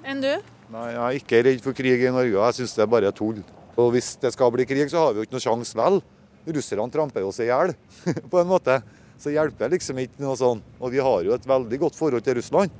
Enn 0.07 0.23
du? 0.23 0.31
Nei, 0.71 0.87
jeg 0.93 1.01
er 1.03 1.19
ikke 1.19 1.43
redd 1.49 1.65
for 1.65 1.77
krig 1.77 2.05
i 2.07 2.13
Norge. 2.15 2.37
Jeg 2.37 2.59
syns 2.61 2.77
det 2.77 2.85
er 2.85 2.93
bare 2.93 3.11
tull. 3.17 3.41
Og 3.81 3.91
hvis 3.97 4.13
det 4.23 4.31
skal 4.37 4.53
bli 4.55 4.67
krig, 4.69 4.87
så 4.93 5.03
har 5.03 5.17
vi 5.17 5.23
jo 5.23 5.27
ikke 5.27 5.35
noe 5.35 5.43
sjanse 5.43 5.79
vel. 5.79 5.99
Russerne 6.47 6.93
tramper 6.95 7.27
oss 7.27 7.41
i 7.43 7.49
hjel, 7.49 7.75
på 8.33 8.41
en 8.41 8.49
måte. 8.51 8.79
Så 9.21 9.35
hjelper 9.35 9.75
liksom 9.75 9.99
ikke 10.01 10.23
noe 10.23 10.39
sånn. 10.39 10.63
Og 10.79 10.95
vi 10.95 11.03
har 11.03 11.27
jo 11.27 11.35
et 11.35 11.51
veldig 11.51 11.81
godt 11.83 11.99
forhold 11.99 12.25
til 12.25 12.39
Russland. 12.39 12.73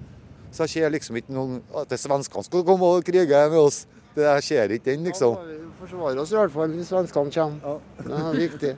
Så 0.51 0.67
jeg 0.67 0.73
ser 0.75 0.95
liksom 0.95 1.19
ikke 1.21 1.35
noen 1.35 1.61
at 1.79 1.91
det 1.91 2.01
svenskene 2.03 2.47
skal 2.47 2.65
komme 2.67 2.89
og 2.97 3.05
krige 3.07 3.43
med 3.51 3.59
oss. 3.61 3.85
Det 4.15 4.27
jeg 4.27 4.47
ser 4.47 4.73
ikke 4.75 4.91
den, 4.91 5.05
liksom. 5.07 5.37
Vi 5.47 5.59
forsvarer 5.81 6.23
oss 6.23 6.33
i 6.35 6.39
hvert 6.41 6.55
fall 6.55 6.73
hvis 6.75 6.91
svenskene 6.91 7.35
kommer. 7.35 7.83
Det 8.03 8.19
er 8.19 8.41
viktig. 8.41 8.73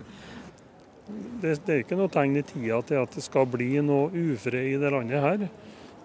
Det, 1.42 1.54
det 1.66 1.74
er 1.74 1.80
ikke 1.82 1.98
noe 1.98 2.12
tegn 2.12 2.36
i 2.38 2.44
tida 2.46 2.78
til 2.86 3.00
at 3.02 3.16
det 3.16 3.24
skal 3.24 3.48
bli 3.50 3.74
noe 3.84 4.10
ufred 4.12 4.74
i 4.74 4.76
det 4.80 4.92
landet 4.92 5.24
her. 5.24 5.46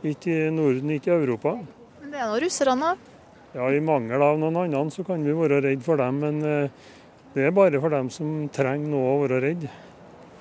Ikke 0.07 0.33
i 0.47 0.53
Norden, 0.53 0.93
ikke 0.95 1.11
i 1.11 1.19
Europa. 1.19 1.57
Men 2.01 2.13
det 2.13 2.23
er 2.23 2.31
nå 2.31 2.39
russerne, 2.41 2.93
da. 2.93 3.13
Ja, 3.57 3.67
I 3.73 3.81
mangel 3.81 4.21
av 4.21 4.39
noen 4.39 4.57
andre 4.59 4.83
så 4.93 5.05
kan 5.07 5.23
vi 5.25 5.35
være 5.35 5.61
redd 5.65 5.83
for 5.85 5.99
dem, 5.99 6.19
men 6.23 6.41
eh, 6.45 6.89
det 7.33 7.47
er 7.47 7.55
bare 7.55 7.79
for 7.81 7.93
dem 7.93 8.09
som 8.13 8.47
trenger 8.53 8.91
noe 8.91 9.13
å 9.13 9.21
være 9.23 9.39
redd. 9.43 9.67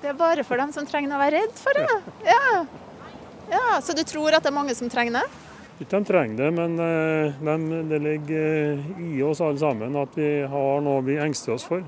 Det 0.01 0.11
er 0.11 0.17
bare 0.17 0.43
for 0.45 0.61
dem 0.61 0.73
som 0.75 0.85
trenger 0.87 1.15
å 1.15 1.21
være 1.21 1.41
redd 1.41 1.57
for 1.57 1.77
det. 1.77 1.87
Ja. 2.27 2.37
ja. 2.53 2.86
Så 3.83 3.93
du 3.95 4.03
tror 4.07 4.35
at 4.35 4.43
det 4.43 4.51
er 4.51 4.57
mange 4.57 4.75
som 4.75 4.89
trenger 4.91 5.21
det? 5.21 5.27
Ikke 5.77 5.99
de 5.99 6.09
trenger 6.09 6.39
det, 6.41 6.49
men 6.57 6.75
de, 6.79 7.81
det 7.91 7.99
ligger 8.01 8.47
eh, 8.73 8.89
i 9.13 9.21
oss 9.23 9.43
alle 9.45 9.61
sammen 9.61 9.95
at 10.01 10.17
vi 10.17 10.31
har 10.49 10.81
noe 10.83 11.05
vi 11.05 11.19
engster 11.21 11.53
oss 11.53 11.67
for. 11.69 11.85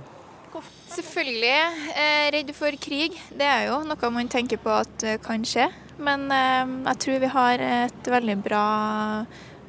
Selvfølgelig. 0.90 1.58
Eh, 1.96 2.28
redd 2.34 2.50
for 2.58 2.76
krig. 2.82 3.14
Det 3.30 3.46
er 3.46 3.68
jo 3.70 3.78
noe 3.86 4.10
man 4.12 4.30
tenker 4.32 4.60
på 4.62 4.72
at 4.74 5.06
eh, 5.06 5.20
kan 5.22 5.46
skje. 5.46 5.68
Men 6.02 6.26
eh, 6.34 6.66
jeg 6.90 7.02
tror 7.04 7.22
vi 7.22 7.32
har 7.36 7.64
et 7.84 8.10
veldig 8.10 8.38
bra 8.44 8.64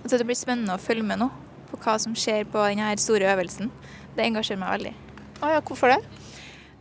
altså 0.01 0.17
Det 0.17 0.25
blir 0.25 0.39
spennende 0.39 0.79
å 0.79 0.81
følge 0.81 1.05
med 1.05 1.21
nå 1.21 1.27
på 1.69 1.79
hva 1.85 1.99
som 2.01 2.15
skjer 2.17 2.47
på 2.49 2.63
denne 2.65 2.89
store 2.99 3.29
øvelsen. 3.35 3.69
Det 4.17 4.25
engasjerer 4.25 4.63
meg 4.63 4.73
veldig. 4.79 4.95
Å 5.45 5.51
ja, 5.53 5.61
hvorfor 5.61 5.93
det? 5.93 6.01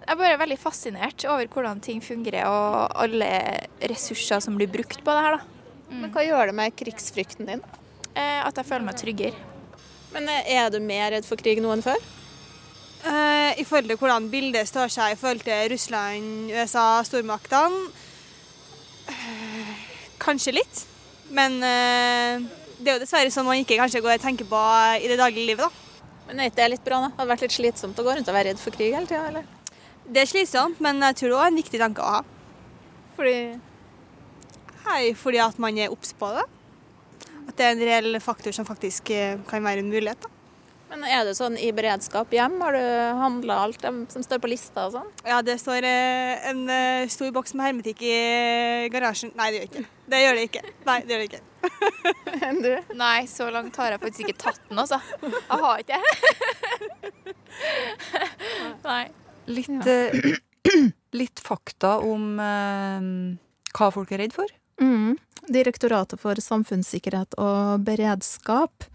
Jeg 0.10 0.16
er 0.16 0.22
bare 0.24 0.38
veldig 0.42 0.56
fascinert 0.58 1.22
over 1.30 1.46
hvordan 1.54 1.80
ting 1.86 2.00
fungerer 2.02 2.48
og 2.50 2.96
alle 2.98 3.28
ressurser 3.92 4.42
som 4.42 4.56
blir 4.58 4.72
brukt 4.74 5.04
på 5.06 5.14
det 5.14 5.22
her. 5.22 5.36
da. 5.38 5.68
Men 6.02 6.10
hva 6.16 6.24
gjør 6.26 6.50
det 6.50 6.56
med 6.58 6.74
krigsfrykten 6.80 7.46
din? 7.46 7.62
Eh, 8.18 8.40
at 8.42 8.58
jeg 8.58 8.66
føler 8.66 8.88
meg 8.88 8.98
tryggere. 8.98 9.38
Men 10.16 10.26
eh, 10.34 10.50
er 10.56 10.72
du 10.74 10.80
mer 10.82 11.12
redd 11.14 11.28
for 11.30 11.38
krig 11.38 11.62
nå 11.62 11.76
enn 11.76 11.86
før? 11.86 12.02
Eh, 13.06 13.62
I 13.62 13.66
forhold 13.70 13.94
til 13.94 14.00
hvordan 14.02 14.32
bildet 14.34 14.72
står 14.72 14.90
seg 14.96 15.14
i 15.14 15.20
forhold 15.20 15.46
til 15.46 15.70
Russland, 15.76 16.50
USA, 16.58 16.88
stormaktene. 17.06 17.86
Eh, 19.14 19.70
kanskje 20.26 20.56
litt. 20.58 20.84
Men 21.30 21.62
eh, 21.62 22.50
det 22.82 22.96
er 22.96 22.98
jo 22.98 23.06
dessverre 23.06 23.30
sånn 23.38 23.46
man 23.46 23.62
ikke 23.62 23.78
kanskje 23.78 24.02
går 24.02 24.18
og 24.18 24.26
tenker 24.26 24.50
på 24.50 24.66
i 24.98 25.14
det 25.14 25.22
daglige 25.22 25.54
livet, 25.54 25.70
da. 25.70 26.02
Men 26.26 26.42
er 26.42 26.50
ikke 26.50 26.64
det 26.64 26.74
litt 26.80 26.90
bra, 26.90 27.06
da? 27.06 27.14
Det 27.14 27.22
hadde 27.22 27.34
vært 27.36 27.46
litt 27.46 27.58
slitsomt 27.60 28.02
å 28.02 28.10
gå 28.10 28.18
rundt 28.18 28.34
og 28.34 28.40
være 28.42 28.56
redd 28.56 28.66
for 28.66 28.74
krig 28.74 28.98
hele 28.98 29.06
tida, 29.06 29.30
eller? 29.30 29.59
Det 30.10 30.24
er 30.24 30.30
slitsomt, 30.30 30.80
men 30.82 31.04
jeg 31.06 31.20
tror 31.20 31.30
det 31.34 31.40
er 31.40 31.52
en 31.52 31.60
viktig 31.60 31.80
tanke 31.82 32.02
å 32.02 32.14
ha. 32.18 32.22
Fordi 33.18 33.36
Hei, 34.88 35.12
fordi 35.14 35.38
at 35.44 35.60
man 35.62 35.78
er 35.78 35.92
obs 35.94 36.16
på 36.18 36.32
det. 36.34 36.48
At 37.46 37.56
det 37.60 37.66
er 37.66 37.76
en 37.76 37.84
reell 37.86 38.20
faktor 38.24 38.56
som 38.56 38.66
faktisk 38.66 39.12
eh, 39.14 39.38
kan 39.50 39.62
være 39.62 39.84
en 39.84 39.92
mulighet. 39.92 40.24
da. 40.24 40.32
Men 40.90 41.04
er 41.06 41.28
du 41.28 41.36
sånn 41.38 41.54
i 41.62 41.68
beredskap 41.76 42.32
hjem? 42.34 42.56
Har 42.64 42.74
du 42.74 42.82
handla 43.20 43.60
alt 43.68 43.86
som 44.10 44.24
står 44.26 44.42
på 44.42 44.50
lista 44.50 44.88
og 44.88 44.96
sånn? 44.96 45.12
Ja, 45.28 45.44
det 45.46 45.60
står 45.62 45.86
eh, 45.86 46.50
en 46.50 46.64
eh, 46.74 47.06
stor 47.14 47.30
boks 47.36 47.54
med 47.54 47.70
hermetikk 47.70 48.02
i 48.10 48.16
garasjen. 48.90 49.36
Nei, 49.38 49.52
det 49.54 49.62
gjør 49.62 49.70
ikke. 49.70 49.86
Det 50.10 50.24
gjør 50.24 50.40
det 50.40 50.48
ikke. 50.50 50.66
Nei, 50.90 50.98
det 51.06 51.14
gjør 51.14 51.22
det 51.22 51.30
ikke. 51.30 51.46
Enn 52.50 52.62
du? 52.66 52.74
Nei, 52.98 53.16
så 53.30 53.52
langt 53.54 53.78
har 53.78 53.94
jeg 53.94 54.02
faktisk 54.08 54.26
ikke 54.26 54.42
tatt 54.48 54.62
den, 54.72 54.82
altså. 54.82 54.98
Jeg 55.22 55.64
har 55.68 55.86
ikke 55.86 56.02
det. 56.02 57.36
Nei. 58.90 59.04
Litt, 59.50 59.88
eh, 59.90 60.38
litt 61.20 61.42
fakta 61.44 61.98
om 62.06 62.40
eh, 62.44 63.10
hva 63.76 63.92
folk 63.94 64.14
er 64.14 64.24
redd 64.24 64.36
for. 64.36 64.50
Mm. 64.82 65.18
Direktoratet 65.50 66.22
for 66.22 66.40
samfunnssikkerhet 66.44 67.36
og 67.42 67.86
beredskap 67.88 68.86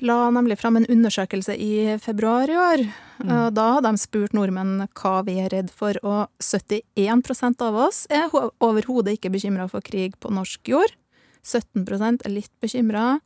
la 0.00 0.30
nemlig 0.32 0.56
fram 0.60 0.78
en 0.78 0.86
undersøkelse 0.88 1.56
i 1.60 1.98
februar 2.00 2.48
i 2.48 2.56
år. 2.56 2.84
Mm. 3.20 3.32
Da 3.52 3.66
hadde 3.76 3.90
de 3.92 4.00
spurt 4.00 4.32
nordmenn 4.36 4.86
hva 4.96 5.14
vi 5.26 5.36
er 5.42 5.50
redd 5.52 5.68
for, 5.74 5.98
og 6.00 6.30
71% 6.40 7.64
av 7.66 7.76
oss 7.76 8.06
er 8.08 8.32
overhodet 8.32 9.18
ikke 9.18 9.32
bekymra 9.34 9.68
for 9.68 9.84
krig 9.84 10.16
på 10.20 10.32
norsk 10.32 10.72
jord. 10.72 10.94
17% 11.44 12.24
er 12.24 12.32
litt 12.32 12.52
bekymra. 12.64 13.18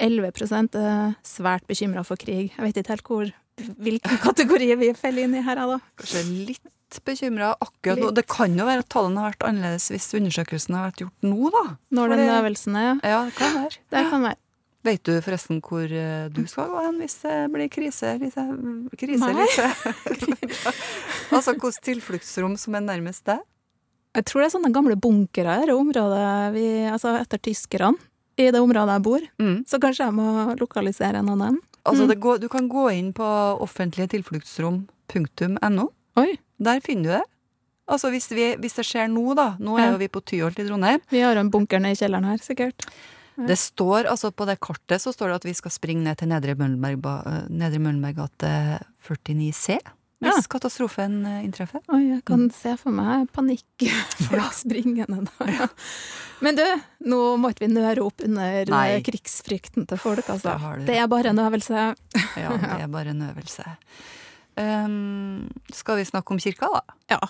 11 0.00 0.76
er 0.76 1.16
svært 1.24 1.66
bekymra 1.68 2.04
for 2.04 2.20
krig. 2.20 2.52
Jeg 2.52 2.64
vet 2.64 2.80
ikke 2.80 2.94
helt 2.94 3.10
hvor, 3.10 3.34
hvilken 3.56 4.18
kategori 4.22 4.74
vi 4.80 4.94
faller 4.96 5.26
inn 5.26 5.36
i 5.38 5.44
her, 5.44 5.60
da. 5.60 5.78
Kanskje 6.00 6.24
litt 6.48 6.98
bekymra 7.06 7.54
akkurat 7.60 8.00
nå. 8.00 8.10
Det 8.14 8.26
kan 8.30 8.54
jo 8.56 8.66
være 8.68 8.84
at 8.84 8.90
tallene 8.92 9.22
har 9.22 9.34
vært 9.34 9.46
annerledes 9.48 9.90
hvis 9.92 10.08
undersøkelsen 10.18 10.76
har 10.76 10.90
vært 10.90 11.04
gjort 11.04 11.26
nå, 11.26 11.52
da. 11.54 11.64
Når 11.98 12.14
den 12.14 12.26
øvelsen 12.38 12.76
er, 12.80 12.92
Ja, 13.02 13.22
det 13.26 13.36
kan 13.38 13.56
være. 13.56 13.80
Det 13.94 14.04
kan 14.12 14.28
være. 14.28 14.40
Vet 14.86 15.02
du 15.02 15.16
forresten 15.18 15.58
hvor 15.66 15.90
eh, 15.90 16.28
du 16.30 16.44
skal 16.46 16.68
gå 16.70 16.82
hen 16.84 17.00
hvis 17.02 17.16
det 17.24 17.34
blir 17.50 17.70
krise? 17.72 18.12
Lise? 18.22 18.44
Krise, 18.94 19.18
Nei. 19.24 19.32
Lise? 19.40 19.66
altså 21.34 21.56
hvilket 21.56 21.82
tilfluktsrom 21.88 22.54
som 22.60 22.76
er 22.78 22.84
nærmest 22.86 23.26
deg? 23.26 23.42
Jeg 24.16 24.28
tror 24.30 24.40
det 24.40 24.46
er 24.46 24.54
sånne 24.54 24.70
gamle 24.72 24.94
bunkere 24.96 25.58
i 25.66 25.72
området 25.74 26.28
vi, 26.54 26.68
altså 26.88 27.16
etter 27.18 27.42
tyskerne, 27.42 27.98
i 28.38 28.46
det 28.52 28.60
området 28.62 28.94
jeg 28.94 29.04
bor. 29.04 29.26
Så 29.68 29.80
kanskje 29.82 30.06
jeg 30.06 30.14
må 30.16 30.54
lokalisere 30.60 31.20
en 31.20 31.34
av 31.34 31.42
dem. 31.42 31.58
Altså, 31.86 32.02
Mm. 32.04 32.08
det 32.10 32.18
går, 32.20 32.38
du 32.42 32.48
kan 32.48 32.68
gå 32.68 32.88
inn 32.92 33.12
på 33.14 33.24
offentligetilfluktsrom.no. 33.62 35.86
Der 36.58 36.80
finner 36.80 37.02
du 37.02 37.08
det. 37.18 37.22
Altså, 37.88 38.10
hvis, 38.10 38.26
vi, 38.34 38.56
hvis 38.58 38.74
det 38.74 38.84
skjer 38.88 39.06
nå, 39.12 39.34
da. 39.38 39.52
Nå 39.60 39.76
er 39.78 39.92
jo 39.92 39.98
vi 40.00 40.08
på 40.08 40.20
Tyholt 40.24 40.58
i 40.58 40.64
Trondheim. 40.66 41.00
Vi 41.10 41.20
har 41.22 41.36
en 41.36 41.50
bunker 41.50 41.78
nede 41.78 41.92
i 41.92 41.96
kjelleren 42.00 42.24
her, 42.26 42.38
sikkert. 42.42 42.74
Ja. 43.38 43.46
Det 43.46 43.58
står, 43.60 44.06
altså 44.08 44.30
På 44.32 44.44
det 44.46 44.58
kartet 44.60 45.00
så 45.02 45.12
står 45.12 45.26
det 45.28 45.34
at 45.36 45.44
vi 45.44 45.52
skal 45.54 45.70
springe 45.70 46.02
ned 46.02 46.16
til 46.18 46.28
Nedre 46.28 46.54
Møllenberg, 46.56 46.96
ba- 47.00 47.22
eh, 47.26 47.42
Nedre 50.20 50.32
Møllenberg 50.32 50.36
gate 50.36 50.36
49C. 50.36 50.36
Hvis 50.36 50.36
Ja. 50.36 50.48
katastrofen 50.48 51.26
eh, 51.26 51.44
inntreffer. 51.44 51.80
Oi, 51.92 52.02
jeg 52.14 52.24
kan 52.24 52.50
se 52.50 52.76
for 52.80 52.90
meg 52.90 53.28
panikk. 53.32 53.86
Folk 54.30 54.54
springende 54.56 55.26
da. 55.26 55.46
Ja. 55.46 55.68
Men 56.40 56.56
du, 56.56 56.64
nå 57.08 57.36
må 57.40 57.50
ikke 57.52 57.66
vi 57.66 57.72
nøre 57.74 58.02
opp 58.04 58.20
under 58.24 58.64
Nei. 58.72 58.86
eh, 58.96 59.02
krigsfrykten 59.04 59.86
til 59.88 59.98
folk, 59.98 60.26
altså. 60.28 60.56
Det 60.78 60.86
Det 60.86 60.96
er 61.00 61.06
bare 61.08 61.28
en 61.30 61.38
øvelse. 61.38 61.94
Ja, 62.36 62.50
det 62.56 62.82
er 62.82 62.88
bare 62.88 63.10
en 63.12 63.22
øvelse. 63.28 63.64
Um, 64.56 65.50
skal 65.72 65.98
vi 66.00 66.04
snakke 66.08 66.32
om 66.32 66.38
kirka, 66.40 66.68
da? 66.72 66.80
Ja. 67.12 67.20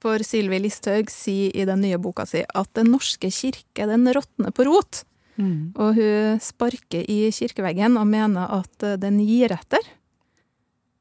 For 0.00 0.16
Sylvi 0.24 0.58
Listhaug 0.64 1.10
sier 1.12 1.52
i 1.52 1.66
den 1.68 1.82
nye 1.84 1.98
boka 2.00 2.24
si 2.24 2.40
at 2.56 2.70
Den 2.72 2.88
norske 2.94 3.28
kirke 3.28 3.84
den 3.88 4.06
råtner 4.16 4.50
på 4.56 4.64
rot. 4.64 5.02
Mm. 5.36 5.72
Og 5.76 5.94
hun 5.96 6.40
sparker 6.40 7.04
i 7.04 7.28
kirkeveggen 7.32 7.96
og 8.00 8.06
mener 8.08 8.48
at 8.60 8.82
eh, 8.84 8.96
den 9.00 9.20
gir 9.24 9.52
etter. 9.52 9.84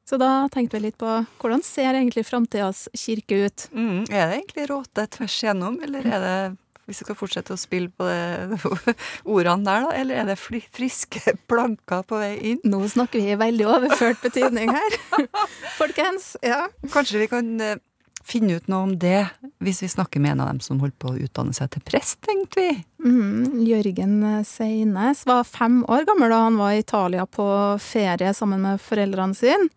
Så 0.10 0.18
da 0.18 0.48
tenkte 0.50 0.80
vi 0.80 0.88
litt 0.88 0.98
på 0.98 1.10
hvordan 1.38 1.62
ser 1.66 1.94
egentlig 1.94 2.24
framtidas 2.26 2.88
kirke 2.98 3.44
ut? 3.46 3.68
Mm, 3.78 4.08
er 4.10 4.32
det 4.32 4.40
egentlig 4.40 4.66
råte 4.72 5.06
tvers 5.14 5.36
igjennom, 5.44 5.78
eller 5.86 6.08
er 6.10 6.24
det 6.26 6.38
hvis 6.90 7.04
vi 7.04 7.06
skal 7.06 7.18
fortsette 7.20 7.54
å 7.54 7.60
spille 7.62 7.92
på 7.94 8.08
det, 8.08 8.58
ordene 9.36 9.62
der, 9.68 9.84
da, 9.86 9.92
eller 10.00 10.24
er 10.24 10.32
det 10.32 10.38
fri- 10.42 10.64
friske 10.74 11.36
planker 11.52 12.02
på 12.10 12.18
vei 12.18 12.32
inn? 12.56 12.64
Nå 12.66 12.80
snakker 12.90 13.22
vi 13.22 13.36
i 13.36 13.38
veldig 13.38 13.68
overført 13.70 14.24
betydning 14.26 14.72
her. 14.74 14.98
Folkens, 15.78 16.32
ja. 16.42 16.64
Kanskje 16.90 17.22
vi 17.22 17.30
kan 17.30 17.52
eh, 17.62 17.76
finne 18.30 18.60
ut 18.60 18.70
noe 18.72 18.86
om 18.88 18.96
det 19.02 19.26
hvis 19.64 19.82
vi 19.84 19.90
snakker 19.92 20.22
med 20.24 20.36
en 20.36 20.44
av 20.44 20.52
dem 20.52 20.60
som 20.64 20.80
holdt 20.84 20.98
på 21.02 21.12
å 21.12 21.20
utdanne 21.20 21.56
seg 21.56 21.72
til 21.74 21.84
prest, 21.86 22.20
tenkte 22.26 22.62
vi. 22.62 22.72
Mm, 23.04 23.62
Jørgen 23.66 24.16
Seines 24.48 25.26
var 25.28 25.48
fem 25.48 25.82
år 25.90 26.06
gammel 26.08 26.32
da 26.32 26.44
han 26.46 26.60
var 26.60 26.76
i 26.76 26.84
Italia 26.84 27.26
på 27.26 27.48
ferie 27.84 28.34
sammen 28.38 28.64
med 28.66 28.82
foreldrene 28.84 29.38
sine. 29.38 29.70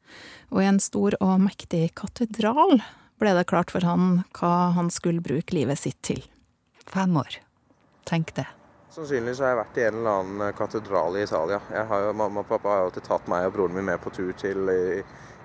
Og 0.53 0.61
i 0.62 0.68
en 0.68 0.80
stor 0.82 1.16
og 1.24 1.38
mektig 1.40 1.86
katedral 1.98 2.82
ble 3.22 3.34
det 3.38 3.46
klart 3.50 3.72
for 3.72 3.84
han 3.86 4.22
hva 4.36 4.72
han 4.76 4.90
skulle 4.92 5.24
bruke 5.24 5.57
livet 5.57 5.80
sitt 5.80 6.00
til. 6.05 6.20
Fem 6.92 7.16
år. 7.16 7.38
Tenk 8.09 8.34
det. 8.36 8.46
Sannsynligvis 8.92 9.40
har 9.40 9.55
jeg 9.55 9.61
vært 9.62 9.78
i 9.78 9.84
en 9.86 9.98
eller 10.03 10.18
annen 10.20 10.57
katedral 10.59 11.16
i 11.16 11.22
Italia. 11.24 11.62
Jeg 11.72 11.88
har 11.88 12.07
jo, 12.07 12.16
mamma 12.18 12.42
og 12.42 12.50
pappa 12.50 12.68
har 12.68 12.82
jo 12.82 12.88
alltid 12.90 13.07
tatt 13.09 13.30
meg 13.32 13.46
og 13.48 13.55
broren 13.55 13.78
min 13.78 13.88
med 13.88 14.03
på 14.05 14.12
tur 14.12 14.34
til 14.36 14.68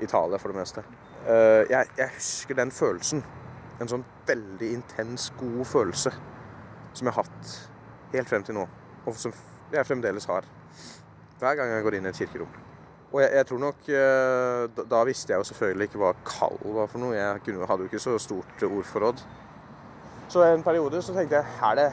Italia 0.04 0.40
for 0.42 0.52
det 0.52 0.60
meste. 0.60 0.84
Eh, 1.28 1.64
jeg, 1.70 1.90
jeg 1.98 2.10
husker 2.16 2.56
den 2.56 2.72
følelsen. 2.72 3.24
En 3.82 3.90
sånn 3.92 4.06
veldig 4.28 4.70
intens, 4.80 5.30
god 5.38 5.66
følelse 5.68 6.14
som 6.98 7.06
jeg 7.06 7.14
har 7.14 7.28
hatt 7.28 7.58
helt 8.14 8.30
frem 8.30 8.46
til 8.48 8.58
nå. 8.58 8.64
Og 9.06 9.18
som 9.20 9.34
jeg 9.74 9.86
fremdeles 9.88 10.26
har. 10.32 10.48
Hver 11.38 11.60
gang 11.60 11.74
jeg 11.76 11.84
går 11.86 11.98
inn 11.98 12.08
i 12.08 12.12
et 12.14 12.22
kirkerom. 12.22 12.56
Og 13.12 13.22
jeg, 13.22 13.30
jeg 13.38 13.48
tror 13.48 13.60
nok 13.62 13.90
eh, 13.92 14.64
da, 14.76 14.86
da 14.96 15.04
visste 15.08 15.34
jeg 15.34 15.44
jo 15.44 15.50
selvfølgelig 15.52 15.90
ikke 15.90 16.02
hva 16.02 16.14
kall 16.28 16.58
var 16.80 16.90
for 16.92 17.04
noe. 17.04 17.16
Jeg 17.16 17.44
kunne, 17.46 17.68
hadde 17.70 17.86
jo 17.86 17.92
ikke 17.92 18.04
så 18.04 18.18
stort 18.20 18.68
ordforråd. 18.68 19.24
Så 20.32 20.44
en 20.44 20.64
periode 20.64 21.02
så 21.04 21.16
tenkte 21.16 21.40
jeg 21.40 21.60
er 21.64 21.80
det 21.80 21.90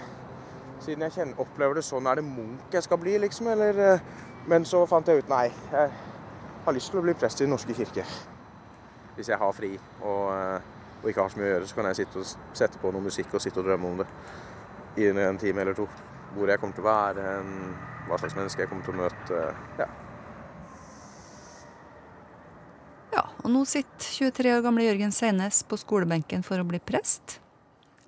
siden 0.82 1.04
jeg 1.06 1.14
kjenner, 1.14 1.38
opplever 1.40 1.78
det 1.78 1.84
sånn, 1.86 2.06
er 2.10 2.18
det 2.18 2.26
Munch 2.26 2.74
jeg 2.74 2.84
skal 2.84 2.98
bli, 3.00 3.14
liksom? 3.22 3.48
Eller, 3.54 3.78
eh, 3.80 4.06
men 4.50 4.66
så 4.68 4.82
fant 4.90 5.08
jeg 5.08 5.22
ut 5.22 5.30
nei, 5.32 5.46
jeg 5.72 5.92
har 6.66 6.76
lyst 6.76 6.92
til 6.92 7.00
å 7.00 7.04
bli 7.06 7.14
prest 7.18 7.40
i 7.40 7.46
Den 7.46 7.54
norske 7.54 7.76
kirke. 7.76 8.04
Hvis 9.16 9.28
jeg 9.30 9.38
har 9.38 9.52
fri 9.54 9.72
og, 10.02 10.22
eh, 10.34 10.60
og 11.02 11.10
ikke 11.10 11.22
har 11.22 11.30
så 11.30 11.38
mye 11.38 11.48
å 11.50 11.52
gjøre, 11.54 11.68
så 11.70 11.74
kan 11.78 11.88
jeg 11.90 12.00
sitte 12.02 12.18
og 12.22 12.56
sette 12.56 12.78
på 12.82 12.90
noe 12.92 13.04
musikk 13.04 13.34
og 13.36 13.40
sitte 13.44 13.60
og 13.62 13.66
drømme 13.68 13.90
om 13.92 13.98
det 14.02 14.06
i 14.98 15.08
en, 15.10 15.18
en 15.18 15.38
time 15.38 15.60
eller 15.62 15.74
to. 15.78 15.86
Hvor 16.34 16.48
jeg 16.50 16.58
kommer 16.62 16.74
til 16.74 16.84
å 16.84 16.88
være, 16.90 17.26
en- 17.40 17.76
hva 18.08 18.18
slags 18.20 18.34
menneske 18.36 18.60
jeg 18.64 18.68
kommer 18.68 18.84
til 18.84 18.94
å 18.94 19.02
møte. 19.04 19.44
Ja. 19.78 19.86
Ja, 23.14 23.22
og 23.44 23.50
nå 23.54 23.62
sitter 23.68 24.10
23 24.32 24.52
år 24.56 24.62
gamle 24.64 24.86
Jørgen 24.88 25.12
Seines 25.14 25.62
på 25.68 25.78
skolebenken 25.78 26.42
for 26.46 26.58
å 26.58 26.66
bli 26.66 26.80
prest. 26.82 27.38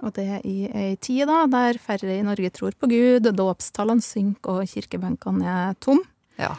Og 0.04 0.12
det 0.18 0.42
i 0.44 0.66
ei 0.68 0.96
tid 1.00 1.28
da, 1.30 1.44
der 1.48 1.78
færre 1.80 2.18
i 2.18 2.24
Norge 2.26 2.50
tror 2.52 2.74
på 2.76 2.88
Gud, 2.90 3.30
dåpstallene 3.38 4.02
synker 4.04 4.59
og 4.61 4.68
kirkebenkene 4.68 5.46
er 5.70 5.78
tom. 5.80 6.02
Ja. 6.36 6.57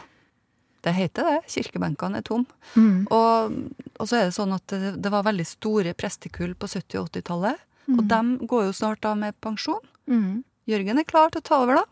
Det 0.82 0.92
heter 0.94 1.24
det. 1.26 1.38
Kirkebenkene 1.50 2.20
er 2.20 2.22
tom. 2.26 2.44
Mm. 2.76 3.06
Og, 3.10 3.56
og 3.98 4.06
så 4.08 4.16
er 4.20 4.28
det 4.28 4.34
sånn 4.36 4.52
at 4.54 4.66
det, 4.70 4.92
det 5.02 5.10
var 5.10 5.24
veldig 5.26 5.46
store 5.46 5.94
prestekull 5.98 6.54
på 6.54 6.68
70- 6.70 7.00
og 7.02 7.08
80-tallet. 7.10 7.64
Og 7.88 8.02
Mm. 8.04 8.08
dem 8.08 8.26
går 8.46 8.66
jo 8.66 8.72
snart 8.76 9.04
av 9.08 9.16
med 9.16 9.34
pensjon. 9.40 9.80
Mm. 10.06 10.44
Jørgen 10.68 10.98
er 11.00 11.04
klar 11.08 11.30
til 11.32 11.40
å 11.40 11.44
ta 11.48 11.62
over, 11.64 11.78
da. 11.80 11.84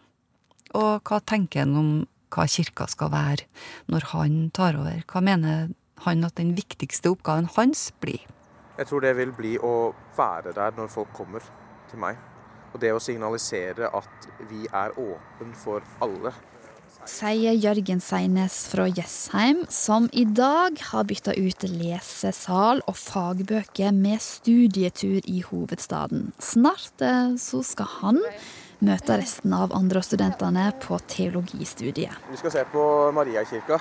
Og 0.77 1.03
hva 1.09 1.19
tenker 1.25 1.65
han 1.65 1.73
om 1.81 1.91
hva 2.31 2.45
kirka 2.51 2.85
skal 2.91 3.09
være 3.15 3.47
når 3.89 4.05
han 4.13 4.51
tar 4.53 4.77
over? 4.77 5.03
Hva 5.09 5.23
mener 5.25 5.71
han 6.05 6.25
at 6.29 6.35
den 6.37 6.55
viktigste 6.55 7.09
oppgaven 7.15 7.49
hans 7.57 7.87
blir? 8.05 8.21
Jeg 8.77 8.87
tror 8.91 9.01
det 9.01 9.15
vil 9.17 9.33
bli 9.33 9.55
å 9.65 9.95
være 10.19 10.53
der 10.53 10.77
når 10.77 10.91
folk 10.93 11.15
kommer 11.17 11.41
til 11.89 11.99
meg. 12.03 12.19
Og 12.75 12.81
det 12.83 12.91
å 12.93 13.01
signalisere 13.01 13.89
at 13.97 14.29
vi 14.51 14.67
er 14.69 14.93
åpen 15.01 15.55
for 15.57 15.81
alle. 16.05 16.35
Sier 17.05 17.53
Jørgen 17.53 18.01
Seines 18.01 18.55
fra 18.71 18.87
Jessheim, 18.89 19.67
som 19.69 20.09
i 20.17 20.25
dag 20.25 20.81
har 20.91 21.05
bytta 21.05 21.35
ut 21.37 21.67
lesesal 21.69 22.81
og 22.89 22.97
fagbøker 22.97 23.93
med 23.93 24.23
studietur 24.25 25.21
i 25.29 25.43
hovedstaden. 25.45 26.31
Snart 26.41 27.05
eh, 27.05 27.35
så 27.41 27.61
skal 27.67 27.91
han 28.01 28.23
møte 28.85 29.19
resten 29.21 29.53
av 29.57 29.75
andreårsstudentene 29.77 30.71
på 30.85 30.99
teologistudiet. 31.13 32.17
Vi 32.31 32.41
skal 32.41 32.55
se 32.55 32.65
på 32.73 32.83
Mariakirka. 33.17 33.79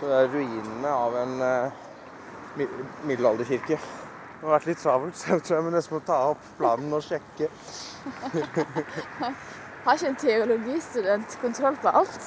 Så 0.00 0.08
det 0.08 0.16
er 0.22 0.32
ruinene 0.32 0.90
av 0.92 1.16
en 1.20 1.34
eh, 1.44 2.64
middelalderkirke. 3.04 3.76
Det 3.76 4.44
har 4.44 4.58
vært 4.58 4.72
litt 4.72 4.82
travelt, 4.82 5.16
så 5.20 5.36
jeg 5.36 5.44
tror 5.44 5.58
jeg 5.58 5.68
må 5.68 5.76
nesten 5.76 5.98
må 5.98 6.02
ta 6.08 6.18
opp 6.32 6.50
planen 6.58 6.96
og 6.96 7.04
sjekke. 7.04 7.52
Har 9.86 9.94
ikke 9.94 10.08
en 10.10 10.18
teologistudent 10.18 11.34
kontroll 11.38 11.76
på 11.78 11.90
alt? 11.94 12.24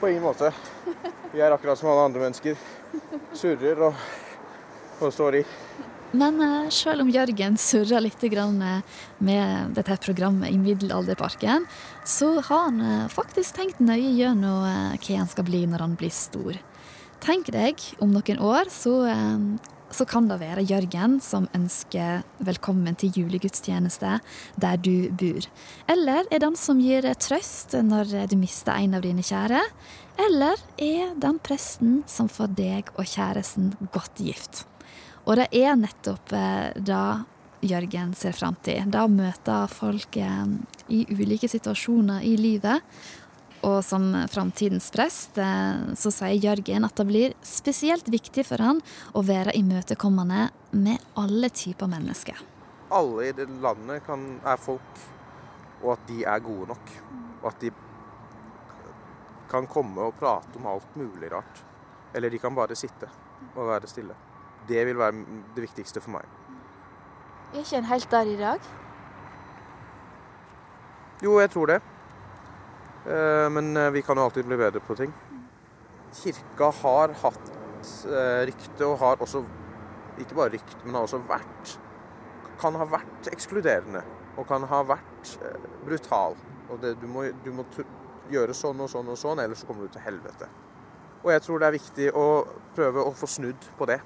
På 0.00 0.08
ingen 0.10 0.24
måte. 0.24 0.50
Vi 1.30 1.38
er 1.38 1.54
akkurat 1.54 1.78
som 1.78 1.92
alle 1.92 2.08
andre 2.08 2.24
mennesker. 2.24 2.58
Surrer 3.34 3.78
og, 3.86 4.00
og 4.98 5.12
står 5.14 5.38
i. 5.38 5.42
Men 6.18 6.40
eh, 6.42 6.66
selv 6.74 7.02
om 7.04 7.12
Jørgen 7.14 7.56
surrer 7.58 8.02
litt 8.02 8.22
eh, 8.26 8.98
med 9.18 9.74
dette 9.78 9.96
programmet 10.02 10.50
i 10.50 10.58
Middelalderparken, 10.58 11.66
så 12.04 12.40
har 12.40 12.66
han 12.68 12.82
eh, 12.82 13.06
faktisk 13.10 13.54
tenkt 13.54 13.78
nøye 13.78 14.10
gjennom 14.18 14.66
hva 14.98 15.18
han 15.18 15.30
skal 15.30 15.46
bli 15.46 15.64
når 15.70 15.86
han 15.86 15.94
blir 15.98 16.14
stor. 16.14 16.58
Tenk 17.22 17.54
deg, 17.54 17.78
om 18.02 18.10
noen 18.10 18.42
år 18.42 18.66
så, 18.70 18.98
så 19.94 20.06
kan 20.08 20.26
det 20.28 20.40
være 20.40 20.64
Jørgen 20.66 21.18
som 21.22 21.46
ønsker 21.54 22.24
velkommen 22.42 22.96
til 22.98 23.14
julegudstjeneste 23.20 24.18
der 24.60 24.80
du 24.82 25.10
bor. 25.14 25.46
Eller 25.90 26.26
er 26.30 26.42
den 26.42 26.58
som 26.58 26.80
gir 26.82 27.06
trøst 27.22 27.76
når 27.78 28.10
du 28.30 28.36
mister 28.40 28.74
en 28.74 28.98
av 28.98 29.04
dine 29.06 29.22
kjære. 29.24 29.62
Eller 30.26 30.60
er 30.82 31.14
den 31.22 31.38
presten 31.42 32.00
som 32.10 32.30
får 32.30 32.54
deg 32.58 32.90
og 32.96 33.06
kjæresten 33.06 33.74
godt 33.94 34.22
gift. 34.22 34.64
Og 35.24 35.38
det 35.40 35.48
er 35.56 35.78
nettopp 35.78 36.34
det 36.34 36.84
da 36.90 37.04
Jørgen 37.64 38.12
ser 38.12 38.34
fram 38.36 38.56
til. 38.60 38.82
Da 38.92 39.06
å 39.06 39.08
møte 39.08 39.62
folk 39.72 40.18
eh, 40.20 40.42
i 40.92 41.04
ulike 41.08 41.48
situasjoner 41.48 42.24
i 42.28 42.34
livet. 42.36 42.82
Og 43.64 43.78
som 43.84 44.10
framtidens 44.28 44.90
prest 44.92 45.38
eh, 45.40 45.94
så 45.96 46.12
sier 46.12 46.36
Jørgen 46.36 46.84
at 46.84 46.98
det 47.00 47.06
blir 47.08 47.36
spesielt 47.46 48.08
viktig 48.12 48.44
for 48.44 48.60
han 48.60 48.82
å 49.16 49.22
være 49.24 49.54
imøtekommende 49.56 50.48
med 50.76 51.00
alle 51.20 51.48
typer 51.54 51.88
mennesker. 51.88 52.42
Alle 52.92 53.30
i 53.30 53.32
det 53.36 53.48
landet 53.64 54.04
kan, 54.06 54.26
er 54.44 54.60
folk, 54.60 55.00
og 55.80 55.94
at 55.94 56.04
de 56.10 56.20
er 56.28 56.44
gode 56.44 56.68
nok. 56.74 56.92
Og 57.40 57.48
at 57.50 57.64
de 57.64 57.72
kan 59.50 59.68
komme 59.70 60.10
og 60.10 60.16
prate 60.20 60.60
om 60.60 60.68
alt 60.68 60.96
mulig 60.98 61.32
rart. 61.32 61.64
Eller 62.14 62.30
de 62.30 62.40
kan 62.42 62.54
bare 62.54 62.76
sitte 62.78 63.08
og 63.54 63.68
være 63.70 63.90
stille. 63.90 64.16
Det 64.68 64.84
vil 64.86 64.98
være 64.98 65.24
det 65.56 65.64
viktigste 65.66 66.02
for 66.04 66.18
meg. 66.18 66.28
Er 67.54 67.62
ikke 67.62 67.80
en 67.80 67.88
helt 67.88 68.10
der 68.10 68.30
i 68.30 68.38
dag? 68.38 68.70
Jo, 71.22 71.38
jeg 71.40 71.50
tror 71.50 71.70
det. 71.70 71.80
Eh, 73.06 73.50
Men 73.50 73.76
eh, 73.76 73.90
vi 73.90 74.02
kan 74.02 74.16
jo 74.16 74.24
alltid 74.24 74.46
bli 74.48 74.56
bedre 74.56 74.80
på 74.80 74.96
ting. 74.96 75.12
Kirka 76.14 76.70
har 76.82 77.14
hatt 77.22 77.52
eh, 78.06 78.44
rykte, 78.48 78.86
og 78.86 78.98
har 78.98 79.22
også 79.22 79.44
Ikke 80.18 80.36
bare 80.38 80.54
rykte, 80.54 80.78
men 80.84 80.94
har 80.94 81.08
også 81.08 81.18
vært 81.28 81.78
kan 82.60 82.76
ha 82.78 82.84
vært 82.86 83.28
ekskluderende 83.32 84.00
og 84.38 84.46
kan 84.48 84.62
ha 84.70 84.82
vært 84.86 85.32
brutal. 85.84 86.36
Og 86.70 86.78
det, 86.80 86.94
du 87.00 87.08
må, 87.10 87.24
du 87.44 87.50
må 87.52 87.64
gjøre 88.30 88.54
sånn 88.56 88.80
og 88.80 88.90
sånn 88.90 89.10
og 89.10 89.18
sånn, 89.18 89.42
ellers 89.42 89.64
kommer 89.66 89.84
du 89.84 89.94
til 89.94 90.04
helvete. 90.04 90.48
Og 91.24 91.32
jeg 91.32 91.42
tror 91.44 91.60
det 91.60 91.66
er 91.66 91.76
viktig 91.76 92.06
å 92.14 92.26
prøve 92.76 93.04
å 93.04 93.12
få 93.16 93.28
snudd 93.30 93.68
på 93.78 93.88
det, 93.90 93.98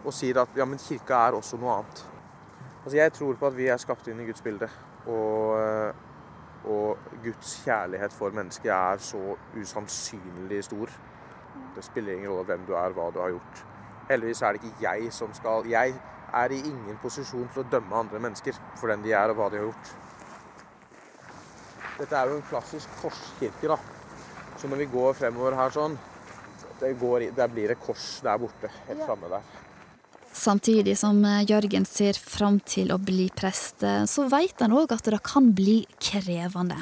og 0.00 0.16
si 0.16 0.32
at 0.32 0.56
ja, 0.56 0.66
men 0.66 0.80
kirka 0.80 1.20
er 1.28 1.36
også 1.38 1.60
noe 1.60 1.76
annet. 1.76 2.02
Altså 2.80 2.96
Jeg 2.96 3.12
tror 3.12 3.36
på 3.36 3.50
at 3.50 3.56
vi 3.58 3.68
er 3.68 3.80
skapt 3.80 4.08
inn 4.08 4.20
i 4.22 4.26
Guds 4.28 4.42
bilde, 4.44 4.70
og, 5.06 6.00
og 6.64 6.98
Guds 7.24 7.54
kjærlighet 7.64 8.12
for 8.12 8.34
mennesket 8.36 8.72
er 8.74 9.00
så 9.04 9.36
usannsynlig 9.56 10.64
stor. 10.64 10.92
Det 11.76 11.84
spiller 11.84 12.16
ingen 12.16 12.30
rolle 12.32 12.44
hvem 12.50 12.66
du 12.68 12.74
er, 12.76 12.92
hva 12.96 13.08
du 13.14 13.20
har 13.22 13.32
gjort. 13.34 13.64
Heldigvis 14.10 14.42
er 14.42 14.56
det 14.56 14.64
ikke 14.64 14.84
jeg 14.88 15.12
som 15.14 15.32
skal 15.34 15.66
Jeg 15.70 15.94
er 16.32 16.52
i 16.52 16.60
ingen 16.60 16.98
posisjon 17.02 17.48
til 17.54 17.62
å 17.62 17.70
dømme 17.70 18.04
andre 18.04 18.20
mennesker 18.22 18.58
for 18.76 18.90
den 18.90 19.02
de 19.06 19.14
er 19.16 19.32
og 19.32 19.38
hva 19.38 19.48
de 19.50 19.60
har 19.60 19.68
gjort. 19.70 19.94
Dette 22.00 22.16
er 22.16 22.30
jo 22.30 22.38
en 22.38 22.46
klassisk 22.48 23.00
korskirke, 23.02 23.68
da. 23.68 23.76
Så 24.56 24.68
når 24.68 24.82
vi 24.82 24.92
går 24.92 25.16
fremover 25.18 25.56
her 25.56 25.74
sånn, 25.74 25.98
det 26.80 26.94
går, 27.00 27.30
der 27.36 27.50
blir 27.52 27.72
det 27.72 27.80
kors 27.80 28.06
der 28.24 28.40
borte, 28.40 28.70
helt 28.86 29.04
framme 29.04 29.28
der. 29.32 29.69
Samtidig 30.32 30.94
som 30.98 31.24
eh, 31.24 31.42
Jørgen 31.48 31.84
ser 31.88 32.14
fram 32.14 32.60
til 32.62 32.92
å 32.94 32.98
bli 33.02 33.26
prest, 33.34 33.82
eh, 33.82 34.04
så 34.06 34.28
vet 34.30 34.62
han 34.62 34.74
òg 34.76 34.92
at 34.94 35.08
det 35.10 35.18
kan 35.26 35.50
bli 35.56 35.82
krevende. 35.98 36.78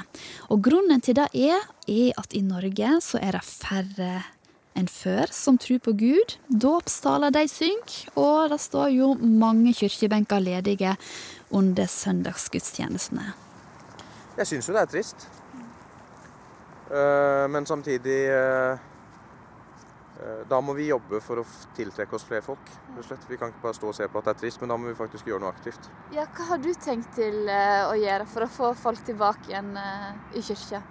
Og 0.53 0.61
grunnen 0.69 1.01
til 1.05 1.17
det 1.17 1.31
er, 1.33 1.65
er 1.89 2.19
at 2.21 2.37
i 2.37 2.43
Norge 2.45 2.99
så 3.05 3.21
er 3.23 3.39
det 3.39 3.45
færre 3.49 4.11
enn 4.79 4.91
før 4.93 5.33
som 5.35 5.57
tror 5.59 5.81
på 5.83 5.97
Gud. 5.99 6.37
Dåpstaler 6.53 7.33
de 7.35 7.47
synker, 7.51 8.13
og 8.21 8.53
det 8.53 8.61
står 8.63 8.93
jo 8.95 9.15
mange 9.17 9.73
kirkebenker 9.75 10.45
ledige 10.45 10.95
under 11.49 11.89
søndagsgudstjenestene. 11.89 13.33
Jeg 14.39 14.53
syns 14.53 14.69
jo 14.69 14.77
det 14.77 14.85
er 14.85 14.93
trist. 14.93 15.27
Eh, 16.93 17.49
men 17.49 17.67
samtidig 17.67 18.21
Da 20.51 20.59
må 20.59 20.75
vi 20.75 20.89
jobbe 20.89 21.21
for 21.23 21.39
å 21.39 21.45
tiltrekke 21.77 22.17
oss 22.17 22.25
flere 22.27 22.43
folk. 22.43 22.71
Vi 23.29 23.37
kan 23.39 23.53
ikke 23.53 23.63
bare 23.63 23.77
stå 23.77 23.93
og 23.93 23.95
se 23.95 24.09
på 24.11 24.19
at 24.19 24.27
det 24.27 24.33
er 24.33 24.41
trist, 24.41 24.59
men 24.61 24.73
da 24.73 24.79
må 24.81 24.91
vi 24.91 24.97
faktisk 24.99 25.29
gjøre 25.31 25.45
noe 25.45 25.53
aktivt. 25.55 25.87
Ja, 26.11 26.25
hva 26.35 26.49
har 26.49 26.63
du 26.63 26.73
tenkt 26.75 27.13
til 27.15 27.47
eh, 27.47 27.85
å 27.87 27.95
gjøre 27.95 28.27
for 28.27 28.47
å 28.47 28.49
få 28.51 28.73
folk 28.81 29.05
tilbake 29.07 29.53
igjen 29.53 29.71
eh, 29.79 30.09
i 30.35 30.43
kyrkja? 30.43 30.83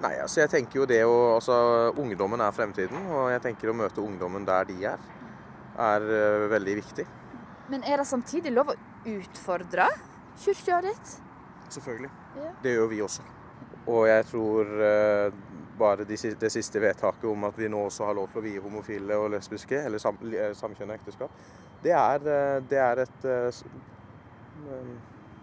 Nei, 0.00 0.14
altså 0.20 0.40
jeg 0.42 0.52
tenker 0.52 0.80
jo 0.80 0.86
det 0.88 1.00
å 1.04 1.16
Altså, 1.36 1.54
ungdommen 2.00 2.40
er 2.44 2.52
fremtiden, 2.56 3.08
og 3.14 3.30
jeg 3.32 3.44
tenker 3.44 3.72
å 3.72 3.76
møte 3.76 4.04
ungdommen 4.04 4.44
der 4.48 4.68
de 4.68 4.76
er, 4.92 5.08
er 5.80 6.06
eh, 6.20 6.46
veldig 6.52 6.76
viktig. 6.82 7.08
Men 7.72 7.84
er 7.86 8.02
det 8.02 8.08
samtidig 8.10 8.52
lov 8.52 8.72
å 8.72 8.78
utfordre 9.08 9.86
kyrkja 10.42 10.80
ditt? 10.84 11.12
Selvfølgelig. 11.70 12.10
Ja. 12.40 12.52
Det 12.64 12.74
gjør 12.74 12.90
vi 12.90 13.00
også. 13.04 13.24
Og 13.88 14.04
jeg 14.10 14.26
tror 14.28 14.72
eh, 14.84 15.38
bare 15.80 16.04
de, 16.08 16.16
si- 16.20 16.34
det 16.38 16.50
siste 16.52 16.80
vedtaket 16.82 17.24
om 17.30 17.44
at 17.48 17.56
vi 17.58 17.68
nå 17.72 17.80
også 17.88 18.04
har 18.10 18.14
lov 18.18 18.28
til 18.32 18.40
å 18.42 18.44
vie 18.44 18.60
homofile 18.62 19.16
og 19.18 19.30
lesbiske, 19.34 19.80
eller 19.88 19.98
sam, 20.02 20.18
eh, 20.30 20.52
samkjønna 20.56 20.94
ekteskap, 21.00 21.30
det 21.82 21.92
er, 21.96 22.26
eh, 22.28 22.60
det 22.70 22.78
er 22.84 23.02
et 23.06 23.24
eh, 23.24 23.60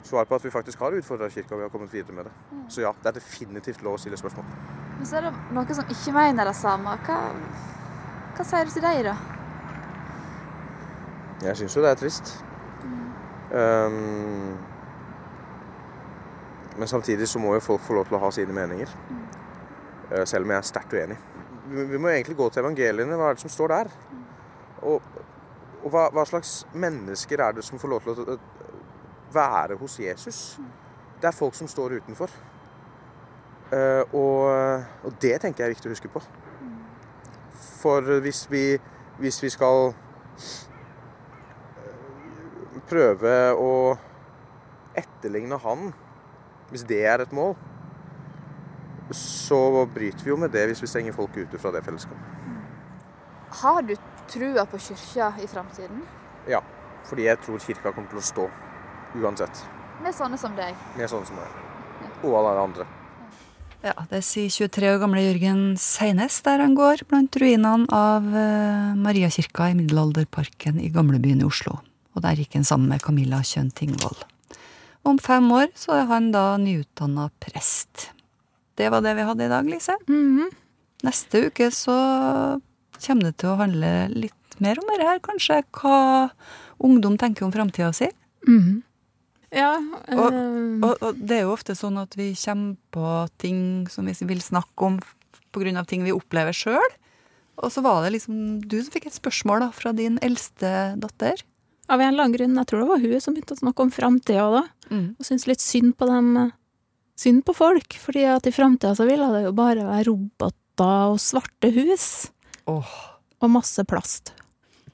svar 0.08 0.26
på 0.30 0.36
at 0.38 0.46
vi 0.46 0.52
faktisk 0.54 0.80
har 0.86 0.96
utfordra 0.96 1.28
kirka 1.34 1.56
og 1.56 1.60
vi 1.60 1.66
har 1.66 1.74
kommet 1.74 1.92
videre 1.94 2.16
med 2.16 2.30
det. 2.30 2.34
Så 2.72 2.82
ja, 2.86 2.92
det 3.04 3.10
er 3.12 3.18
definitivt 3.20 3.82
lov 3.84 3.98
å 3.98 4.02
stille 4.02 4.18
spørsmål. 4.20 4.46
Men 4.98 5.06
så 5.10 5.18
er 5.20 5.28
det 5.28 5.34
noen 5.54 5.76
som 5.76 5.90
ikke 5.92 6.14
mener 6.16 6.48
det 6.48 6.56
samme. 6.56 6.94
Hva, 7.06 7.18
hva 8.38 8.46
sier 8.48 8.66
du 8.70 8.72
til 8.78 8.86
dem, 8.86 9.04
da? 9.10 9.16
Jeg 11.48 11.60
syns 11.60 11.76
jo 11.78 11.84
det 11.84 11.92
er 11.92 12.00
trist. 12.00 12.32
Um, 13.54 14.58
men 16.78 16.88
samtidig 16.90 17.28
så 17.30 17.40
må 17.42 17.54
jo 17.56 17.62
folk 17.64 17.82
få 17.86 17.94
lov 17.98 18.06
til 18.10 18.18
å 18.18 18.22
ha 18.24 18.30
sine 18.34 18.54
meninger. 18.54 18.90
Eh, 18.90 19.27
selv 20.26 20.46
om 20.46 20.54
jeg 20.54 20.62
er 20.62 20.68
sterkt 20.70 20.94
uenig. 20.96 21.18
Vi, 21.68 22.00
må 22.00 22.12
egentlig 22.12 22.38
gå 22.40 22.48
til 22.50 22.64
evangeliene. 22.64 23.18
Hva 23.20 23.32
er 23.32 23.38
det 23.38 23.44
som 23.44 23.52
står 23.52 23.74
der? 23.74 23.90
Og, 24.88 25.02
og 25.84 25.90
hva, 25.92 26.08
hva 26.16 26.24
slags 26.28 26.62
mennesker 26.72 27.44
er 27.44 27.58
det 27.58 27.66
som 27.68 27.82
får 27.82 27.92
lov 27.92 28.06
til 28.06 28.22
å 28.24 28.38
være 29.36 29.76
hos 29.82 29.98
Jesus? 30.00 30.40
Det 31.20 31.28
er 31.28 31.36
folk 31.36 31.58
som 31.58 31.68
står 31.68 31.98
utenfor. 32.00 32.32
Eh, 33.76 34.04
og, 34.16 34.86
og 35.04 35.18
det 35.22 35.36
tenker 35.44 35.66
jeg 35.66 35.68
er 35.68 35.76
viktig 35.76 35.90
å 35.90 35.96
huske 35.96 36.12
på. 36.14 36.24
For 37.82 38.20
hvis 38.24 38.46
vi, 38.52 38.66
hvis 39.20 39.42
vi 39.44 39.52
skal 39.52 39.92
prøve 42.88 43.34
å 43.60 43.72
etterligne 44.98 45.60
han, 45.62 45.92
hvis 46.72 46.86
det 46.88 47.02
er 47.08 47.24
et 47.24 47.36
mål, 47.36 47.58
så 49.12 49.86
bryter 49.94 50.26
vi 50.26 50.34
jo 50.34 50.38
med 50.40 50.52
det 50.52 50.66
hvis 50.70 50.84
vi 50.84 50.90
stenger 50.92 51.16
folk 51.16 51.38
ute 51.38 51.60
fra 51.62 51.72
det 51.76 51.84
fellesskapet. 51.86 52.36
Har 53.62 53.82
du 53.88 53.96
trua 54.28 54.66
på 54.68 54.80
kyrkja 54.90 55.32
i 55.44 55.48
framtiden? 55.48 56.04
Ja, 56.50 56.62
fordi 57.08 57.28
jeg 57.28 57.40
tror 57.46 57.64
kirka 57.64 57.94
kommer 57.94 58.12
til 58.12 58.20
å 58.20 58.28
stå 58.28 58.48
uansett. 59.24 59.64
Med 60.04 60.16
sånne 60.16 60.38
som 60.40 60.56
deg? 60.58 60.76
Med 60.98 61.10
sånne 61.10 61.30
som 61.30 61.40
meg. 61.40 61.60
Og 62.26 62.36
alle 62.38 62.54
andre. 62.62 62.88
Ja, 63.86 63.94
det 64.10 64.24
sier 64.26 64.50
23 64.50 64.90
år 64.90 65.02
gamle 65.02 65.22
Jørgen 65.22 65.62
Seines 65.80 66.40
der 66.46 66.64
han 66.64 66.74
går 66.78 67.04
blant 67.10 67.36
ruinene 67.38 67.86
av 67.94 68.26
eh, 68.26 68.96
Mariakirka 68.98 69.70
i 69.72 69.78
Middelalderparken 69.78 70.82
i 70.82 70.90
gamlebyen 70.94 71.44
i 71.44 71.48
Oslo. 71.48 71.78
Og 72.18 72.26
der 72.26 72.42
gikk 72.42 72.58
han 72.58 72.66
sammen 72.68 72.90
med 72.90 73.06
Camilla 73.06 73.44
Kjønn 73.46 73.70
Tingvoll. 73.78 74.18
Om 75.08 75.22
fem 75.24 75.46
år 75.54 75.70
så 75.78 75.94
er 76.02 76.08
han 76.10 76.32
da 76.34 76.58
nyutdanna 76.60 77.30
prest. 77.40 78.10
Det 78.78 78.90
var 78.94 79.02
det 79.06 79.16
vi 79.18 79.26
hadde 79.26 79.46
i 79.48 79.52
dag, 79.52 79.66
Lise. 79.70 79.96
Neste 81.06 81.48
uke 81.50 81.70
så 81.74 81.96
kommer 83.04 83.30
det 83.30 83.38
til 83.42 83.52
å 83.54 83.58
handle 83.60 83.92
litt 84.14 84.58
mer 84.64 84.80
om 84.82 84.90
dette 84.90 85.06
her, 85.08 85.20
kanskje. 85.26 85.62
Hva 85.78 86.30
ungdom 86.86 87.18
tenker 87.22 87.46
om 87.46 87.54
framtida 87.54 87.94
si. 87.96 88.10
Mhm. 88.48 88.84
Ja, 89.56 89.78
Og, 90.12 90.34
eh, 90.34 90.80
og, 90.84 90.98
og 91.02 91.20
det 91.24 91.38
er 91.38 91.44
jo 91.46 91.54
ofte 91.54 91.72
sånn 91.78 91.96
at 92.02 92.14
vi 92.20 92.34
kommer 92.36 92.76
på 92.92 93.12
ting 93.40 93.88
som 93.88 94.06
vi 94.06 94.12
vil 94.28 94.42
snakke 94.44 94.84
om 94.84 94.98
pga. 95.56 95.86
ting 95.88 96.04
vi 96.04 96.12
opplever 96.12 96.52
sjøl. 96.52 96.92
Og 97.58 97.72
så 97.72 97.82
var 97.82 98.04
det 98.04 98.12
liksom 98.20 98.60
du 98.68 98.82
som 98.84 98.92
fikk 98.92 99.08
et 99.08 99.16
spørsmål 99.16 99.60
da, 99.64 99.70
fra 99.72 99.94
din 99.96 100.20
eldste 100.22 101.00
datter. 101.00 101.42
Av 101.90 102.02
en 102.02 102.12
eller 102.12 102.26
annen 102.26 102.36
grunn, 102.36 102.56
jeg 102.60 102.68
tror 102.68 102.80
det 102.84 102.90
var 102.90 103.00
hun 103.00 103.22
som 103.24 103.34
begynte 103.34 103.56
å 103.56 103.62
snakke 103.64 103.80
om 103.88 103.92
framtida 103.96 104.52
da. 104.52 104.64
Og 105.18 105.24
syntes 105.26 105.48
litt 105.48 105.64
synd 105.64 105.96
på 105.98 106.06
dem. 106.12 106.52
Synd 107.18 107.44
på 107.48 107.54
folk, 107.58 107.96
fordi 107.98 108.26
at 108.30 108.46
i 108.46 108.54
framtida 108.54 108.94
så 108.98 109.08
ville 109.10 109.28
det 109.34 109.46
jo 109.48 109.54
bare 109.58 109.88
være 109.88 110.06
roboter 110.12 111.14
og 111.14 111.18
svarte 111.22 111.72
hus. 111.74 112.08
Og 113.42 113.50
masse 113.54 113.82
plast. 113.90 114.34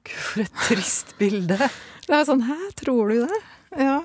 For 0.07 0.43
et 0.43 0.61
trist 0.67 1.15
bilde. 1.19 1.57
Det 2.07 2.15
er 2.17 2.25
sånn, 2.27 2.41
hæ, 2.43 2.57
tror 2.75 3.11
du 3.11 3.21
det? 3.23 3.37
Ja. 3.79 4.01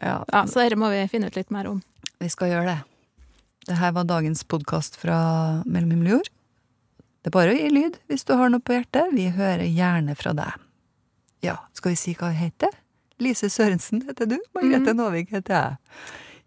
Ja, 0.00 0.20
så 0.46 0.62
dette 0.62 0.78
må 0.78 0.88
vi 0.92 1.00
finne 1.10 1.26
ut 1.26 1.34
litt 1.34 1.50
mer 1.50 1.66
om. 1.66 1.80
Vi 2.22 2.28
skal 2.30 2.52
gjøre 2.52 2.68
det. 2.68 2.76
Det 3.66 3.78
her 3.80 3.90
var 3.96 4.06
dagens 4.06 4.44
podkast 4.46 4.94
fra 4.98 5.16
Mellom 5.66 5.90
himmel 5.90 6.06
og 6.06 6.14
jord. 6.20 6.30
Det 7.20 7.28
er 7.32 7.34
bare 7.34 7.52
å 7.52 7.58
gi 7.58 7.66
lyd 7.74 7.98
hvis 8.08 8.24
du 8.28 8.32
har 8.38 8.52
noe 8.54 8.62
på 8.62 8.76
hjertet. 8.78 9.10
Vi 9.12 9.26
hører 9.34 9.66
gjerne 9.66 10.14
fra 10.16 10.32
deg. 10.38 10.54
Ja, 11.44 11.58
skal 11.76 11.92
vi 11.96 11.98
si 12.00 12.14
hva 12.16 12.30
vi 12.30 12.40
heter? 12.46 12.78
Lise 13.20 13.50
Sørensen 13.52 14.06
heter 14.06 14.30
du. 14.30 14.38
Margrethe 14.56 14.94
Nåvik 14.96 15.34
heter 15.34 15.56
jeg. 15.58 15.98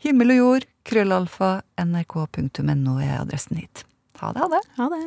Himmel 0.03 0.33
og 0.33 0.37
jord, 0.37 0.63
krøllalfa, 0.83 1.61
nrk.no 1.79 2.97
er 2.99 3.13
adressen 3.21 3.61
hit. 3.61 3.85
Ha 4.19 4.33
det, 4.35 4.41
ha 4.43 4.49
det. 4.51 4.59
Ha 4.75 4.87
det. 4.91 4.99